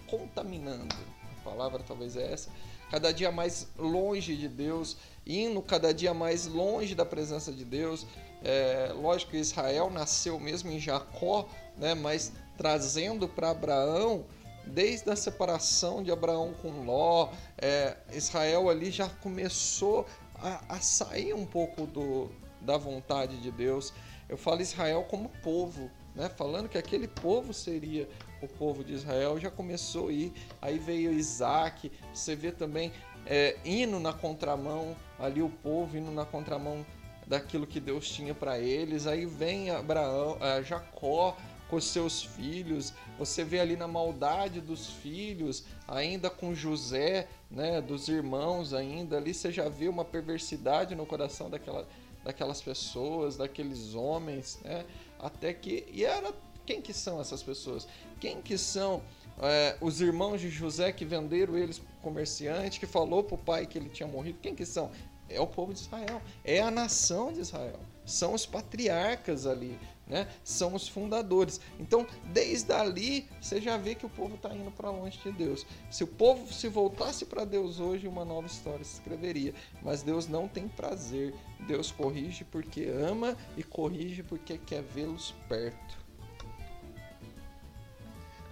contaminando. 0.09 0.95
A 1.37 1.43
palavra 1.43 1.83
talvez 1.85 2.15
é 2.15 2.31
essa. 2.31 2.49
Cada 2.89 3.11
dia 3.11 3.29
mais 3.29 3.67
longe 3.77 4.37
de 4.37 4.47
Deus, 4.47 4.95
indo 5.25 5.61
cada 5.61 5.93
dia 5.93 6.13
mais 6.13 6.47
longe 6.47 6.95
da 6.95 7.05
presença 7.05 7.51
de 7.51 7.65
Deus, 7.65 8.07
é, 8.43 8.91
lógico 8.93 9.31
que 9.31 9.38
Israel 9.38 9.89
nasceu 9.89 10.39
mesmo 10.39 10.71
em 10.71 10.79
Jacó, 10.79 11.47
né, 11.77 11.93
mas 11.93 12.31
trazendo 12.57 13.27
para 13.27 13.51
Abraão, 13.51 14.25
desde 14.65 15.09
a 15.09 15.15
separação 15.15 16.03
de 16.03 16.11
Abraão 16.11 16.53
com 16.61 16.83
Ló, 16.83 17.29
é, 17.57 17.95
Israel 18.11 18.69
ali 18.69 18.91
já 18.91 19.07
começou 19.07 20.05
a, 20.35 20.75
a 20.75 20.79
sair 20.79 21.33
um 21.33 21.45
pouco 21.45 21.85
do, 21.85 22.29
da 22.61 22.77
vontade 22.77 23.38
de 23.38 23.51
Deus. 23.51 23.93
Eu 24.27 24.38
falo 24.38 24.61
Israel 24.61 25.05
como 25.09 25.29
povo, 25.41 25.89
né? 26.13 26.29
falando 26.29 26.67
que 26.67 26.77
aquele 26.77 27.07
povo 27.07 27.53
seria 27.53 28.09
o 28.41 28.47
povo 28.47 28.83
de 28.83 28.93
Israel, 28.93 29.39
já 29.39 29.49
começou 29.49 30.09
a 30.09 30.11
ir. 30.11 30.33
Aí 30.61 30.77
veio 30.77 31.13
Isaac, 31.13 31.91
você 32.13 32.35
vê 32.35 32.51
também 32.51 32.91
é, 33.25 33.57
indo 33.63 33.99
na 33.99 34.13
contramão, 34.13 34.95
ali 35.17 35.41
o 35.41 35.49
povo 35.49 35.97
indo 35.97 36.11
na 36.11 36.25
contramão 36.25 36.85
daquilo 37.28 37.67
que 37.67 37.80
Deus 37.80 38.09
tinha 38.09 38.34
para 38.34 38.57
eles. 38.57 39.05
Aí 39.05 39.25
vem 39.25 39.69
Abraão, 39.69 40.38
uh, 40.38 40.63
Jacó 40.63 41.36
com 41.69 41.80
seus 41.80 42.23
filhos. 42.23 42.93
Você 43.19 43.43
vê 43.43 43.59
ali 43.59 43.75
na 43.75 43.88
maldade 43.88 44.61
dos 44.61 44.89
filhos, 44.89 45.65
ainda 45.88 46.30
com 46.30 46.55
José, 46.55 47.28
né, 47.51 47.82
dos 47.82 48.07
irmãos 48.07 48.73
ainda 48.73 49.17
ali 49.17 49.34
você 49.34 49.51
já 49.51 49.67
vê 49.67 49.88
uma 49.88 50.05
perversidade 50.05 50.95
no 50.95 51.05
coração 51.05 51.49
daquela, 51.49 51.88
daquelas 52.23 52.61
pessoas, 52.61 53.38
daqueles 53.38 53.93
homens, 53.93 54.59
né? 54.63 54.86
Até 55.19 55.53
que 55.53 55.86
e 55.91 56.05
era 56.05 56.34
quem 56.65 56.82
que 56.82 56.93
são 56.93 57.19
essas 57.21 57.41
pessoas? 57.41 57.88
Quem 58.19 58.41
que 58.41 58.57
são 58.57 59.01
é, 59.39 59.78
os 59.80 60.01
irmãos 60.01 60.41
de 60.41 60.49
José 60.49 60.91
que 60.91 61.05
venderam 61.05 61.57
eles 61.57 61.82
comerciante, 62.01 62.80
que 62.80 62.86
falou 62.86 63.23
para 63.23 63.36
o 63.36 63.38
pai 63.38 63.65
que 63.65 63.78
ele 63.78 63.89
tinha 63.89 64.07
morrido? 64.07 64.39
Quem 64.41 64.53
que 64.53 64.65
são? 64.65 64.91
É 65.30 65.39
o 65.39 65.47
povo 65.47 65.73
de 65.73 65.80
Israel, 65.80 66.21
é 66.43 66.61
a 66.61 66.71
nação 66.71 67.32
de 67.32 67.41
Israel, 67.41 67.80
são 68.05 68.34
os 68.34 68.45
patriarcas 68.45 69.45
ali, 69.45 69.78
né? 70.07 70.28
São 70.43 70.73
os 70.73 70.88
fundadores. 70.88 71.59
Então, 71.80 72.07
desde 72.32 72.71
ali, 72.71 73.28
você 73.41 73.59
já 73.59 73.78
vê 73.78 73.93
que 73.93 74.05
o 74.05 74.09
povo 74.09 74.36
está 74.36 74.53
indo 74.55 74.71
para 74.71 74.89
longe 74.89 75.19
de 75.19 75.32
Deus. 75.32 75.65
Se 75.91 76.03
o 76.03 76.07
povo 76.07 76.51
se 76.51 76.69
voltasse 76.69 77.25
para 77.25 77.43
Deus 77.43 77.80
hoje, 77.80 78.07
uma 78.07 78.23
nova 78.23 78.47
história 78.47 78.84
se 78.86 78.95
escreveria. 78.95 79.53
Mas 79.84 80.03
Deus 80.03 80.28
não 80.28 80.47
tem 80.47 80.67
prazer. 80.67 81.36
Deus 81.67 81.91
corrige 81.91 82.45
porque 82.45 82.86
ama 82.86 83.36
e 83.57 83.63
corrige 83.63 84.23
porque 84.23 84.57
quer 84.57 84.82
vê-los 84.82 85.36
perto. 85.49 85.97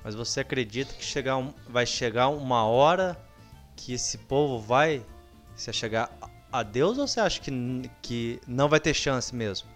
Mas 0.04 0.14
você 0.14 0.42
acredita 0.42 0.94
que 0.94 1.04
chegar 1.04 1.38
um, 1.38 1.54
vai 1.68 1.86
chegar 1.86 2.28
uma 2.28 2.66
hora 2.66 3.18
que 3.76 3.94
esse 3.94 4.18
povo 4.18 4.60
vai 4.60 5.04
se 5.56 5.72
chegar 5.74 6.16
a 6.60 6.64
Deus 6.64 6.98
ou 6.98 7.08
você 7.08 7.20
acha 7.20 7.42
que, 7.42 7.52
que 8.02 8.40
não 8.48 8.70
vai 8.70 8.80
ter 8.80 8.94
chance 8.94 9.34
mesmo? 9.36 9.70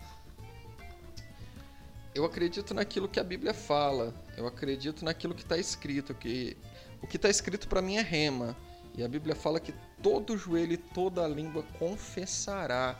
Eu 2.13 2.25
acredito 2.25 2.73
naquilo 2.73 3.07
que 3.07 3.19
a 3.19 3.23
Bíblia 3.23 3.53
fala. 3.53 4.13
Eu 4.35 4.47
acredito 4.47 5.05
naquilo 5.05 5.33
que 5.33 5.43
está 5.43 5.57
escrito. 5.57 6.13
Que 6.13 6.57
o 7.01 7.07
que 7.07 7.17
está 7.17 7.29
escrito 7.29 7.67
para 7.67 7.81
mim 7.81 7.97
é 7.97 8.01
rema. 8.01 8.55
E 8.97 9.03
a 9.03 9.07
Bíblia 9.07 9.35
fala 9.35 9.59
que 9.59 9.73
todo 10.01 10.37
joelho 10.37 10.73
e 10.73 10.77
toda 10.77 11.27
língua 11.27 11.63
confessará. 11.77 12.97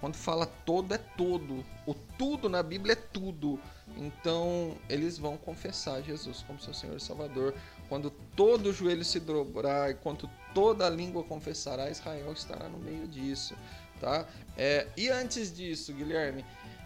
Quando 0.00 0.16
fala 0.16 0.46
todo 0.46 0.94
é 0.94 0.98
todo. 0.98 1.64
O 1.86 1.94
tudo 1.94 2.48
na 2.48 2.62
Bíblia 2.62 2.92
é 2.92 2.96
tudo. 2.96 3.58
Então 3.96 4.76
eles 4.88 5.18
vão 5.18 5.36
confessar 5.36 6.02
Jesus 6.02 6.44
como 6.46 6.60
seu 6.60 6.74
Senhor 6.74 6.96
e 6.96 7.00
Salvador. 7.00 7.54
Quando 7.90 8.08
todo 8.36 8.72
joelho 8.72 9.04
se 9.04 9.18
dobrar 9.18 9.90
e 9.90 9.94
quando 9.94 10.30
toda 10.54 10.88
língua 10.88 11.24
confessará, 11.24 11.90
Israel 11.90 12.32
estará 12.32 12.68
no 12.68 12.78
meio 12.78 13.08
disso, 13.08 13.52
tá? 14.00 14.28
É, 14.56 14.86
e 14.96 15.08
antes 15.08 15.52
disso, 15.52 15.92
Guilherme, 15.92 16.44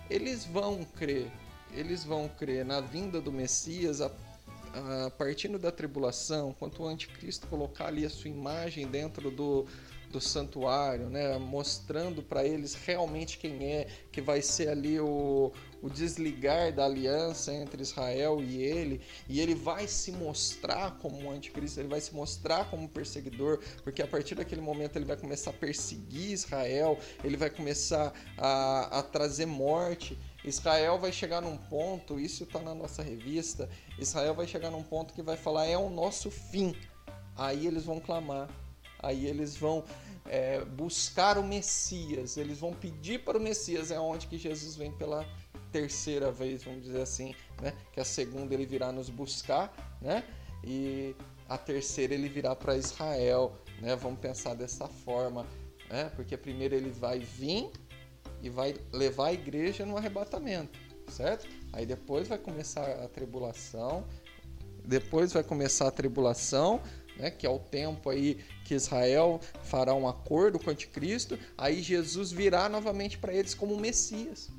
eles 0.08 0.46
vão 0.46 0.82
crer, 0.82 1.30
eles 1.72 2.04
vão 2.04 2.26
crer 2.26 2.64
na 2.64 2.80
vinda 2.80 3.20
do 3.20 3.30
Messias 3.30 4.00
a, 4.00 4.06
a 4.06 5.10
partindo 5.10 5.58
da 5.58 5.70
tribulação, 5.70 6.54
quando 6.58 6.80
o 6.80 6.86
anticristo 6.86 7.46
colocar 7.48 7.88
ali 7.88 8.06
a 8.06 8.10
sua 8.10 8.30
imagem 8.30 8.86
dentro 8.86 9.30
do, 9.30 9.66
do 10.10 10.22
santuário, 10.22 11.10
né? 11.10 11.36
mostrando 11.36 12.22
para 12.22 12.46
eles 12.46 12.74
realmente 12.74 13.36
quem 13.36 13.62
é, 13.62 13.88
que 14.10 14.22
vai 14.22 14.40
ser 14.40 14.70
ali 14.70 14.98
o, 14.98 15.52
o 15.84 15.90
desligar 15.90 16.72
da 16.72 16.86
aliança 16.86 17.52
entre 17.52 17.82
Israel 17.82 18.42
e 18.42 18.56
ele, 18.56 19.02
e 19.28 19.38
ele 19.38 19.54
vai 19.54 19.86
se 19.86 20.10
mostrar 20.12 20.92
como 20.92 21.20
um 21.20 21.30
anticristo, 21.30 21.78
ele 21.78 21.90
vai 21.90 22.00
se 22.00 22.14
mostrar 22.14 22.70
como 22.70 22.84
um 22.84 22.88
perseguidor, 22.88 23.60
porque 23.82 24.00
a 24.00 24.06
partir 24.06 24.34
daquele 24.34 24.62
momento 24.62 24.96
ele 24.96 25.04
vai 25.04 25.18
começar 25.18 25.50
a 25.50 25.52
perseguir 25.52 26.32
Israel, 26.32 26.98
ele 27.22 27.36
vai 27.36 27.50
começar 27.50 28.14
a, 28.38 28.98
a 28.98 29.02
trazer 29.02 29.44
morte. 29.44 30.18
Israel 30.42 30.98
vai 30.98 31.12
chegar 31.12 31.42
num 31.42 31.58
ponto, 31.58 32.18
isso 32.18 32.44
está 32.44 32.60
na 32.60 32.74
nossa 32.74 33.02
revista, 33.02 33.68
Israel 33.98 34.34
vai 34.34 34.46
chegar 34.46 34.70
num 34.70 34.82
ponto 34.82 35.12
que 35.12 35.20
vai 35.20 35.36
falar 35.36 35.66
é 35.66 35.76
o 35.76 35.90
nosso 35.90 36.30
fim. 36.30 36.74
Aí 37.36 37.66
eles 37.66 37.84
vão 37.84 38.00
clamar, 38.00 38.48
aí 39.00 39.26
eles 39.26 39.54
vão 39.54 39.84
é, 40.24 40.64
buscar 40.64 41.36
o 41.36 41.42
Messias, 41.42 42.38
eles 42.38 42.58
vão 42.58 42.72
pedir 42.72 43.22
para 43.22 43.36
o 43.36 43.40
Messias, 43.40 43.90
é 43.90 44.00
onde 44.00 44.26
que 44.26 44.38
Jesus 44.38 44.76
vem 44.76 44.90
pela 44.92 45.26
terceira 45.74 46.30
vez, 46.30 46.62
vamos 46.62 46.84
dizer 46.84 47.00
assim, 47.00 47.34
né? 47.60 47.72
Que 47.92 47.98
a 47.98 48.04
segunda 48.04 48.54
ele 48.54 48.64
virá 48.64 48.92
nos 48.92 49.10
buscar, 49.10 49.74
né? 50.00 50.22
E 50.62 51.16
a 51.48 51.58
terceira 51.58 52.14
ele 52.14 52.28
virá 52.28 52.54
para 52.54 52.76
Israel, 52.76 53.58
né? 53.80 53.96
Vamos 53.96 54.20
pensar 54.20 54.54
dessa 54.54 54.86
forma, 54.86 55.44
né? 55.90 56.12
Porque 56.14 56.36
primeiro 56.36 56.76
ele 56.76 56.90
vai 56.90 57.18
vir 57.18 57.72
e 58.40 58.48
vai 58.48 58.76
levar 58.92 59.28
a 59.28 59.32
igreja 59.32 59.84
no 59.84 59.96
arrebatamento, 59.96 60.78
certo? 61.08 61.48
Aí 61.72 61.84
depois 61.84 62.28
vai 62.28 62.38
começar 62.38 62.88
a 63.02 63.08
tribulação, 63.08 64.06
depois 64.84 65.32
vai 65.32 65.42
começar 65.42 65.88
a 65.88 65.90
tribulação, 65.90 66.80
né, 67.16 67.32
que 67.32 67.46
é 67.46 67.50
o 67.50 67.58
tempo 67.58 68.10
aí 68.10 68.38
que 68.64 68.74
Israel 68.74 69.40
fará 69.64 69.92
um 69.94 70.06
acordo 70.06 70.58
com 70.58 70.68
o 70.68 70.70
anticristo, 70.70 71.38
aí 71.58 71.82
Jesus 71.82 72.30
virá 72.30 72.68
novamente 72.68 73.18
para 73.18 73.32
eles 73.32 73.54
como 73.54 73.76
Messias, 73.76 74.50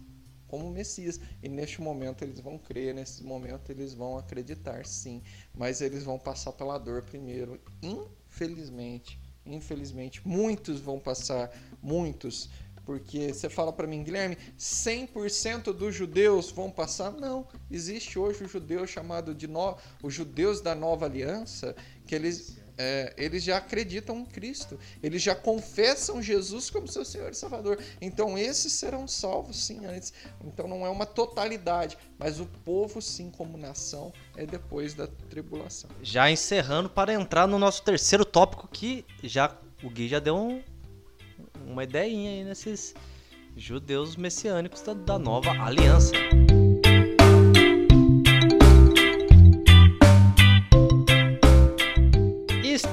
como 0.56 0.72
Messias. 0.72 1.20
E 1.44 1.50
neste 1.50 1.82
momento 1.82 2.24
eles 2.24 2.40
vão 2.40 2.58
crer, 2.58 2.96
nesse 2.96 3.24
momento 3.24 3.70
eles 3.70 3.94
vão 3.94 4.18
acreditar, 4.18 4.86
sim, 4.86 5.22
mas 5.54 5.82
eles 5.82 6.04
vão 6.04 6.18
passar 6.18 6.54
pela 6.54 6.78
dor 6.78 7.02
primeiro, 7.04 7.60
infelizmente. 7.84 9.20
Infelizmente, 9.46 10.28
muitos 10.28 10.80
vão 10.80 11.00
passar, 11.00 11.52
muitos 11.82 12.50
porque 12.84 13.34
você 13.34 13.50
fala 13.50 13.74
para 13.74 13.88
mim, 13.88 14.04
Guilherme, 14.04 14.38
100% 14.60 15.74
dos 15.74 15.96
judeus 15.96 16.52
vão 16.52 16.70
passar? 16.70 17.12
Não. 17.12 17.48
Existe 17.70 18.20
hoje 18.20 18.44
o 18.44 18.48
judeu 18.48 18.86
chamado 18.86 19.34
de 19.34 19.48
no... 19.48 19.76
os 20.04 20.14
judeus 20.14 20.62
da 20.62 20.76
nova 20.76 21.06
aliança, 21.06 21.76
que 22.06 22.14
eles, 22.14 22.60
é, 22.78 23.14
eles 23.18 23.44
já 23.44 23.58
acreditam 23.58 24.20
em 24.20 24.26
Cristo. 24.26 24.80
Eles 25.02 25.22
já 25.22 25.36
confessam 25.36 26.22
Jesus 26.22 26.70
como 26.70 26.88
seu 26.88 27.06
Senhor 27.06 27.32
e 27.32 27.36
Salvador. 27.36 27.80
Então 28.02 28.38
esses 28.38 28.74
serão 28.74 29.08
salvos 29.08 29.66
sim 29.66 29.86
antes. 29.86 30.14
Então 30.44 30.68
não 30.68 30.86
é 30.86 30.90
uma 30.90 31.06
totalidade, 31.06 31.98
mas 32.18 32.40
o 32.40 32.46
povo 32.46 33.02
sim 33.02 33.30
como 33.30 33.58
nação 33.58 34.12
é 34.36 34.46
depois 34.46 34.94
da 34.94 35.08
tribulação. 35.08 35.90
Já 36.02 36.30
encerrando 36.30 36.90
para 36.90 37.14
entrar 37.14 37.48
no 37.48 37.60
nosso 37.60 37.84
terceiro 37.84 38.26
tópico 38.26 38.68
que 38.68 39.06
já 39.24 39.56
o 39.84 39.90
Gui 39.90 40.08
já 40.08 40.20
deu 40.20 40.36
um 40.36 40.62
uma 41.66 41.84
ideinha 41.84 42.30
aí 42.32 42.44
nesses 42.44 42.94
judeus 43.58 44.16
messiânicos 44.16 44.82
da, 44.82 44.94
da 44.94 45.18
nova 45.18 45.52
aliança. 45.52 46.14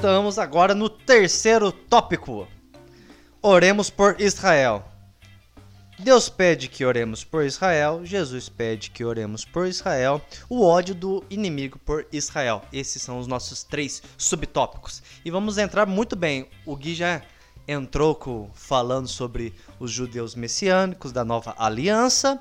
Estamos 0.03 0.37
agora 0.37 0.75
no 0.75 0.89
terceiro 0.89 1.71
tópico. 1.71 2.45
Oremos 3.41 3.89
por 3.89 4.19
Israel. 4.19 4.83
Deus 5.97 6.27
pede 6.27 6.67
que 6.67 6.83
oremos 6.83 7.23
por 7.23 7.45
Israel, 7.45 8.01
Jesus 8.03 8.49
pede 8.49 8.91
que 8.91 9.05
oremos 9.05 9.45
por 9.45 9.65
Israel, 9.65 10.21
o 10.49 10.61
ódio 10.61 10.93
do 10.93 11.23
inimigo 11.29 11.79
por 11.79 12.05
Israel. 12.11 12.63
Esses 12.73 13.01
são 13.01 13.17
os 13.17 13.27
nossos 13.27 13.63
três 13.63 14.03
subtópicos. 14.17 15.01
E 15.23 15.31
vamos 15.31 15.57
entrar 15.57 15.85
muito 15.85 16.17
bem. 16.17 16.49
O 16.65 16.75
Gui 16.75 16.95
já 16.95 17.21
entrou 17.65 18.13
com, 18.13 18.51
falando 18.53 19.07
sobre 19.07 19.53
os 19.79 19.89
judeus 19.89 20.35
messiânicos 20.35 21.13
da 21.13 21.23
nova 21.23 21.55
aliança. 21.57 22.37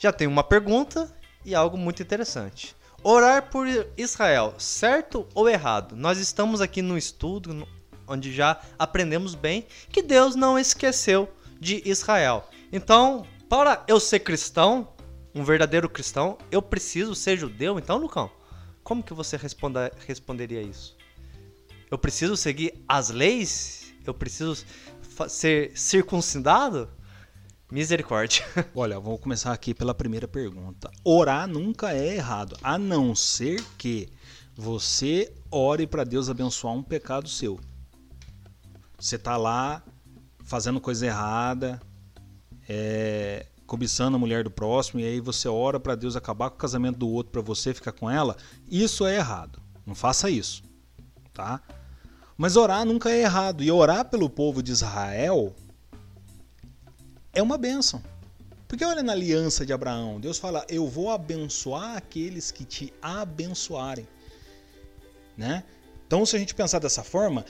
Já 0.00 0.12
tem 0.12 0.26
uma 0.26 0.42
pergunta 0.42 1.08
e 1.44 1.54
algo 1.54 1.78
muito 1.78 2.02
interessante. 2.02 2.74
Orar 3.10 3.48
por 3.48 3.66
Israel, 3.96 4.54
certo 4.58 5.26
ou 5.34 5.48
errado? 5.48 5.96
Nós 5.96 6.18
estamos 6.18 6.60
aqui 6.60 6.82
no 6.82 6.98
estudo 6.98 7.66
onde 8.06 8.30
já 8.34 8.60
aprendemos 8.78 9.34
bem 9.34 9.66
que 9.90 10.02
Deus 10.02 10.36
não 10.36 10.58
esqueceu 10.58 11.26
de 11.58 11.80
Israel. 11.88 12.46
Então, 12.70 13.26
para 13.48 13.82
eu 13.88 13.98
ser 13.98 14.18
cristão, 14.18 14.92
um 15.34 15.42
verdadeiro 15.42 15.88
cristão, 15.88 16.36
eu 16.52 16.60
preciso 16.60 17.14
ser 17.14 17.38
judeu, 17.38 17.78
então, 17.78 17.96
Lucão? 17.96 18.30
Como 18.84 19.02
que 19.02 19.14
você 19.14 19.38
responda, 19.38 19.90
responderia 20.06 20.60
isso? 20.60 20.94
Eu 21.90 21.96
preciso 21.96 22.36
seguir 22.36 22.74
as 22.86 23.08
leis 23.08 23.88
eu 24.08 24.14
preciso 24.14 24.64
ser 25.28 25.72
circuncidado? 25.74 26.88
Misericórdia. 27.70 28.46
Olha, 28.74 28.98
vou 28.98 29.18
começar 29.18 29.52
aqui 29.52 29.74
pela 29.74 29.94
primeira 29.94 30.26
pergunta. 30.26 30.90
Orar 31.04 31.46
nunca 31.46 31.92
é 31.92 32.14
errado, 32.14 32.56
a 32.62 32.78
não 32.78 33.14
ser 33.14 33.62
que 33.76 34.08
você 34.56 35.32
ore 35.50 35.86
para 35.86 36.02
Deus 36.02 36.30
abençoar 36.30 36.74
um 36.74 36.82
pecado 36.82 37.28
seu. 37.28 37.60
Você 38.98 39.18
tá 39.18 39.36
lá 39.36 39.82
fazendo 40.44 40.80
coisa 40.80 41.06
errada, 41.06 41.78
é, 42.66 43.46
cobiçando 43.66 44.16
a 44.16 44.18
mulher 44.18 44.42
do 44.42 44.50
próximo, 44.50 44.98
e 44.98 45.04
aí 45.04 45.20
você 45.20 45.46
ora 45.46 45.78
para 45.78 45.94
Deus 45.94 46.16
acabar 46.16 46.48
com 46.48 46.56
o 46.56 46.58
casamento 46.58 46.98
do 46.98 47.08
outro 47.08 47.30
para 47.30 47.42
você 47.42 47.74
ficar 47.74 47.92
com 47.92 48.10
ela. 48.10 48.34
Isso 48.66 49.06
é 49.06 49.16
errado. 49.16 49.60
Não 49.86 49.94
faça 49.94 50.30
isso, 50.30 50.62
tá? 51.34 51.60
Mas 52.34 52.56
orar 52.56 52.86
nunca 52.86 53.10
é 53.10 53.20
errado. 53.20 53.62
E 53.62 53.70
orar 53.70 54.06
pelo 54.06 54.30
povo 54.30 54.62
de 54.62 54.72
Israel 54.72 55.54
é 57.38 57.42
uma 57.42 57.56
bênção. 57.56 58.02
Porque 58.66 58.84
olha 58.84 59.02
na 59.02 59.12
aliança 59.12 59.64
de 59.64 59.72
Abraão, 59.72 60.20
Deus 60.20 60.38
fala: 60.38 60.66
Eu 60.68 60.86
vou 60.86 61.10
abençoar 61.10 61.96
aqueles 61.96 62.50
que 62.50 62.64
te 62.64 62.92
abençoarem. 63.00 64.06
Né? 65.36 65.62
Então, 66.06 66.26
se 66.26 66.34
a 66.34 66.38
gente 66.38 66.54
pensar 66.54 66.80
dessa 66.80 67.04
forma, 67.04 67.44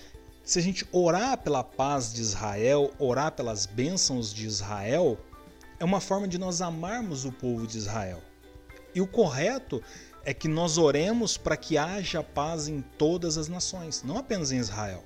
se 0.44 0.58
a 0.58 0.62
gente 0.62 0.86
orar 0.92 1.38
pela 1.38 1.64
paz 1.64 2.12
de 2.12 2.20
Israel, 2.20 2.92
orar 2.98 3.32
pelas 3.32 3.64
bênçãos 3.64 4.32
de 4.32 4.46
Israel, 4.46 5.18
é 5.80 5.84
uma 5.84 6.00
forma 6.00 6.28
de 6.28 6.38
nós 6.38 6.60
amarmos 6.60 7.24
o 7.24 7.32
povo 7.32 7.66
de 7.66 7.78
Israel. 7.78 8.22
E 8.94 9.00
o 9.00 9.06
correto 9.06 9.82
é 10.24 10.34
que 10.34 10.48
nós 10.48 10.76
oremos 10.76 11.38
para 11.38 11.56
que 11.56 11.78
haja 11.78 12.22
paz 12.22 12.68
em 12.68 12.82
todas 12.98 13.38
as 13.38 13.48
nações, 13.48 14.02
não 14.02 14.18
apenas 14.18 14.52
em 14.52 14.58
Israel. 14.58 15.02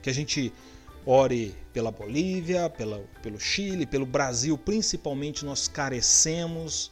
Que 0.00 0.10
a 0.10 0.14
gente 0.14 0.52
ore 1.04 1.54
pela 1.72 1.90
Bolívia, 1.90 2.70
pela, 2.70 2.98
pelo 3.22 3.38
Chile, 3.38 3.86
pelo 3.86 4.06
Brasil, 4.06 4.56
principalmente 4.56 5.44
nós 5.44 5.68
carecemos 5.68 6.90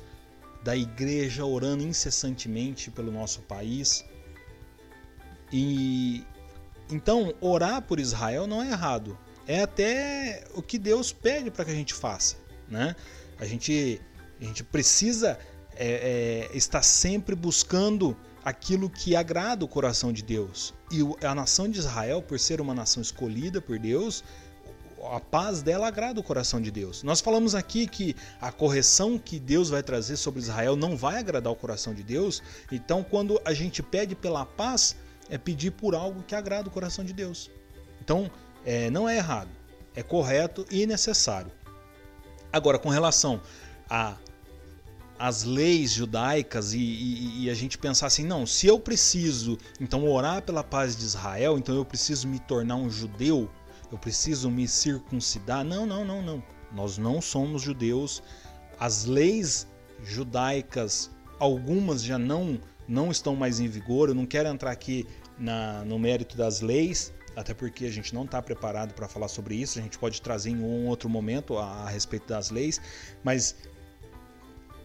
da 0.63 0.77
igreja 0.77 1.45
orando 1.45 1.85
incessantemente 1.85 2.91
pelo 2.91 3.11
nosso 3.11 3.41
país. 3.43 4.05
E 5.53 6.25
então 6.91 7.35
orar 7.41 7.83
por 7.83 7.99
Israel 7.99 8.47
não 8.47 8.63
é 8.63 8.71
errado. 8.71 9.19
É 9.47 9.63
até 9.63 10.45
o 10.55 10.63
que 10.63 10.79
Deus 10.79 11.13
pede 11.13 11.51
para 11.51 11.65
que 11.65 11.71
a 11.71 11.75
gente 11.75 11.95
faça, 11.95 12.37
né? 12.69 12.95
A 13.39 13.45
gente 13.45 14.01
a 14.41 14.45
gente 14.45 14.63
precisa 14.63 15.39
é, 15.77 16.49
é, 16.53 16.57
está 16.57 16.83
sempre 16.83 17.35
buscando 17.35 18.17
aquilo 18.45 18.89
que 18.89 19.15
agrada 19.15 19.65
o 19.65 19.69
coração 19.69 20.13
de 20.13 20.23
Deus. 20.23 20.75
E 20.91 21.01
a 21.25 21.35
nação 21.35 21.69
de 21.69 21.79
Israel, 21.79 22.23
por 22.23 22.39
ser 22.39 22.61
uma 22.61 22.75
nação 22.75 23.03
escolhida 23.03 23.61
por 23.61 23.79
Deus, 23.79 24.25
a 25.13 25.21
paz 25.21 25.63
dela 25.63 25.89
agrada 25.89 26.21
o 26.21 26.23
coração 26.23 26.61
de 26.61 26.71
Deus. 26.71 27.03
Nós 27.03 27.21
falamos 27.21 27.55
aqui 27.55 27.87
que 27.87 28.15
a 28.41 28.53
correção 28.53 29.19
que 29.19 29.39
Deus 29.39 29.71
vai 29.71 29.83
trazer 29.83 30.17
sobre 30.17 30.41
Israel 30.41 30.77
não 30.77 30.97
vai 30.97 31.19
agradar 31.19 31.53
o 31.53 31.57
coração 31.57 31.95
de 31.95 32.03
Deus. 32.03 32.43
Então, 32.71 33.03
quando 33.03 33.41
a 33.45 33.55
gente 33.55 33.83
pede 33.83 34.15
pela 34.15 34.45
paz, 34.45 34.97
é 35.29 35.39
pedir 35.39 35.71
por 35.71 35.95
algo 35.95 36.23
que 36.23 36.35
agrada 36.35 36.69
o 36.69 36.71
coração 36.71 37.05
de 37.05 37.13
Deus. 37.13 37.51
Então, 38.01 38.31
é, 38.65 38.91
não 38.91 39.09
é 39.09 39.17
errado, 39.17 39.51
é 39.95 40.03
correto 40.03 40.67
e 40.71 40.87
necessário. 40.87 41.51
Agora, 42.53 42.79
com 42.79 42.89
relação 42.89 43.41
a 43.89 44.17
as 45.21 45.45
leis 45.45 45.91
judaicas 45.93 46.73
e, 46.73 46.79
e, 46.79 47.45
e, 47.45 47.51
a 47.51 47.55
gente 47.55 47.77
pensar 47.77 48.07
assim, 48.07 48.25
não, 48.25 48.47
se 48.47 48.67
eu 48.67 48.81
preciso 48.81 49.59
então 49.79 50.09
orar 50.09 50.41
pela 50.41 50.65
paz 50.65 50.97
de 50.97 51.05
Israel, 51.05 51.59
então 51.59 51.75
eu 51.75 51.85
preciso 51.85 52.27
me 52.27 52.39
tornar 52.39 52.77
um 52.77 52.89
judeu, 52.89 53.51
eu 53.93 53.99
preciso 53.99 54.51
me 54.51 54.67
circuncidar. 54.67 55.63
Não, 55.63 55.85
não, 55.85 56.07
não, 56.07 56.23
não. 56.23 56.43
Nós 56.73 56.97
não 56.97 57.21
somos 57.21 57.61
judeus. 57.61 58.23
As 58.79 59.05
leis 59.05 59.67
judaicas, 60.03 61.11
algumas 61.39 62.03
já 62.03 62.19
não 62.19 62.59
não 62.89 63.11
estão 63.11 63.37
mais 63.37 63.61
em 63.61 63.69
vigor. 63.69 64.09
Eu 64.09 64.15
não 64.15 64.25
quero 64.25 64.49
entrar 64.49 64.71
aqui 64.71 65.07
na, 65.39 65.85
no 65.85 65.99
mérito 65.99 66.35
das 66.35 66.63
leis, 66.63 67.13
até 67.37 67.53
porque 67.53 67.85
a 67.85 67.91
gente 67.91 68.15
não 68.15 68.25
está 68.25 68.41
preparado 68.41 68.95
para 68.95 69.07
falar 69.07 69.29
sobre 69.29 69.55
isso. 69.55 69.79
A 69.79 69.83
gente 69.83 69.99
pode 69.99 70.23
trazer 70.23 70.51
em 70.51 70.57
um 70.57 70.87
outro 70.87 71.11
momento 71.11 71.59
a, 71.59 71.67
a 71.67 71.91
respeito 71.91 72.27
das 72.27 72.51
leis, 72.51 72.81
mas 73.23 73.55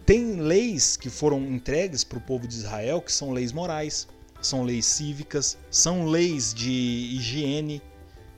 tem 0.06 0.36
leis 0.36 0.96
que 0.96 1.10
foram 1.10 1.40
entregues 1.40 2.04
para 2.04 2.18
o 2.18 2.20
povo 2.20 2.48
de 2.48 2.54
Israel 2.54 3.02
que 3.02 3.12
são 3.12 3.32
leis 3.32 3.52
morais, 3.52 4.08
são 4.40 4.62
leis 4.62 4.86
cívicas, 4.86 5.58
são 5.70 6.06
leis 6.06 6.54
de 6.54 6.70
higiene, 6.70 7.82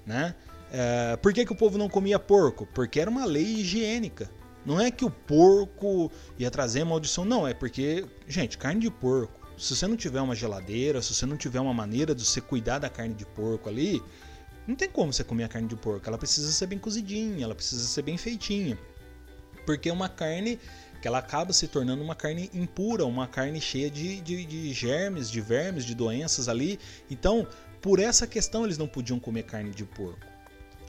né? 0.05 0.35
É, 0.73 1.17
por 1.17 1.33
que, 1.33 1.45
que 1.45 1.53
o 1.53 1.57
povo 1.57 1.79
não 1.79 1.89
comia 1.89 2.19
porco? 2.19 2.67
Porque 2.75 2.99
era 2.99 3.11
uma 3.11 3.25
lei 3.25 3.61
higiênica. 3.61 4.31
Não 4.67 4.81
é 4.81 4.91
que 4.91 5.05
o 5.05 5.11
porco 5.11 6.11
ia 6.39 6.51
trazer 6.51 6.85
maldição, 6.85 7.25
não. 7.25 7.47
É 7.47 7.55
porque, 7.55 8.05
gente, 8.27 8.59
carne 8.59 8.81
de 8.81 8.91
porco 8.91 9.39
se 9.59 9.75
você 9.75 9.89
não 9.89 9.97
tiver 9.97 10.21
uma 10.21 10.37
geladeira, 10.37 11.03
se 11.03 11.13
você 11.13 11.27
não 11.27 11.37
tiver 11.37 11.61
uma 11.61 11.75
maneira 11.75 12.15
de 12.15 12.25
você 12.25 12.41
cuidar 12.41 12.79
da 12.79 12.89
carne 12.89 13.15
de 13.15 13.27
porco 13.27 13.69
ali, 13.69 14.01
não 14.67 14.77
tem 14.77 14.89
como 14.89 15.13
você 15.13 15.25
comer 15.25 15.45
a 15.45 15.49
carne 15.49 15.67
de 15.67 15.75
porco. 15.75 16.09
Ela 16.09 16.17
precisa 16.17 16.51
ser 16.53 16.67
bem 16.67 16.79
cozidinha, 16.79 17.45
ela 17.45 17.55
precisa 17.55 17.83
ser 17.83 18.03
bem 18.03 18.17
feitinha. 18.17 18.79
Porque 19.67 19.89
é 19.89 19.93
uma 19.93 20.09
carne 20.09 20.61
que 21.01 21.09
ela 21.09 21.19
acaba 21.19 21.53
se 21.53 21.69
tornando 21.69 22.03
uma 22.03 22.15
carne 22.15 22.51
impura, 22.53 23.05
uma 23.05 23.27
carne 23.27 23.61
cheia 23.61 23.91
de, 23.91 24.21
de, 24.21 24.45
de 24.45 24.73
germes, 24.73 25.31
de 25.31 25.41
vermes, 25.41 25.85
de 25.85 25.95
doenças 25.95 26.49
ali. 26.49 26.79
Então, 27.11 27.47
por 27.81 27.99
essa 28.01 28.27
questão, 28.27 28.65
eles 28.65 28.79
não 28.79 28.89
podiam 28.89 29.19
comer 29.19 29.45
carne 29.45 29.71
de 29.71 29.85
porco. 29.85 30.27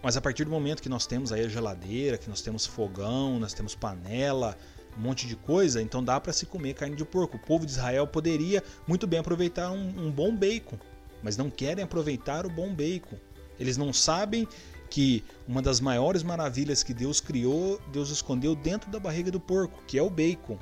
Mas 0.01 0.15
a 0.15 0.21
partir 0.21 0.45
do 0.45 0.51
momento 0.51 0.81
que 0.81 0.89
nós 0.89 1.05
temos 1.05 1.31
aí 1.31 1.45
a 1.45 1.49
geladeira, 1.49 2.17
que 2.17 2.29
nós 2.29 2.41
temos 2.41 2.65
fogão, 2.65 3.39
nós 3.39 3.53
temos 3.53 3.75
panela, 3.75 4.57
um 4.97 5.01
monte 5.01 5.27
de 5.27 5.35
coisa, 5.35 5.81
então 5.81 6.03
dá 6.03 6.19
para 6.19 6.33
se 6.33 6.45
comer 6.45 6.73
carne 6.73 6.95
de 6.95 7.05
porco. 7.05 7.37
O 7.37 7.39
povo 7.39 7.65
de 7.65 7.73
Israel 7.73 8.07
poderia 8.07 8.63
muito 8.87 9.05
bem 9.05 9.19
aproveitar 9.19 9.71
um, 9.71 10.07
um 10.07 10.11
bom 10.11 10.35
bacon, 10.35 10.77
mas 11.21 11.37
não 11.37 11.49
querem 11.49 11.83
aproveitar 11.83 12.45
o 12.45 12.49
bom 12.49 12.73
bacon. 12.73 13.17
Eles 13.59 13.75
não 13.75 13.91
sabem 13.91 14.47
que 14.89 15.23
uma 15.47 15.61
das 15.61 15.79
maiores 15.79 16.23
maravilhas 16.23 16.83
que 16.83 16.93
Deus 16.93 17.21
criou, 17.21 17.79
Deus 17.91 18.09
escondeu 18.09 18.55
dentro 18.55 18.89
da 18.89 18.99
barriga 18.99 19.31
do 19.31 19.39
porco, 19.39 19.83
que 19.85 19.97
é 19.97 20.01
o 20.01 20.09
bacon. 20.09 20.57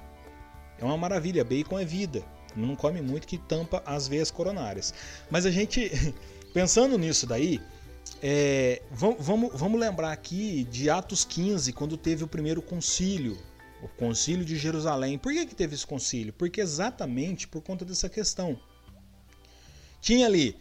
É 0.78 0.86
uma 0.86 0.98
maravilha, 0.98 1.44
bacon 1.44 1.80
é 1.80 1.86
vida. 1.86 2.24
Não 2.56 2.76
come 2.76 3.02
muito 3.02 3.28
que 3.28 3.38
tampa 3.38 3.82
as 3.86 4.08
veias 4.08 4.32
coronárias. 4.32 4.94
Mas 5.30 5.46
a 5.46 5.52
gente, 5.52 5.92
pensando 6.54 6.98
nisso 6.98 7.26
daí, 7.26 7.62
é, 8.22 8.82
vamos, 8.92 9.52
vamos, 9.54 9.80
lembrar 9.80 10.12
aqui 10.12 10.64
de 10.66 10.90
Atos 10.90 11.24
15, 11.24 11.72
quando 11.74 11.98
teve 11.98 12.24
o 12.24 12.28
primeiro 12.28 12.62
concílio 12.62 13.38
o 13.82 13.88
concílio 13.88 14.44
de 14.44 14.58
Jerusalém. 14.58 15.18
Por 15.18 15.32
que, 15.32 15.46
que 15.46 15.56
teve 15.56 15.76
esse 15.76 15.86
concílio? 15.86 16.34
Porque 16.34 16.62
exatamente 16.62 17.48
por 17.48 17.62
conta 17.62 17.86
dessa 17.86 18.10
questão. 18.10 18.60
Tinha 20.02 20.26
ali 20.26 20.56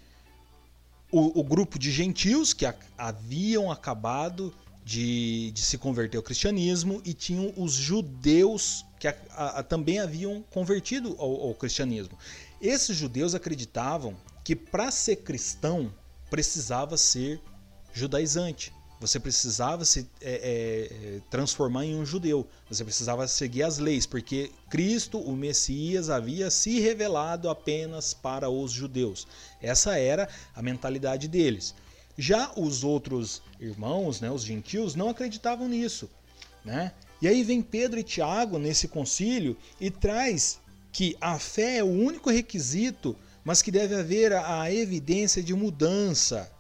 o, 1.11 1.41
o 1.41 1.45
grupo 1.45 1.79
de 1.79 1.91
gentios 1.91 2.53
que 2.53 2.67
a, 2.67 2.75
haviam 2.97 3.71
acabado 3.71 4.53
de, 4.85 5.51
de, 5.53 5.61
se 5.63 5.79
converter 5.79 6.17
ao 6.17 6.23
cristianismo 6.23 7.03
e 7.05 7.13
tinham 7.13 7.53
os 7.57 7.73
judeus 7.73 8.85
que 8.99 9.09
a, 9.09 9.15
a, 9.31 9.63
também 9.63 9.99
haviam 9.99 10.45
convertido 10.51 11.17
ao, 11.19 11.49
ao 11.49 11.55
cristianismo. 11.55 12.17
Esses 12.61 12.97
judeus 12.97 13.35
acreditavam 13.35 14.17
que 14.45 14.55
para 14.55 14.91
ser 14.91 15.17
cristão 15.17 15.93
precisava 16.31 16.97
ser 16.97 17.41
judaizante. 17.93 18.73
Você 18.99 19.21
precisava 19.21 19.85
se 19.85 20.09
é, 20.23 20.33
é, 20.33 21.21
transformar 21.31 21.85
em 21.85 21.95
um 21.95 22.07
judeu. 22.07 22.47
Você 22.69 22.83
precisava 22.83 23.29
seguir 23.29 23.63
as 23.63 23.79
leis, 23.79 24.07
porque 24.07 24.51
Cristo, 24.71 25.19
o 25.19 25.37
Messias, 25.37 26.09
havia 26.09 26.51
se 26.51 26.81
revelado 26.81 27.51
apenas 27.51 28.15
para 28.15 28.49
os 28.49 28.73
judeus. 28.73 29.27
Essa 29.61 29.99
era 29.99 30.29
a 30.55 30.63
mentalidade 30.63 31.29
deles. 31.29 31.75
Já 32.17 32.51
os 32.57 32.85
outros 32.85 33.43
irmãos, 33.61 34.23
né, 34.23 34.31
os 34.31 34.43
gentios, 34.43 34.95
não 34.95 35.11
acreditavam 35.11 35.69
nisso. 35.69 36.09
Né? 36.65 36.93
E 37.21 37.29
aí 37.29 37.43
vem 37.43 37.61
Pedro 37.61 38.01
e 38.01 38.03
Tiago 38.03 38.59
nesse 38.59 38.89
concílio 38.89 39.57
e 39.79 39.91
traz 39.91 40.59
que 40.91 41.15
a 41.21 41.39
fé 41.39 41.79
é 41.79 41.85
o 41.85 41.91
único 41.91 42.31
requisito, 42.31 43.15
mas 43.45 43.61
que 43.61 43.71
deve 43.71 43.95
haver 43.95 44.33
a 44.33 44.73
evidência 44.73 45.43
de 45.43 45.53
mudança 45.53 46.51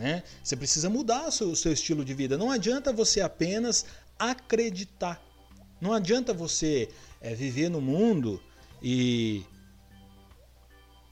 né? 0.00 0.22
Você 0.42 0.56
precisa 0.56 0.88
mudar 0.88 1.28
o 1.28 1.30
seu, 1.30 1.50
o 1.50 1.56
seu 1.56 1.72
estilo 1.72 2.02
de 2.02 2.14
vida. 2.14 2.38
Não 2.38 2.50
adianta 2.50 2.90
você 2.90 3.20
apenas 3.20 3.84
acreditar. 4.18 5.22
Não 5.78 5.92
adianta 5.92 6.32
você 6.32 6.88
é, 7.20 7.34
viver 7.34 7.68
no 7.68 7.82
mundo 7.82 8.40
e, 8.82 9.44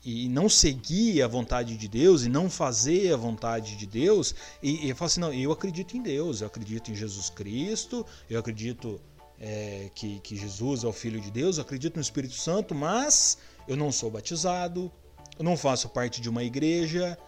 e 0.02 0.26
não 0.30 0.48
seguir 0.48 1.20
a 1.20 1.28
vontade 1.28 1.76
de 1.76 1.86
Deus 1.86 2.22
e 2.24 2.30
não 2.30 2.48
fazer 2.48 3.12
a 3.12 3.16
vontade 3.16 3.76
de 3.76 3.86
Deus 3.86 4.34
e, 4.62 4.88
e 4.88 4.94
assim, 4.98 5.20
não, 5.20 5.34
eu 5.34 5.52
acredito 5.52 5.94
em 5.94 6.02
Deus, 6.02 6.40
eu 6.40 6.46
acredito 6.46 6.90
em 6.90 6.94
Jesus 6.94 7.28
Cristo, 7.28 8.06
eu 8.28 8.40
acredito 8.40 8.98
é, 9.38 9.90
que, 9.94 10.18
que 10.20 10.34
Jesus 10.34 10.82
é 10.82 10.86
o 10.86 10.92
Filho 10.92 11.20
de 11.20 11.30
Deus, 11.30 11.58
eu 11.58 11.62
acredito 11.62 11.96
no 11.96 12.02
Espírito 12.02 12.34
Santo, 12.34 12.74
mas 12.74 13.36
eu 13.66 13.76
não 13.76 13.92
sou 13.92 14.10
batizado, 14.10 14.90
eu 15.38 15.44
não 15.44 15.58
faço 15.58 15.90
parte 15.90 16.22
de 16.22 16.28
uma 16.30 16.42
igreja, 16.42 17.18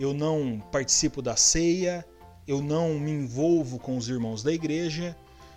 eu 0.00 0.14
não 0.14 0.58
participo 0.72 1.20
da 1.20 1.36
ceia, 1.36 2.06
eu 2.48 2.62
não 2.62 2.98
me 2.98 3.10
envolvo 3.10 3.78
com 3.78 3.98
os 3.98 4.08
irmãos 4.08 4.42
da 4.42 4.50
igreja. 4.50 5.14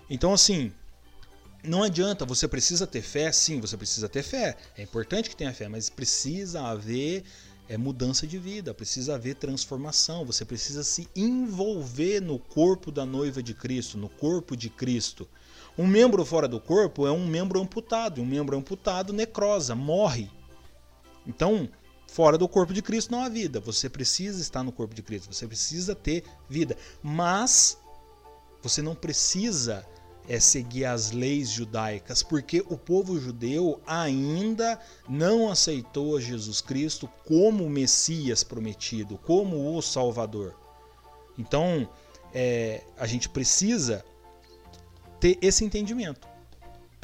Então, 0.08 0.34
assim, 0.34 0.70
não 1.64 1.82
adianta, 1.82 2.26
você 2.26 2.46
precisa 2.46 2.86
ter 2.86 3.00
fé, 3.00 3.32
sim, 3.32 3.58
você 3.58 3.74
precisa 3.74 4.06
ter 4.06 4.22
fé. 4.22 4.54
É 4.76 4.82
importante 4.82 5.30
que 5.30 5.34
tenha 5.34 5.54
fé, 5.54 5.66
mas 5.66 5.88
precisa 5.88 6.60
haver 6.60 7.24
é, 7.70 7.78
mudança 7.78 8.26
de 8.26 8.38
vida, 8.38 8.74
precisa 8.74 9.14
haver 9.14 9.36
transformação, 9.36 10.26
você 10.26 10.44
precisa 10.44 10.84
se 10.84 11.08
envolver 11.16 12.20
no 12.20 12.38
corpo 12.38 12.92
da 12.92 13.06
noiva 13.06 13.42
de 13.42 13.54
Cristo, 13.54 13.96
no 13.96 14.10
corpo 14.10 14.54
de 14.54 14.68
Cristo. 14.68 15.26
Um 15.78 15.86
membro 15.86 16.22
fora 16.22 16.46
do 16.46 16.60
corpo 16.60 17.06
é 17.06 17.10
um 17.10 17.26
membro 17.26 17.58
amputado, 17.58 18.20
e 18.20 18.22
um 18.22 18.26
membro 18.26 18.58
amputado 18.58 19.10
necrosa, 19.10 19.74
morre. 19.74 20.30
Então, 21.26 21.66
Fora 22.14 22.38
do 22.38 22.48
corpo 22.48 22.72
de 22.72 22.80
Cristo 22.80 23.10
não 23.10 23.24
há 23.24 23.28
vida. 23.28 23.58
Você 23.58 23.90
precisa 23.90 24.40
estar 24.40 24.62
no 24.62 24.70
corpo 24.70 24.94
de 24.94 25.02
Cristo, 25.02 25.34
você 25.34 25.48
precisa 25.48 25.96
ter 25.96 26.22
vida. 26.48 26.76
Mas 27.02 27.76
você 28.62 28.80
não 28.80 28.94
precisa 28.94 29.84
é, 30.28 30.38
seguir 30.38 30.84
as 30.84 31.10
leis 31.10 31.48
judaicas, 31.50 32.22
porque 32.22 32.64
o 32.68 32.78
povo 32.78 33.18
judeu 33.18 33.80
ainda 33.84 34.80
não 35.08 35.50
aceitou 35.50 36.20
Jesus 36.20 36.60
Cristo 36.60 37.10
como 37.26 37.64
o 37.64 37.68
Messias 37.68 38.44
prometido, 38.44 39.18
como 39.18 39.76
o 39.76 39.82
Salvador. 39.82 40.54
Então, 41.36 41.88
é, 42.32 42.84
a 42.96 43.08
gente 43.08 43.28
precisa 43.28 44.04
ter 45.18 45.36
esse 45.42 45.64
entendimento. 45.64 46.28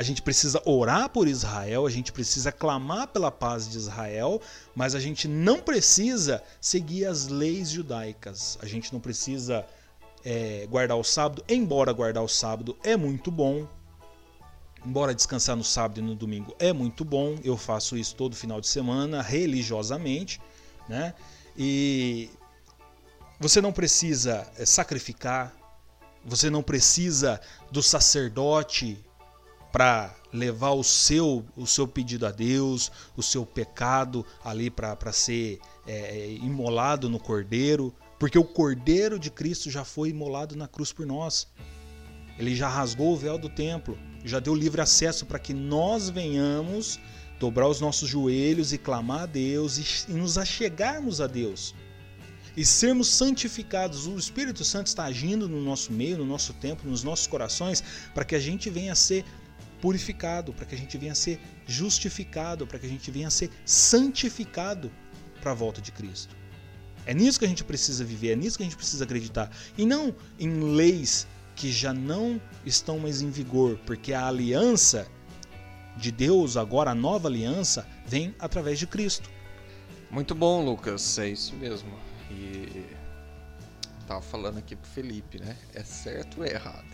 A 0.01 0.03
gente 0.03 0.22
precisa 0.22 0.62
orar 0.64 1.11
por 1.11 1.28
Israel, 1.28 1.86
a 1.86 1.90
gente 1.90 2.11
precisa 2.11 2.51
clamar 2.51 3.09
pela 3.09 3.30
paz 3.30 3.68
de 3.68 3.76
Israel, 3.76 4.40
mas 4.74 4.94
a 4.94 4.98
gente 4.98 5.28
não 5.28 5.61
precisa 5.61 6.42
seguir 6.59 7.05
as 7.05 7.28
leis 7.28 7.68
judaicas. 7.68 8.57
A 8.62 8.66
gente 8.66 8.94
não 8.94 8.98
precisa 8.98 9.62
é, 10.24 10.66
guardar 10.70 10.96
o 10.96 11.05
sábado, 11.05 11.44
embora 11.46 11.92
guardar 11.92 12.22
o 12.22 12.28
sábado 12.28 12.78
é 12.82 12.96
muito 12.96 13.30
bom. 13.30 13.68
Embora 14.86 15.14
descansar 15.14 15.55
no 15.55 15.62
sábado 15.62 16.01
e 16.01 16.03
no 16.03 16.14
domingo 16.14 16.57
é 16.59 16.72
muito 16.72 17.05
bom, 17.05 17.36
eu 17.44 17.59
faço 17.59 17.94
isso 17.94 18.16
todo 18.16 18.34
final 18.34 18.59
de 18.59 18.68
semana, 18.68 19.20
religiosamente, 19.20 20.40
né? 20.88 21.12
E 21.55 22.30
você 23.38 23.61
não 23.61 23.70
precisa 23.70 24.51
é, 24.57 24.64
sacrificar, 24.64 25.55
você 26.24 26.48
não 26.48 26.62
precisa 26.62 27.38
do 27.70 27.82
sacerdote 27.82 29.05
para 29.72 30.14
levar 30.32 30.72
o 30.72 30.82
seu, 30.82 31.44
o 31.56 31.66
seu 31.66 31.86
pedido 31.86 32.26
a 32.26 32.30
Deus, 32.30 32.90
o 33.16 33.22
seu 33.22 33.44
pecado 33.44 34.24
ali 34.44 34.70
para 34.70 35.12
ser 35.12 35.60
é, 35.86 35.92
é, 35.92 36.32
imolado 36.34 37.08
no 37.08 37.18
cordeiro, 37.18 37.94
porque 38.18 38.38
o 38.38 38.44
cordeiro 38.44 39.18
de 39.18 39.30
Cristo 39.30 39.70
já 39.70 39.84
foi 39.84 40.10
imolado 40.10 40.56
na 40.56 40.68
cruz 40.68 40.92
por 40.92 41.06
nós. 41.06 41.48
Ele 42.38 42.54
já 42.54 42.68
rasgou 42.68 43.12
o 43.12 43.16
véu 43.16 43.38
do 43.38 43.48
templo, 43.48 43.98
já 44.24 44.40
deu 44.40 44.54
livre 44.54 44.80
acesso 44.80 45.26
para 45.26 45.38
que 45.38 45.52
nós 45.52 46.08
venhamos 46.08 46.98
dobrar 47.38 47.68
os 47.68 47.80
nossos 47.80 48.08
joelhos 48.08 48.72
e 48.72 48.78
clamar 48.78 49.22
a 49.22 49.26
Deus 49.26 50.06
e, 50.08 50.12
nos 50.12 50.36
achegarmos 50.36 51.20
a 51.20 51.26
Deus 51.26 51.74
e 52.56 52.64
sermos 52.64 53.08
santificados. 53.08 54.06
O 54.06 54.18
Espírito 54.18 54.64
Santo 54.64 54.88
está 54.88 55.04
agindo 55.04 55.48
no 55.48 55.60
nosso 55.60 55.92
meio, 55.92 56.18
no 56.18 56.26
nosso 56.26 56.52
tempo, 56.54 56.86
nos 56.86 57.02
nossos 57.02 57.26
corações, 57.26 57.82
para 58.14 58.24
que 58.24 58.34
a 58.34 58.38
gente 58.38 58.68
venha 58.68 58.92
a 58.92 58.96
ser 58.96 59.24
purificado, 59.80 60.52
para 60.52 60.66
que 60.66 60.74
a 60.74 60.78
gente 60.78 60.96
venha 60.98 61.12
a 61.12 61.14
ser 61.16 61.40
justificado, 61.66 62.66
para 62.66 62.78
que 62.78 62.86
a 62.86 62.88
gente 62.88 63.10
venha 63.10 63.28
a 63.28 63.30
ser 63.30 63.50
santificado 63.64 64.90
para 65.40 65.52
a 65.52 65.54
volta 65.54 65.80
de 65.80 65.90
Cristo. 65.92 66.36
É 67.06 67.14
nisso 67.14 67.38
que 67.38 67.44
a 67.44 67.48
gente 67.48 67.64
precisa 67.64 68.04
viver, 68.04 68.32
é 68.32 68.36
nisso 68.36 68.56
que 68.56 68.62
a 68.62 68.66
gente 68.66 68.76
precisa 68.76 69.04
acreditar. 69.04 69.50
E 69.76 69.86
não 69.86 70.14
em 70.38 70.60
leis 70.60 71.26
que 71.56 71.72
já 71.72 71.92
não 71.92 72.40
estão 72.64 72.98
mais 72.98 73.22
em 73.22 73.30
vigor, 73.30 73.78
porque 73.86 74.12
a 74.12 74.26
aliança 74.26 75.08
de 75.96 76.10
Deus, 76.10 76.56
agora 76.56 76.92
a 76.92 76.94
nova 76.94 77.28
aliança, 77.28 77.86
vem 78.06 78.34
através 78.38 78.78
de 78.78 78.86
Cristo. 78.86 79.30
Muito 80.10 80.34
bom, 80.34 80.64
Lucas, 80.64 81.18
é 81.18 81.28
isso 81.28 81.54
mesmo. 81.56 81.98
E 82.30 82.84
tava 84.06 84.22
falando 84.22 84.58
aqui 84.58 84.74
pro 84.74 84.88
Felipe, 84.90 85.38
né? 85.38 85.56
É 85.74 85.84
certo 85.84 86.38
ou 86.38 86.44
é 86.44 86.52
errado? 86.52 86.88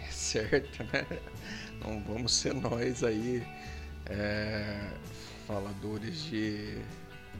É 0.00 0.10
certo, 0.10 0.84
né? 0.84 1.06
Não 1.84 2.00
vamos 2.02 2.32
ser 2.32 2.54
nós 2.54 3.02
aí 3.02 3.46
é, 4.06 4.90
faladores 5.46 6.22
de 6.24 6.78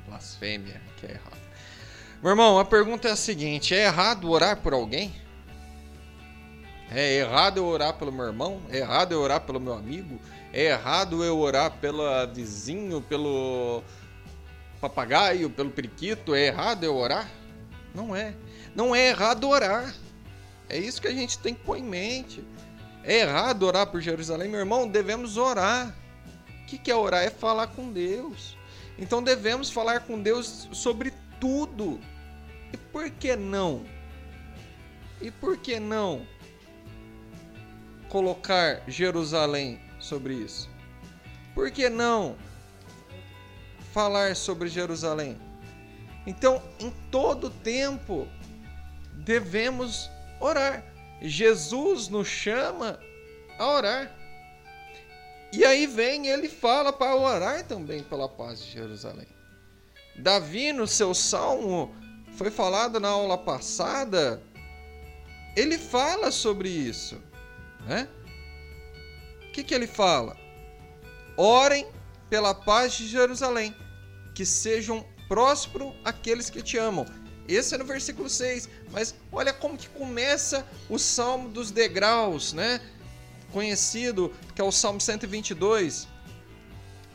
blasfêmia, 0.06 0.80
que 0.98 1.06
é 1.06 1.10
errado. 1.12 1.40
Meu 2.22 2.30
irmão, 2.30 2.58
a 2.58 2.64
pergunta 2.64 3.08
é 3.08 3.12
a 3.12 3.16
seguinte: 3.16 3.74
é 3.74 3.84
errado 3.84 4.30
orar 4.30 4.56
por 4.58 4.72
alguém? 4.72 5.14
É 6.90 7.14
errado 7.14 7.58
eu 7.58 7.64
orar 7.64 7.94
pelo 7.94 8.12
meu 8.12 8.26
irmão? 8.26 8.60
É 8.68 8.78
errado 8.78 9.12
eu 9.12 9.20
orar 9.20 9.40
pelo 9.40 9.58
meu 9.58 9.72
amigo? 9.72 10.20
É 10.52 10.66
errado 10.66 11.24
eu 11.24 11.38
orar 11.38 11.70
pelo 11.78 12.02
vizinho, 12.34 13.00
pelo 13.00 13.82
papagaio, 14.80 15.48
pelo 15.48 15.70
periquito? 15.70 16.34
É 16.34 16.48
errado 16.48 16.84
eu 16.84 16.94
orar? 16.94 17.30
Não 17.94 18.14
é. 18.14 18.34
Não 18.74 18.94
é 18.94 19.08
errado 19.08 19.48
orar. 19.48 19.94
É 20.68 20.78
isso 20.78 21.00
que 21.00 21.08
a 21.08 21.12
gente 21.12 21.38
tem 21.38 21.54
que 21.54 21.62
pôr 21.62 21.78
em 21.78 21.82
mente. 21.82 22.44
É 23.04 23.20
errado 23.20 23.64
orar 23.64 23.86
por 23.86 24.00
Jerusalém, 24.00 24.48
meu 24.48 24.60
irmão? 24.60 24.88
Devemos 24.88 25.36
orar. 25.36 25.94
O 26.62 26.66
que 26.66 26.90
é 26.90 26.94
orar? 26.94 27.22
É 27.22 27.30
falar 27.30 27.66
com 27.68 27.92
Deus. 27.92 28.56
Então 28.98 29.22
devemos 29.22 29.70
falar 29.70 30.00
com 30.00 30.20
Deus 30.20 30.68
sobre 30.72 31.12
tudo. 31.40 32.00
E 32.72 32.76
por 32.76 33.10
que 33.10 33.34
não? 33.36 33.84
E 35.20 35.30
por 35.30 35.56
que 35.56 35.78
não 35.78 36.26
colocar 38.08 38.82
Jerusalém 38.86 39.80
sobre 39.98 40.34
isso? 40.34 40.68
Por 41.54 41.70
que 41.70 41.88
não 41.88 42.36
falar 43.92 44.36
sobre 44.36 44.68
Jerusalém? 44.68 45.38
Então, 46.26 46.62
em 46.78 46.90
todo 47.10 47.50
tempo, 47.50 48.28
devemos 49.12 50.10
orar. 50.40 50.84
Jesus 51.22 52.08
nos 52.08 52.26
chama 52.26 52.98
a 53.58 53.66
orar. 53.68 54.16
E 55.52 55.64
aí 55.64 55.86
vem, 55.86 56.28
ele 56.28 56.48
fala 56.48 56.92
para 56.92 57.14
orar 57.14 57.64
também 57.64 58.02
pela 58.02 58.28
paz 58.28 58.64
de 58.64 58.70
Jerusalém. 58.72 59.28
Davi, 60.16 60.72
no 60.72 60.86
seu 60.86 61.14
salmo, 61.14 61.94
foi 62.36 62.50
falado 62.50 62.98
na 62.98 63.08
aula 63.08 63.36
passada, 63.36 64.42
ele 65.54 65.78
fala 65.78 66.30
sobre 66.30 66.68
isso. 66.68 67.20
Né? 67.86 68.08
O 69.48 69.52
que, 69.52 69.62
que 69.62 69.74
ele 69.74 69.86
fala? 69.86 70.36
Orem 71.36 71.86
pela 72.30 72.54
paz 72.54 72.94
de 72.94 73.06
Jerusalém, 73.06 73.74
que 74.34 74.46
sejam 74.46 75.06
prósperos 75.28 75.94
aqueles 76.04 76.48
que 76.48 76.62
te 76.62 76.78
amam. 76.78 77.04
Esse 77.48 77.74
é 77.74 77.78
no 77.78 77.84
versículo 77.84 78.28
6, 78.28 78.68
mas 78.90 79.14
olha 79.30 79.52
como 79.52 79.76
que 79.76 79.88
começa 79.88 80.66
o 80.88 80.98
Salmo 80.98 81.48
dos 81.48 81.70
degraus, 81.70 82.52
né? 82.52 82.80
Conhecido, 83.52 84.32
que 84.54 84.60
é 84.60 84.64
o 84.64 84.72
Salmo 84.72 85.00
122. 85.00 86.06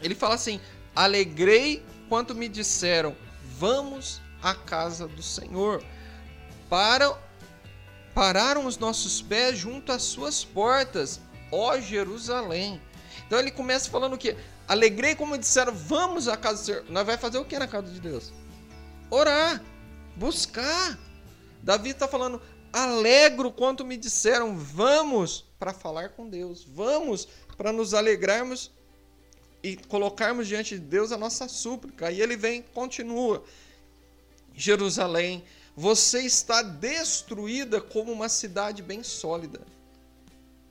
Ele 0.01 0.13
fala 0.13 0.35
assim: 0.35 0.59
Alegrei 0.95 1.83
quando 2.09 2.35
me 2.35 2.47
disseram, 2.47 3.15
vamos 3.57 4.21
à 4.41 4.53
casa 4.53 5.07
do 5.07 5.23
Senhor. 5.23 5.83
Para 6.69 7.17
pararam 8.13 8.65
os 8.65 8.77
nossos 8.77 9.21
pés 9.21 9.57
junto 9.57 9.91
às 9.91 10.01
suas 10.01 10.43
portas, 10.43 11.19
ó 11.51 11.79
Jerusalém. 11.79 12.81
Então 13.25 13.39
ele 13.39 13.51
começa 13.51 13.89
falando 13.89 14.13
o 14.13 14.17
quê? 14.17 14.35
Alegrei 14.67 15.15
como 15.15 15.37
disseram, 15.37 15.73
vamos 15.73 16.27
à 16.27 16.35
casa 16.35 16.61
do 16.61 16.65
Senhor. 16.65 16.85
Nós 16.89 17.05
vai 17.05 17.17
fazer 17.17 17.37
o 17.37 17.45
que 17.45 17.57
na 17.57 17.67
casa 17.67 17.91
de 17.91 17.99
Deus? 17.99 18.33
Orar, 19.09 19.61
buscar. 20.17 20.99
Davi 21.61 21.91
está 21.91 22.07
falando, 22.07 22.41
alegro 22.73 23.51
quanto 23.51 23.85
me 23.85 23.97
disseram, 23.97 24.57
vamos 24.57 25.45
para 25.59 25.73
falar 25.73 26.09
com 26.09 26.29
Deus, 26.29 26.63
vamos 26.63 27.27
para 27.57 27.71
nos 27.71 27.93
alegrarmos 27.93 28.71
e 29.63 29.75
colocarmos 29.75 30.47
diante 30.47 30.77
de 30.77 30.85
Deus 30.85 31.11
a 31.11 31.17
nossa 31.17 31.47
súplica. 31.47 32.11
E 32.11 32.21
ele 32.21 32.37
vem, 32.37 32.61
continua. 32.61 33.43
Jerusalém, 34.53 35.43
você 35.75 36.21
está 36.21 36.61
destruída 36.61 37.79
como 37.79 38.11
uma 38.11 38.29
cidade 38.29 38.81
bem 38.81 39.03
sólida. 39.03 39.61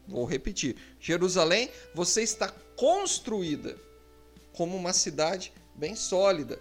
Vou 0.07 0.25
repetir. 0.25 0.77
Jerusalém, 1.01 1.71
você 1.95 2.23
está 2.23 2.49
construída 2.77 3.77
como 4.53 4.77
uma 4.77 4.93
cidade 4.93 5.53
bem 5.75 5.95
sólida. 5.95 6.59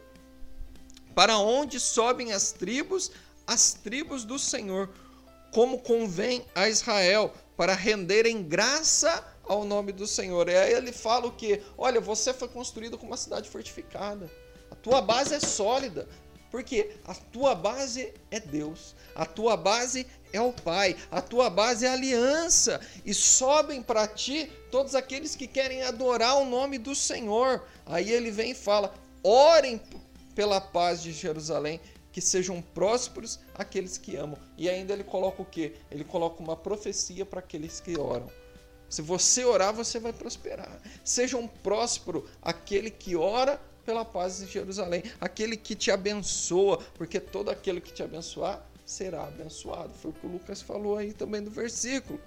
Para 1.16 1.40
onde 1.40 1.80
sobem 1.80 2.34
as 2.34 2.52
tribos, 2.52 3.10
as 3.48 3.74
tribos 3.74 4.26
do 4.26 4.38
Senhor, 4.38 4.90
como 5.52 5.80
convém 5.80 6.46
a 6.54 6.68
Israel, 6.68 7.34
para 7.56 7.74
renderem 7.74 8.44
graça 8.44 9.26
ao 9.48 9.64
nome 9.64 9.94
do 9.94 10.06
Senhor. 10.06 10.50
E 10.50 10.56
aí 10.58 10.74
ele 10.74 10.92
fala 10.92 11.28
o 11.28 11.32
que? 11.32 11.62
Olha, 11.78 12.02
você 12.02 12.34
foi 12.34 12.50
construído 12.50 12.98
como 12.98 13.12
uma 13.12 13.18
cidade 13.18 13.50
fortificada. 13.50 14.30
A 14.70 14.76
tua 14.76 15.02
base 15.02 15.34
é 15.34 15.40
sólida. 15.40 16.08
Porque 16.56 16.92
a 17.06 17.14
tua 17.14 17.54
base 17.54 18.14
é 18.32 18.40
Deus, 18.40 18.96
a 19.14 19.26
tua 19.26 19.58
base 19.58 20.08
é 20.32 20.40
o 20.40 20.54
Pai, 20.54 20.96
a 21.12 21.22
tua 21.22 21.50
base 21.50 21.86
é 21.86 21.90
aliança. 21.90 22.80
E 23.04 23.14
sobem 23.14 23.82
para 23.82 24.08
ti 24.08 24.50
todos 24.72 24.96
aqueles 24.96 25.36
que 25.36 25.48
querem 25.48 25.84
adorar 25.84 26.38
o 26.38 26.46
nome 26.46 26.78
do 26.78 26.96
Senhor. 26.96 27.62
Aí 27.86 28.10
ele 28.10 28.32
vem 28.32 28.52
e 28.52 28.56
fala: 28.56 28.94
orem 29.22 29.82
pela 30.36 30.60
paz 30.60 31.02
de 31.02 31.12
Jerusalém, 31.12 31.80
que 32.12 32.22
sejam 32.22 32.62
prósperos 32.62 33.40
aqueles 33.54 33.98
que 33.98 34.16
amam. 34.16 34.38
E 34.58 34.70
ainda 34.70 34.94
ele 34.94 35.04
coloca 35.04 35.42
o 35.42 35.46
que? 35.46 35.74
Ele 35.90 36.04
coloca 36.04 36.44
uma 36.44 36.56
profecia 36.56 37.26
para 37.26 37.40
aqueles 37.40 37.80
que 37.80 37.98
oram. 37.98 38.30
Se 38.88 39.02
você 39.02 39.44
orar, 39.44 39.74
você 39.74 40.00
vai 40.00 40.14
prosperar. 40.14 40.80
Sejam 41.04 41.48
próspero 41.48 42.30
aquele 42.42 42.92
que 42.92 43.16
ora 43.16 43.60
pela 43.86 44.04
paz 44.04 44.38
de 44.38 44.48
Jerusalém, 44.48 45.04
aquele 45.20 45.56
que 45.56 45.76
te 45.76 45.92
abençoa, 45.92 46.78
porque 46.96 47.20
todo 47.20 47.50
aquele 47.50 47.80
que 47.80 47.94
te 47.94 48.04
abençoar 48.04 48.66
será 48.86 49.26
abençoado. 49.26 49.94
Foi 49.94 50.12
o 50.12 50.14
que 50.14 50.26
o 50.26 50.30
Lucas 50.30 50.62
falou 50.62 50.98
aí 50.98 51.14
também 51.14 51.42
no 51.42 51.52
versículo. 51.52 52.20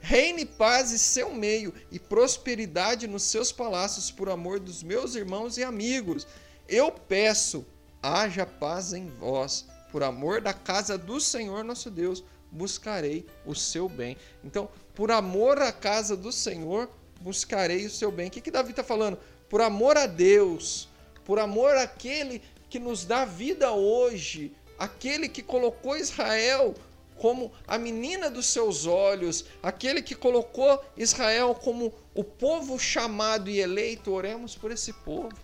Reine 0.00 0.44
paz 0.44 0.92
em 0.92 0.98
seu 0.98 1.32
meio 1.32 1.72
e 1.90 1.98
prosperidade 1.98 3.06
nos 3.06 3.24
seus 3.24 3.50
palácios, 3.50 4.10
por 4.10 4.28
amor 4.28 4.60
dos 4.60 4.82
meus 4.82 5.14
irmãos 5.14 5.56
e 5.56 5.64
amigos. 5.64 6.26
Eu 6.68 6.90
peço, 6.90 7.64
haja 8.02 8.46
paz 8.46 8.92
em 8.92 9.08
vós, 9.08 9.66
por 9.90 10.02
amor 10.02 10.40
da 10.40 10.52
casa 10.52 10.98
do 10.98 11.20
Senhor 11.20 11.64
nosso 11.64 11.90
Deus, 11.90 12.24
buscarei 12.50 13.26
o 13.44 13.54
seu 13.54 13.88
bem. 13.88 14.16
Então, 14.44 14.68
por 14.94 15.10
amor 15.10 15.60
à 15.60 15.72
casa 15.72 16.16
do 16.16 16.32
Senhor, 16.32 16.90
buscarei 17.20 17.86
o 17.86 17.90
seu 17.90 18.10
bem. 18.10 18.28
O 18.28 18.30
que, 18.30 18.40
que 18.40 18.50
Davi 18.50 18.70
está 18.70 18.82
falando? 18.84 19.18
por 19.48 19.60
amor 19.60 19.96
a 19.96 20.06
Deus, 20.06 20.88
por 21.24 21.38
amor 21.38 21.76
àquele 21.76 22.42
que 22.68 22.78
nos 22.78 23.04
dá 23.04 23.24
vida 23.24 23.72
hoje, 23.72 24.52
aquele 24.78 25.28
que 25.28 25.42
colocou 25.42 25.96
Israel 25.96 26.74
como 27.16 27.50
a 27.66 27.78
menina 27.78 28.28
dos 28.28 28.44
seus 28.44 28.86
olhos, 28.86 29.46
aquele 29.62 30.02
que 30.02 30.14
colocou 30.14 30.84
Israel 30.98 31.54
como 31.54 31.90
o 32.14 32.22
povo 32.22 32.78
chamado 32.78 33.48
e 33.48 33.58
eleito, 33.58 34.12
oremos 34.12 34.54
por 34.54 34.70
esse 34.70 34.92
povo, 34.92 35.34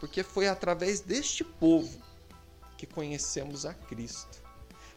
porque 0.00 0.22
foi 0.22 0.48
através 0.48 1.00
deste 1.00 1.44
povo 1.44 2.02
que 2.76 2.86
conhecemos 2.86 3.66
a 3.66 3.74
Cristo. 3.74 4.42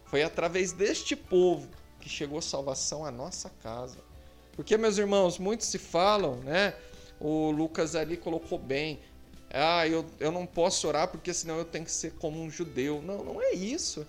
Foi 0.05 0.23
através 0.23 0.71
deste 0.71 1.15
povo 1.15 1.67
que 1.99 2.07
chegou 2.07 2.41
salvação 2.41 3.05
à 3.05 3.11
nossa 3.11 3.49
casa. 3.61 3.97
Porque, 4.53 4.77
meus 4.77 4.97
irmãos, 4.97 5.37
muitos 5.37 5.67
se 5.67 5.77
falam, 5.77 6.37
né? 6.37 6.73
o 7.19 7.51
Lucas 7.51 7.95
ali 7.95 8.17
colocou 8.17 8.57
bem. 8.57 8.99
Ah, 9.49 9.87
eu, 9.87 10.05
eu 10.19 10.31
não 10.31 10.45
posso 10.45 10.87
orar 10.87 11.07
porque 11.07 11.33
senão 11.33 11.57
eu 11.57 11.65
tenho 11.65 11.85
que 11.85 11.91
ser 11.91 12.13
como 12.13 12.41
um 12.41 12.49
judeu. 12.49 13.01
Não, 13.01 13.23
não 13.23 13.41
é 13.41 13.53
isso. 13.53 14.05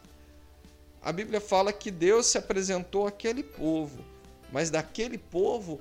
A 1.02 1.12
Bíblia 1.12 1.40
fala 1.40 1.72
que 1.72 1.90
Deus 1.90 2.26
se 2.26 2.38
apresentou 2.38 3.06
àquele 3.06 3.42
povo, 3.42 4.04
mas 4.50 4.70
daquele 4.70 5.18
povo 5.18 5.80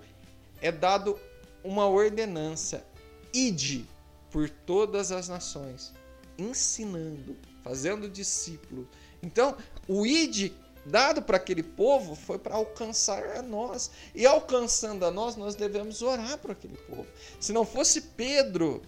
é 0.61 0.71
dado 0.71 1.17
uma 1.63 1.87
ordenança: 1.87 2.85
ide 3.33 3.87
por 4.33 4.49
todas 4.49 5.11
as 5.11 5.29
nações, 5.29 5.93
ensinando, 6.39 7.37
fazendo 7.63 8.09
discípulos. 8.09 8.87
Então, 9.21 9.55
o 9.87 10.07
ide 10.07 10.51
dado 10.83 11.21
para 11.21 11.37
aquele 11.37 11.61
povo 11.61 12.15
foi 12.15 12.39
para 12.39 12.55
alcançar 12.55 13.23
a 13.37 13.43
nós. 13.43 13.91
E 14.15 14.25
alcançando 14.25 15.05
a 15.05 15.11
nós, 15.11 15.35
nós 15.35 15.53
devemos 15.53 16.01
orar 16.01 16.39
para 16.39 16.53
aquele 16.53 16.75
povo. 16.75 17.05
Se 17.39 17.53
não 17.53 17.63
fosse 17.63 18.01
Pedro, 18.01 18.81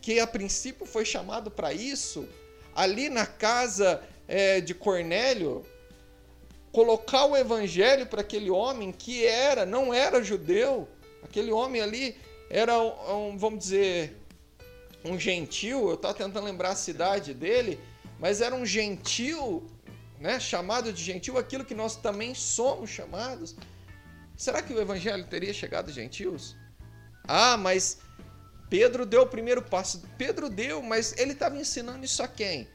que 0.00 0.18
a 0.18 0.26
princípio 0.26 0.86
foi 0.86 1.04
chamado 1.04 1.50
para 1.50 1.74
isso, 1.74 2.26
ali 2.74 3.10
na 3.10 3.26
casa 3.26 4.02
é, 4.26 4.62
de 4.62 4.72
Cornélio, 4.72 5.62
colocar 6.72 7.26
o 7.26 7.36
evangelho 7.36 8.06
para 8.06 8.22
aquele 8.22 8.50
homem 8.50 8.92
que 8.92 9.26
era, 9.26 9.66
não 9.66 9.92
era 9.92 10.24
judeu, 10.24 10.88
aquele 11.22 11.52
homem 11.52 11.82
ali 11.82 12.16
era 12.48 12.80
um, 12.80 13.36
vamos 13.36 13.60
dizer, 13.60 14.19
um 15.04 15.18
gentil, 15.18 15.88
eu 15.88 15.94
estava 15.94 16.14
tentando 16.14 16.44
lembrar 16.44 16.70
a 16.70 16.76
cidade 16.76 17.32
dele, 17.34 17.80
mas 18.18 18.40
era 18.40 18.54
um 18.54 18.66
gentil 18.66 19.66
né, 20.20 20.38
chamado 20.38 20.92
de 20.92 21.02
gentil 21.02 21.38
aquilo 21.38 21.64
que 21.64 21.74
nós 21.74 21.96
também 21.96 22.34
somos 22.34 22.90
chamados, 22.90 23.56
será 24.36 24.62
que 24.62 24.72
o 24.72 24.80
evangelho 24.80 25.24
teria 25.24 25.52
chegado 25.52 25.88
a 25.88 25.92
gentios? 25.92 26.54
Ah, 27.26 27.56
mas 27.56 27.98
Pedro 28.68 29.06
deu 29.06 29.22
o 29.22 29.26
primeiro 29.26 29.62
passo. 29.62 30.02
Pedro 30.18 30.50
deu, 30.50 30.82
mas 30.82 31.16
ele 31.16 31.32
estava 31.32 31.56
ensinando 31.56 32.04
isso 32.04 32.22
a 32.22 32.28
quem? 32.28 32.68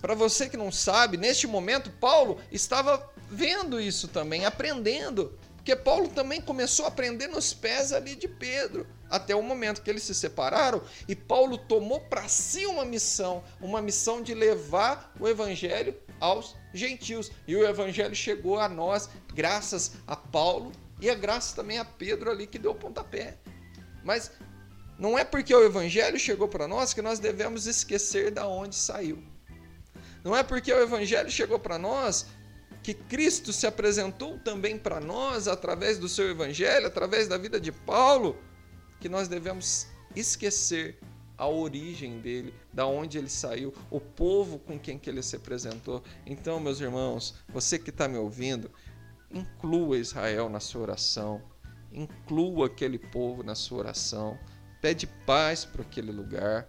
Para 0.00 0.14
você 0.14 0.48
que 0.48 0.56
não 0.56 0.72
sabe, 0.72 1.16
neste 1.16 1.46
momento 1.46 1.90
Paulo 1.90 2.40
estava 2.50 3.08
vendo 3.30 3.80
isso 3.80 4.08
também, 4.08 4.46
aprendendo. 4.46 5.38
Porque 5.68 5.82
Paulo 5.82 6.08
também 6.08 6.40
começou 6.40 6.86
a 6.86 6.88
aprender 6.88 7.26
nos 7.26 7.52
pés 7.52 7.92
ali 7.92 8.16
de 8.16 8.26
Pedro, 8.26 8.86
até 9.10 9.36
o 9.36 9.42
momento 9.42 9.82
que 9.82 9.90
eles 9.90 10.02
se 10.02 10.14
separaram 10.14 10.80
e 11.06 11.14
Paulo 11.14 11.58
tomou 11.58 12.00
para 12.00 12.26
si 12.26 12.64
uma 12.64 12.86
missão, 12.86 13.44
uma 13.60 13.82
missão 13.82 14.22
de 14.22 14.32
levar 14.32 15.12
o 15.20 15.28
evangelho 15.28 15.94
aos 16.18 16.56
gentios. 16.72 17.30
E 17.46 17.54
o 17.54 17.66
evangelho 17.66 18.14
chegou 18.14 18.58
a 18.58 18.66
nós 18.66 19.10
graças 19.34 19.92
a 20.06 20.16
Paulo 20.16 20.72
e 21.02 21.10
a 21.10 21.14
graça 21.14 21.54
também 21.54 21.78
a 21.78 21.84
Pedro 21.84 22.30
ali 22.30 22.46
que 22.46 22.58
deu 22.58 22.70
o 22.70 22.74
pontapé. 22.74 23.36
Mas 24.02 24.30
não 24.98 25.18
é 25.18 25.22
porque 25.22 25.54
o 25.54 25.66
evangelho 25.66 26.18
chegou 26.18 26.48
para 26.48 26.66
nós 26.66 26.94
que 26.94 27.02
nós 27.02 27.18
devemos 27.18 27.66
esquecer 27.66 28.30
da 28.30 28.48
onde 28.48 28.74
saiu. 28.74 29.22
Não 30.24 30.34
é 30.34 30.42
porque 30.42 30.72
o 30.72 30.82
evangelho 30.82 31.30
chegou 31.30 31.58
para 31.58 31.78
nós 31.78 32.24
que 32.82 32.94
Cristo 32.94 33.52
se 33.52 33.66
apresentou 33.66 34.38
também 34.38 34.78
para 34.78 35.00
nós 35.00 35.48
através 35.48 35.98
do 35.98 36.08
seu 36.08 36.30
evangelho, 36.30 36.86
através 36.86 37.28
da 37.28 37.36
vida 37.36 37.60
de 37.60 37.72
Paulo, 37.72 38.36
que 39.00 39.08
nós 39.08 39.28
devemos 39.28 39.86
esquecer 40.14 40.98
a 41.36 41.46
origem 41.46 42.20
dele, 42.20 42.52
da 42.72 42.84
onde 42.84 43.16
ele 43.16 43.28
saiu, 43.28 43.72
o 43.90 44.00
povo 44.00 44.58
com 44.58 44.78
quem 44.78 44.98
que 44.98 45.08
ele 45.08 45.22
se 45.22 45.36
apresentou. 45.36 46.02
Então, 46.26 46.58
meus 46.58 46.80
irmãos, 46.80 47.36
você 47.48 47.78
que 47.78 47.90
está 47.90 48.08
me 48.08 48.18
ouvindo, 48.18 48.70
inclua 49.30 49.98
Israel 49.98 50.48
na 50.48 50.58
sua 50.58 50.82
oração, 50.82 51.40
inclua 51.92 52.66
aquele 52.66 52.98
povo 52.98 53.44
na 53.44 53.54
sua 53.54 53.78
oração, 53.78 54.36
pede 54.80 55.06
paz 55.26 55.64
para 55.64 55.82
aquele 55.82 56.10
lugar. 56.10 56.68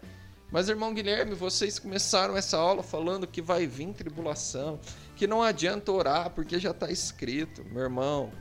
Mas, 0.52 0.68
irmão 0.68 0.96
Guilherme, 0.96 1.36
vocês 1.36 1.78
começaram 1.78 2.36
essa 2.36 2.58
aula 2.58 2.82
falando 2.82 3.28
que 3.28 3.40
vai 3.40 3.68
vir 3.68 3.94
tribulação, 3.94 4.80
que 5.16 5.28
não 5.28 5.44
adianta 5.44 5.92
orar 5.92 6.32
porque 6.32 6.58
já 6.58 6.72
está 6.72 6.90
escrito. 6.90 7.64
Meu 7.66 7.84
irmão, 7.84 8.32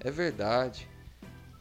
é 0.00 0.10
verdade. 0.10 0.88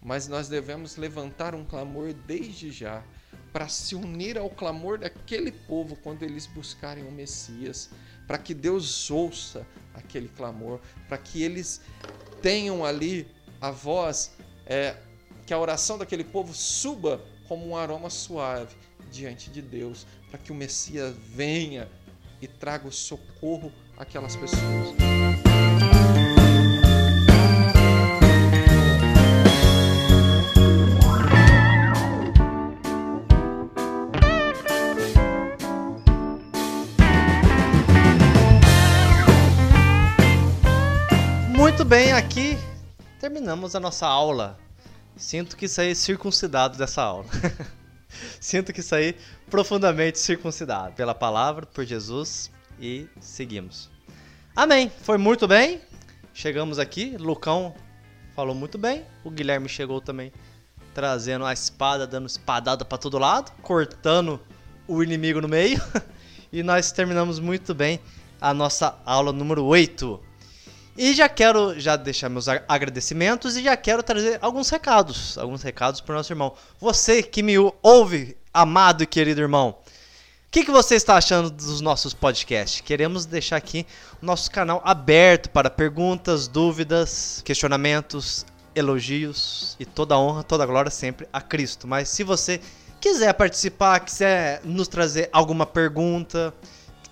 Mas 0.01 0.27
nós 0.27 0.49
devemos 0.49 0.97
levantar 0.97 1.53
um 1.53 1.63
clamor 1.63 2.11
desde 2.11 2.71
já 2.71 3.03
para 3.51 3.67
se 3.67 3.93
unir 3.93 4.35
ao 4.35 4.49
clamor 4.49 4.97
daquele 4.97 5.51
povo 5.51 5.95
quando 5.97 6.23
eles 6.23 6.47
buscarem 6.47 7.07
o 7.07 7.11
Messias, 7.11 7.91
para 8.25 8.39
que 8.39 8.55
Deus 8.55 9.11
ouça 9.11 9.65
aquele 9.93 10.27
clamor, 10.27 10.79
para 11.07 11.19
que 11.19 11.43
eles 11.43 11.81
tenham 12.41 12.83
ali 12.83 13.27
a 13.61 13.69
voz, 13.69 14.35
é, 14.65 14.97
que 15.45 15.53
a 15.53 15.59
oração 15.59 15.99
daquele 15.99 16.23
povo 16.23 16.51
suba 16.51 17.23
como 17.47 17.67
um 17.67 17.77
aroma 17.77 18.09
suave 18.09 18.75
diante 19.13 19.51
de 19.51 19.61
Deus, 19.61 20.07
para 20.29 20.39
que 20.39 20.51
o 20.51 20.55
Messias 20.55 21.15
venha 21.15 21.87
e 22.41 22.47
traga 22.47 22.87
o 22.87 22.91
socorro 22.91 23.71
àquelas 23.95 24.35
pessoas. 24.35 24.95
Muito 41.55 41.85
bem, 41.85 42.13
aqui 42.13 42.57
terminamos 43.19 43.75
a 43.75 43.79
nossa 43.79 44.07
aula. 44.07 44.57
Sinto 45.15 45.55
que 45.55 45.67
saí 45.67 45.93
circuncidado 45.93 46.77
dessa 46.77 47.03
aula. 47.03 47.27
Sinto 48.39 48.73
que 48.73 48.81
saí 48.81 49.15
profundamente 49.49 50.19
circuncidado 50.19 50.93
pela 50.93 51.13
palavra, 51.13 51.65
por 51.65 51.85
Jesus 51.85 52.51
e 52.79 53.07
seguimos. 53.19 53.89
Amém. 54.55 54.91
Foi 55.01 55.17
muito 55.17 55.47
bem. 55.47 55.81
Chegamos 56.33 56.79
aqui. 56.79 57.17
Lucão 57.17 57.73
falou 58.35 58.55
muito 58.55 58.77
bem. 58.77 59.05
O 59.23 59.29
Guilherme 59.29 59.69
chegou 59.69 60.01
também 60.01 60.31
trazendo 60.93 61.45
a 61.45 61.53
espada, 61.53 62.05
dando 62.05 62.27
espadada 62.27 62.85
para 62.85 62.97
todo 62.97 63.17
lado, 63.17 63.51
cortando 63.61 64.39
o 64.87 65.01
inimigo 65.03 65.41
no 65.41 65.47
meio. 65.47 65.81
e 66.51 66.61
nós 66.61 66.91
terminamos 66.91 67.39
muito 67.39 67.73
bem 67.73 67.99
a 68.39 68.53
nossa 68.53 68.99
aula 69.05 69.31
número 69.31 69.63
8. 69.63 70.19
E 70.95 71.13
já 71.13 71.27
quero 71.27 71.79
já 71.79 71.95
deixar 71.95 72.29
meus 72.29 72.47
agradecimentos 72.47 73.57
e 73.57 73.63
já 73.63 73.75
quero 73.75 74.03
trazer 74.03 74.37
alguns 74.41 74.69
recados, 74.69 75.37
alguns 75.39 75.63
recados 75.63 75.99
para 75.99 76.13
o 76.13 76.17
nosso 76.17 76.31
irmão. 76.31 76.53
Você 76.79 77.23
que 77.23 77.41
me 77.41 77.55
ouve, 77.81 78.37
amado 78.53 79.01
e 79.01 79.07
querido 79.07 79.41
irmão, 79.41 79.69
o 79.69 79.75
que, 80.51 80.63
que 80.63 80.71
você 80.71 80.93
está 80.93 81.15
achando 81.15 81.49
dos 81.49 81.81
nossos 81.81 82.13
podcasts? 82.13 82.79
Queremos 82.79 83.25
deixar 83.25 83.55
aqui 83.55 83.87
o 84.21 84.25
nosso 84.25 84.51
canal 84.51 84.83
aberto 84.85 85.49
para 85.49 85.67
perguntas, 85.67 86.47
dúvidas, 86.47 87.41
questionamentos, 87.43 88.45
elogios 88.75 89.75
e 89.79 89.85
toda 89.85 90.15
honra, 90.15 90.43
toda 90.43 90.63
glória 90.63 90.91
sempre 90.91 91.27
a 91.33 91.41
Cristo. 91.41 91.87
Mas 91.87 92.09
se 92.09 92.23
você 92.23 92.61
quiser 93.01 93.33
participar, 93.33 93.99
quiser 94.01 94.61
nos 94.63 94.87
trazer 94.87 95.27
alguma 95.33 95.65
pergunta, 95.65 96.53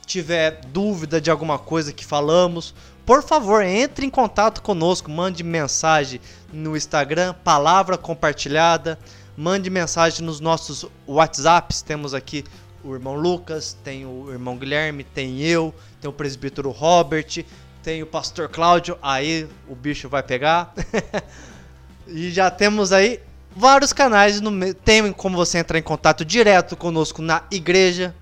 tiver 0.06 0.62
dúvida 0.68 1.22
de 1.22 1.32
alguma 1.32 1.58
coisa 1.58 1.94
que 1.94 2.06
falamos, 2.06 2.76
por 3.06 3.24
favor, 3.24 3.64
entre 3.64 4.06
em 4.06 4.10
contato 4.10 4.62
conosco, 4.62 5.10
mande 5.10 5.44
mensagem 5.44 6.22
no 6.52 6.78
Instagram, 6.78 7.34
palavra 7.44 7.98
compartilhada, 7.98 8.98
mande 9.36 9.70
mensagem 9.70 10.26
nos 10.26 10.40
nossos 10.40 10.86
WhatsApps, 11.08 11.82
temos 11.82 12.14
aqui 12.14 12.44
o 12.84 12.94
irmão 12.94 13.16
Lucas, 13.16 13.78
tem 13.84 14.06
o 14.06 14.32
irmão 14.32 14.58
Guilherme, 14.58 15.04
tem 15.04 15.40
eu, 15.42 15.74
tem 16.00 16.10
o 16.10 16.14
presbítero 16.14 16.70
Robert, 16.72 17.44
tem 17.84 18.04
o 18.04 18.08
pastor 18.08 18.50
Cláudio, 18.50 18.98
aí 19.02 19.48
o 19.68 19.76
bicho 19.76 20.10
vai 20.10 20.24
pegar. 20.24 20.74
e 22.08 22.30
já 22.32 22.50
temos 22.50 22.92
aí 22.92 23.20
vários 23.56 23.92
canais 23.92 24.40
no 24.40 24.74
tem 24.74 25.12
como 25.12 25.36
você 25.36 25.58
entrar 25.58 25.78
em 25.78 25.84
contato 25.84 26.24
direto 26.24 26.76
conosco 26.76 27.22
na 27.22 27.44
igreja, 27.52 28.16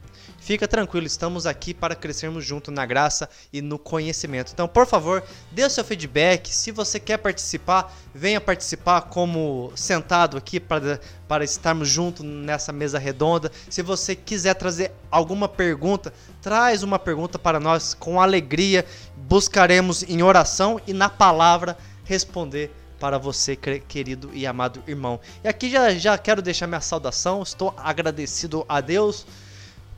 Fica 0.50 0.68
tranquilo, 0.68 1.06
estamos 1.06 1.46
aqui 1.46 1.76
para 1.76 1.94
crescermos 1.94 2.44
junto 2.44 2.72
na 2.72 2.84
graça 2.84 3.30
e 3.54 3.62
no 3.62 3.78
conhecimento. 3.78 4.52
Então, 4.52 4.68
por 4.68 4.88
favor, 4.88 5.24
dê 5.52 5.64
o 5.64 5.70
seu 5.70 5.84
feedback. 5.84 6.52
Se 6.52 6.72
você 6.72 7.00
quer 7.00 7.18
participar, 7.18 7.96
venha 8.16 8.42
participar 8.42 9.02
como 9.02 9.72
sentado 9.76 10.38
aqui 10.38 10.60
para, 10.60 11.00
para 11.28 11.44
estarmos 11.44 11.88
juntos 11.88 12.26
nessa 12.26 12.74
mesa 12.74 12.98
redonda. 12.98 13.52
Se 13.70 13.84
você 13.84 14.16
quiser 14.16 14.56
trazer 14.56 14.92
alguma 15.12 15.48
pergunta, 15.48 16.12
traz 16.42 16.82
uma 16.82 16.98
pergunta 16.98 17.38
para 17.38 17.60
nós 17.60 17.94
com 17.94 18.20
alegria. 18.20 18.84
Buscaremos 19.16 20.02
em 20.02 20.24
oração 20.24 20.82
e 20.88 20.94
na 20.94 21.10
palavra 21.10 21.78
responder 22.06 22.72
para 23.00 23.20
você, 23.20 23.56
querido 23.56 24.32
e 24.34 24.48
amado 24.48 24.82
irmão. 24.88 25.20
E 25.44 25.48
aqui 25.48 25.70
já, 25.70 25.94
já 25.94 26.18
quero 26.18 26.42
deixar 26.42 26.66
minha 26.66 26.82
saudação. 26.82 27.44
Estou 27.44 27.72
agradecido 27.78 28.66
a 28.68 28.82
Deus 28.82 29.28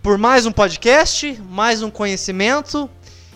por 0.01 0.17
mais 0.17 0.47
um 0.47 0.51
podcast, 0.51 1.39
mais 1.47 1.83
um 1.83 1.91
conhecimento 1.91 2.89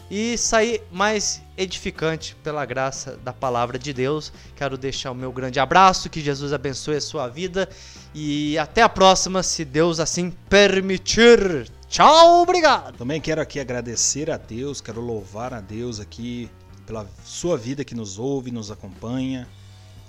e 0.10 0.36
sair 0.36 0.82
mais 0.92 1.42
edificante 1.56 2.36
pela 2.44 2.66
graça 2.66 3.18
da 3.24 3.32
palavra 3.32 3.78
de 3.78 3.94
Deus. 3.94 4.34
Quero 4.56 4.76
deixar 4.76 5.12
o 5.12 5.16
meu 5.16 5.32
grande 5.32 5.60
abraço, 5.60 6.10
que 6.10 6.22
Jesus 6.22 6.54
abençoe 6.54 6.96
a 6.96 7.02
sua 7.02 7.28
vida 7.28 7.70
e 8.16 8.58
até 8.58 8.82
a 8.82 8.90
próxima, 8.90 9.44
se 9.44 9.64
Deus 9.64 10.00
assim 10.00 10.32
permitir. 10.50 11.70
Tchau, 11.88 12.42
obrigado. 12.42 12.98
Também 12.98 13.22
quero 13.22 13.42
aqui 13.42 13.60
agradecer 13.60 14.32
a 14.32 14.38
Deus, 14.38 14.82
quero 14.82 15.02
louvar 15.02 15.54
a 15.54 15.62
Deus 15.62 16.00
aqui 16.00 16.50
pela 16.88 17.08
sua 17.24 17.58
vida 17.58 17.86
que 17.86 17.94
nos 17.94 18.18
ouve, 18.18 18.50
nos 18.50 18.72
acompanha. 18.72 19.48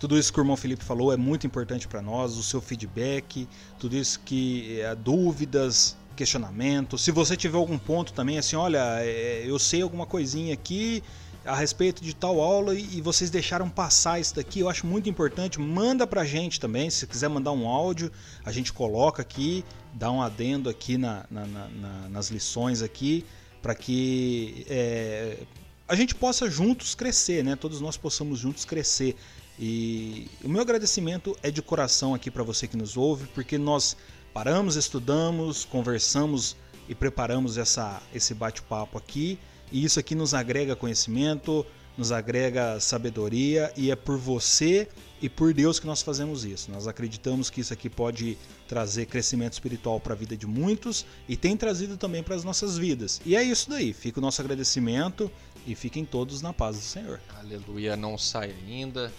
Tudo 0.00 0.18
isso 0.18 0.32
que 0.32 0.40
o 0.40 0.42
irmão 0.42 0.56
Felipe 0.56 0.84
falou 0.84 1.12
é 1.12 1.16
muito 1.18 1.46
importante 1.46 1.86
para 1.86 2.00
nós, 2.00 2.36
o 2.36 2.42
seu 2.42 2.62
feedback, 2.62 3.46
tudo 3.78 3.94
isso 3.94 4.20
que 4.20 4.80
é, 4.80 4.94
dúvidas, 4.94 5.96
questionamento. 6.16 6.98
Se 6.98 7.12
você 7.12 7.36
tiver 7.36 7.56
algum 7.56 7.78
ponto 7.78 8.12
também, 8.12 8.38
assim, 8.38 8.56
olha, 8.56 8.82
é, 9.00 9.44
eu 9.46 9.58
sei 9.58 9.82
alguma 9.82 10.06
coisinha 10.06 10.54
aqui 10.54 11.02
a 11.44 11.54
respeito 11.54 12.02
de 12.02 12.14
tal 12.14 12.40
aula 12.40 12.74
e 12.74 13.00
vocês 13.00 13.30
deixaram 13.30 13.70
passar 13.70 14.18
isso 14.18 14.34
daqui, 14.34 14.60
eu 14.60 14.68
acho 14.68 14.86
muito 14.86 15.08
importante. 15.08 15.60
Manda 15.60 16.06
pra 16.06 16.24
gente 16.24 16.58
também, 16.58 16.90
se 16.90 17.06
quiser 17.06 17.28
mandar 17.28 17.52
um 17.52 17.68
áudio, 17.68 18.10
a 18.44 18.50
gente 18.50 18.72
coloca 18.72 19.22
aqui, 19.22 19.64
dá 19.94 20.10
um 20.10 20.20
adendo 20.20 20.68
aqui 20.68 20.98
na, 20.98 21.24
na, 21.30 21.46
na, 21.46 22.08
nas 22.08 22.30
lições 22.30 22.82
aqui, 22.82 23.24
para 23.62 23.74
que 23.74 24.66
é, 24.68 25.38
a 25.86 25.94
gente 25.94 26.14
possa 26.14 26.50
juntos 26.50 26.94
crescer, 26.94 27.44
né? 27.44 27.54
Todos 27.54 27.80
nós 27.80 27.96
possamos 27.96 28.40
juntos 28.40 28.64
crescer. 28.64 29.16
E 29.58 30.28
o 30.44 30.48
meu 30.48 30.60
agradecimento 30.60 31.36
é 31.42 31.50
de 31.50 31.62
coração 31.62 32.14
aqui 32.14 32.30
para 32.30 32.42
você 32.42 32.66
que 32.66 32.76
nos 32.76 32.96
ouve, 32.96 33.26
porque 33.28 33.56
nós 33.56 33.96
paramos, 34.36 34.76
estudamos, 34.76 35.64
conversamos 35.64 36.54
e 36.86 36.94
preparamos 36.94 37.56
essa, 37.56 38.02
esse 38.14 38.34
bate-papo 38.34 38.98
aqui. 38.98 39.38
E 39.72 39.82
isso 39.82 39.98
aqui 39.98 40.14
nos 40.14 40.34
agrega 40.34 40.76
conhecimento, 40.76 41.64
nos 41.96 42.12
agrega 42.12 42.78
sabedoria 42.78 43.72
e 43.78 43.90
é 43.90 43.96
por 43.96 44.18
você 44.18 44.90
e 45.22 45.28
por 45.30 45.54
Deus 45.54 45.80
que 45.80 45.86
nós 45.86 46.02
fazemos 46.02 46.44
isso. 46.44 46.70
Nós 46.70 46.86
acreditamos 46.86 47.48
que 47.48 47.62
isso 47.62 47.72
aqui 47.72 47.88
pode 47.88 48.36
trazer 48.68 49.06
crescimento 49.06 49.54
espiritual 49.54 49.98
para 49.98 50.12
a 50.12 50.16
vida 50.16 50.36
de 50.36 50.46
muitos 50.46 51.06
e 51.26 51.34
tem 51.34 51.56
trazido 51.56 51.96
também 51.96 52.22
para 52.22 52.34
as 52.34 52.44
nossas 52.44 52.76
vidas. 52.76 53.22
E 53.24 53.34
é 53.34 53.42
isso 53.42 53.70
daí. 53.70 53.94
Fica 53.94 54.18
o 54.18 54.22
nosso 54.22 54.42
agradecimento 54.42 55.32
e 55.66 55.74
fiquem 55.74 56.04
todos 56.04 56.42
na 56.42 56.52
paz 56.52 56.76
do 56.76 56.82
Senhor. 56.82 57.22
Aleluia. 57.40 57.96
Não 57.96 58.18
sai 58.18 58.54
ainda. 58.66 59.10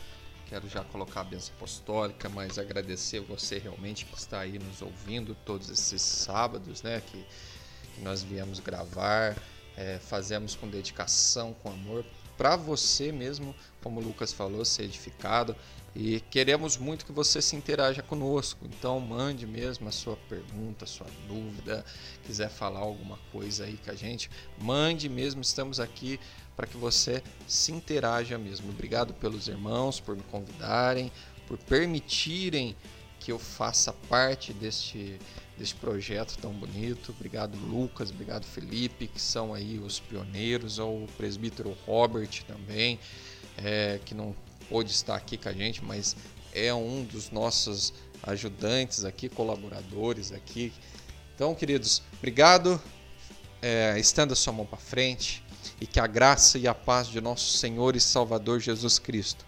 Quero 0.49 0.69
já 0.69 0.83
colocar 0.83 1.21
a 1.21 1.23
bênção 1.25 1.53
apostólica, 1.55 2.29
mas 2.29 2.57
agradecer 2.57 3.19
você 3.19 3.57
realmente 3.57 4.05
que 4.05 4.17
está 4.17 4.39
aí 4.39 4.57
nos 4.57 4.81
ouvindo 4.81 5.35
todos 5.45 5.69
esses 5.69 6.01
sábados, 6.01 6.81
né? 6.81 7.01
Que, 7.05 7.25
que 7.93 8.01
nós 8.01 8.23
viemos 8.23 8.59
gravar, 8.59 9.35
é, 9.75 9.99
fazemos 9.99 10.55
com 10.55 10.67
dedicação, 10.67 11.53
com 11.61 11.69
amor, 11.69 12.05
para 12.37 12.55
você 12.55 13.11
mesmo, 13.11 13.53
como 13.83 13.99
o 13.99 14.03
Lucas 14.03 14.31
falou, 14.31 14.63
ser 14.63 14.83
edificado. 14.83 15.55
E 15.93 16.19
queremos 16.29 16.77
muito 16.77 17.05
que 17.05 17.11
você 17.11 17.41
se 17.41 17.55
interaja 17.55 18.01
conosco. 18.01 18.65
Então 18.65 18.99
mande 18.99 19.47
mesmo 19.47 19.89
a 19.89 19.91
sua 19.91 20.15
pergunta, 20.29 20.85
a 20.85 20.87
sua 20.87 21.07
dúvida, 21.27 21.83
quiser 22.25 22.49
falar 22.49 22.79
alguma 22.79 23.17
coisa 23.31 23.65
aí 23.65 23.77
com 23.83 23.91
a 23.91 23.95
gente, 23.95 24.29
mande 24.59 25.09
mesmo, 25.09 25.41
estamos 25.41 25.79
aqui 25.79 26.19
para 26.57 26.65
que 26.65 26.75
você 26.75 27.21
se 27.47 27.71
interaja 27.71 28.35
mesmo. 28.39 28.71
Obrigado 28.71 29.13
pelos 29.13 29.47
irmãos 29.47 29.99
por 29.99 30.17
me 30.17 30.23
convidarem, 30.23 31.11
por 31.47 31.55
permitirem 31.59 32.75
que 33.19 33.31
eu 33.31 33.37
faça 33.37 33.93
parte 33.93 34.51
deste 34.51 35.19
deste 35.55 35.75
projeto 35.75 36.37
tão 36.37 36.53
bonito. 36.53 37.11
Obrigado, 37.11 37.57
Lucas, 37.57 38.11
obrigado, 38.11 38.45
Felipe, 38.45 39.07
que 39.07 39.19
são 39.19 39.55
aí 39.55 39.79
os 39.79 39.99
pioneiros, 39.99 40.77
ou 40.77 41.03
o 41.03 41.07
presbítero 41.17 41.75
Robert 41.85 42.43
também, 42.45 42.99
é, 43.57 43.99
que 44.05 44.13
não 44.13 44.35
pôde 44.69 44.91
estar 44.91 45.15
aqui 45.15 45.35
com 45.35 45.49
a 45.49 45.53
gente, 45.53 45.83
mas 45.83 46.15
é 46.53 46.71
um 46.71 47.03
dos 47.03 47.31
nossos 47.31 47.91
ajudantes 48.21 49.03
aqui, 49.03 49.29
colaboradores 49.29 50.31
aqui. 50.31 50.71
Então, 51.33 51.55
queridos, 51.55 52.03
obrigado. 52.17 52.79
É, 53.59 53.99
estenda 53.99 54.35
sua 54.35 54.53
mão 54.53 54.67
para 54.67 54.77
frente 54.77 55.43
e 55.79 55.85
que 55.87 55.99
a 55.99 56.07
graça 56.07 56.57
e 56.57 56.67
a 56.67 56.73
paz 56.73 57.07
de 57.07 57.21
nosso 57.21 57.57
Senhor 57.57 57.95
e 57.95 57.99
Salvador 57.99 58.59
Jesus 58.59 58.99
Cristo, 58.99 59.45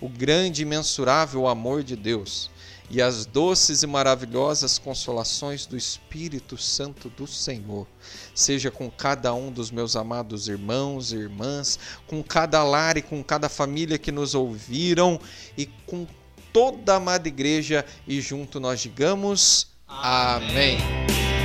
o 0.00 0.08
grande 0.08 0.62
e 0.62 0.64
imensurável 0.64 1.46
amor 1.46 1.82
de 1.82 1.96
Deus 1.96 2.50
e 2.90 3.02
as 3.02 3.26
doces 3.26 3.82
e 3.82 3.86
maravilhosas 3.86 4.78
consolações 4.78 5.66
do 5.66 5.76
Espírito 5.76 6.56
Santo 6.56 7.08
do 7.10 7.26
Senhor. 7.26 7.86
Seja 8.34 8.70
com 8.70 8.90
cada 8.90 9.34
um 9.34 9.52
dos 9.52 9.70
meus 9.70 9.94
amados 9.94 10.48
irmãos 10.48 11.12
e 11.12 11.16
irmãs, 11.16 11.78
com 12.06 12.22
cada 12.22 12.62
lar 12.62 12.96
e 12.96 13.02
com 13.02 13.22
cada 13.22 13.48
família 13.48 13.98
que 13.98 14.10
nos 14.10 14.34
ouviram 14.34 15.20
e 15.56 15.66
com 15.86 16.06
toda 16.52 16.94
a 16.94 16.96
amada 16.96 17.28
igreja 17.28 17.84
e 18.06 18.20
junto 18.20 18.58
nós 18.58 18.80
digamos 18.80 19.68
amém. 19.86 20.78
amém. 20.78 21.37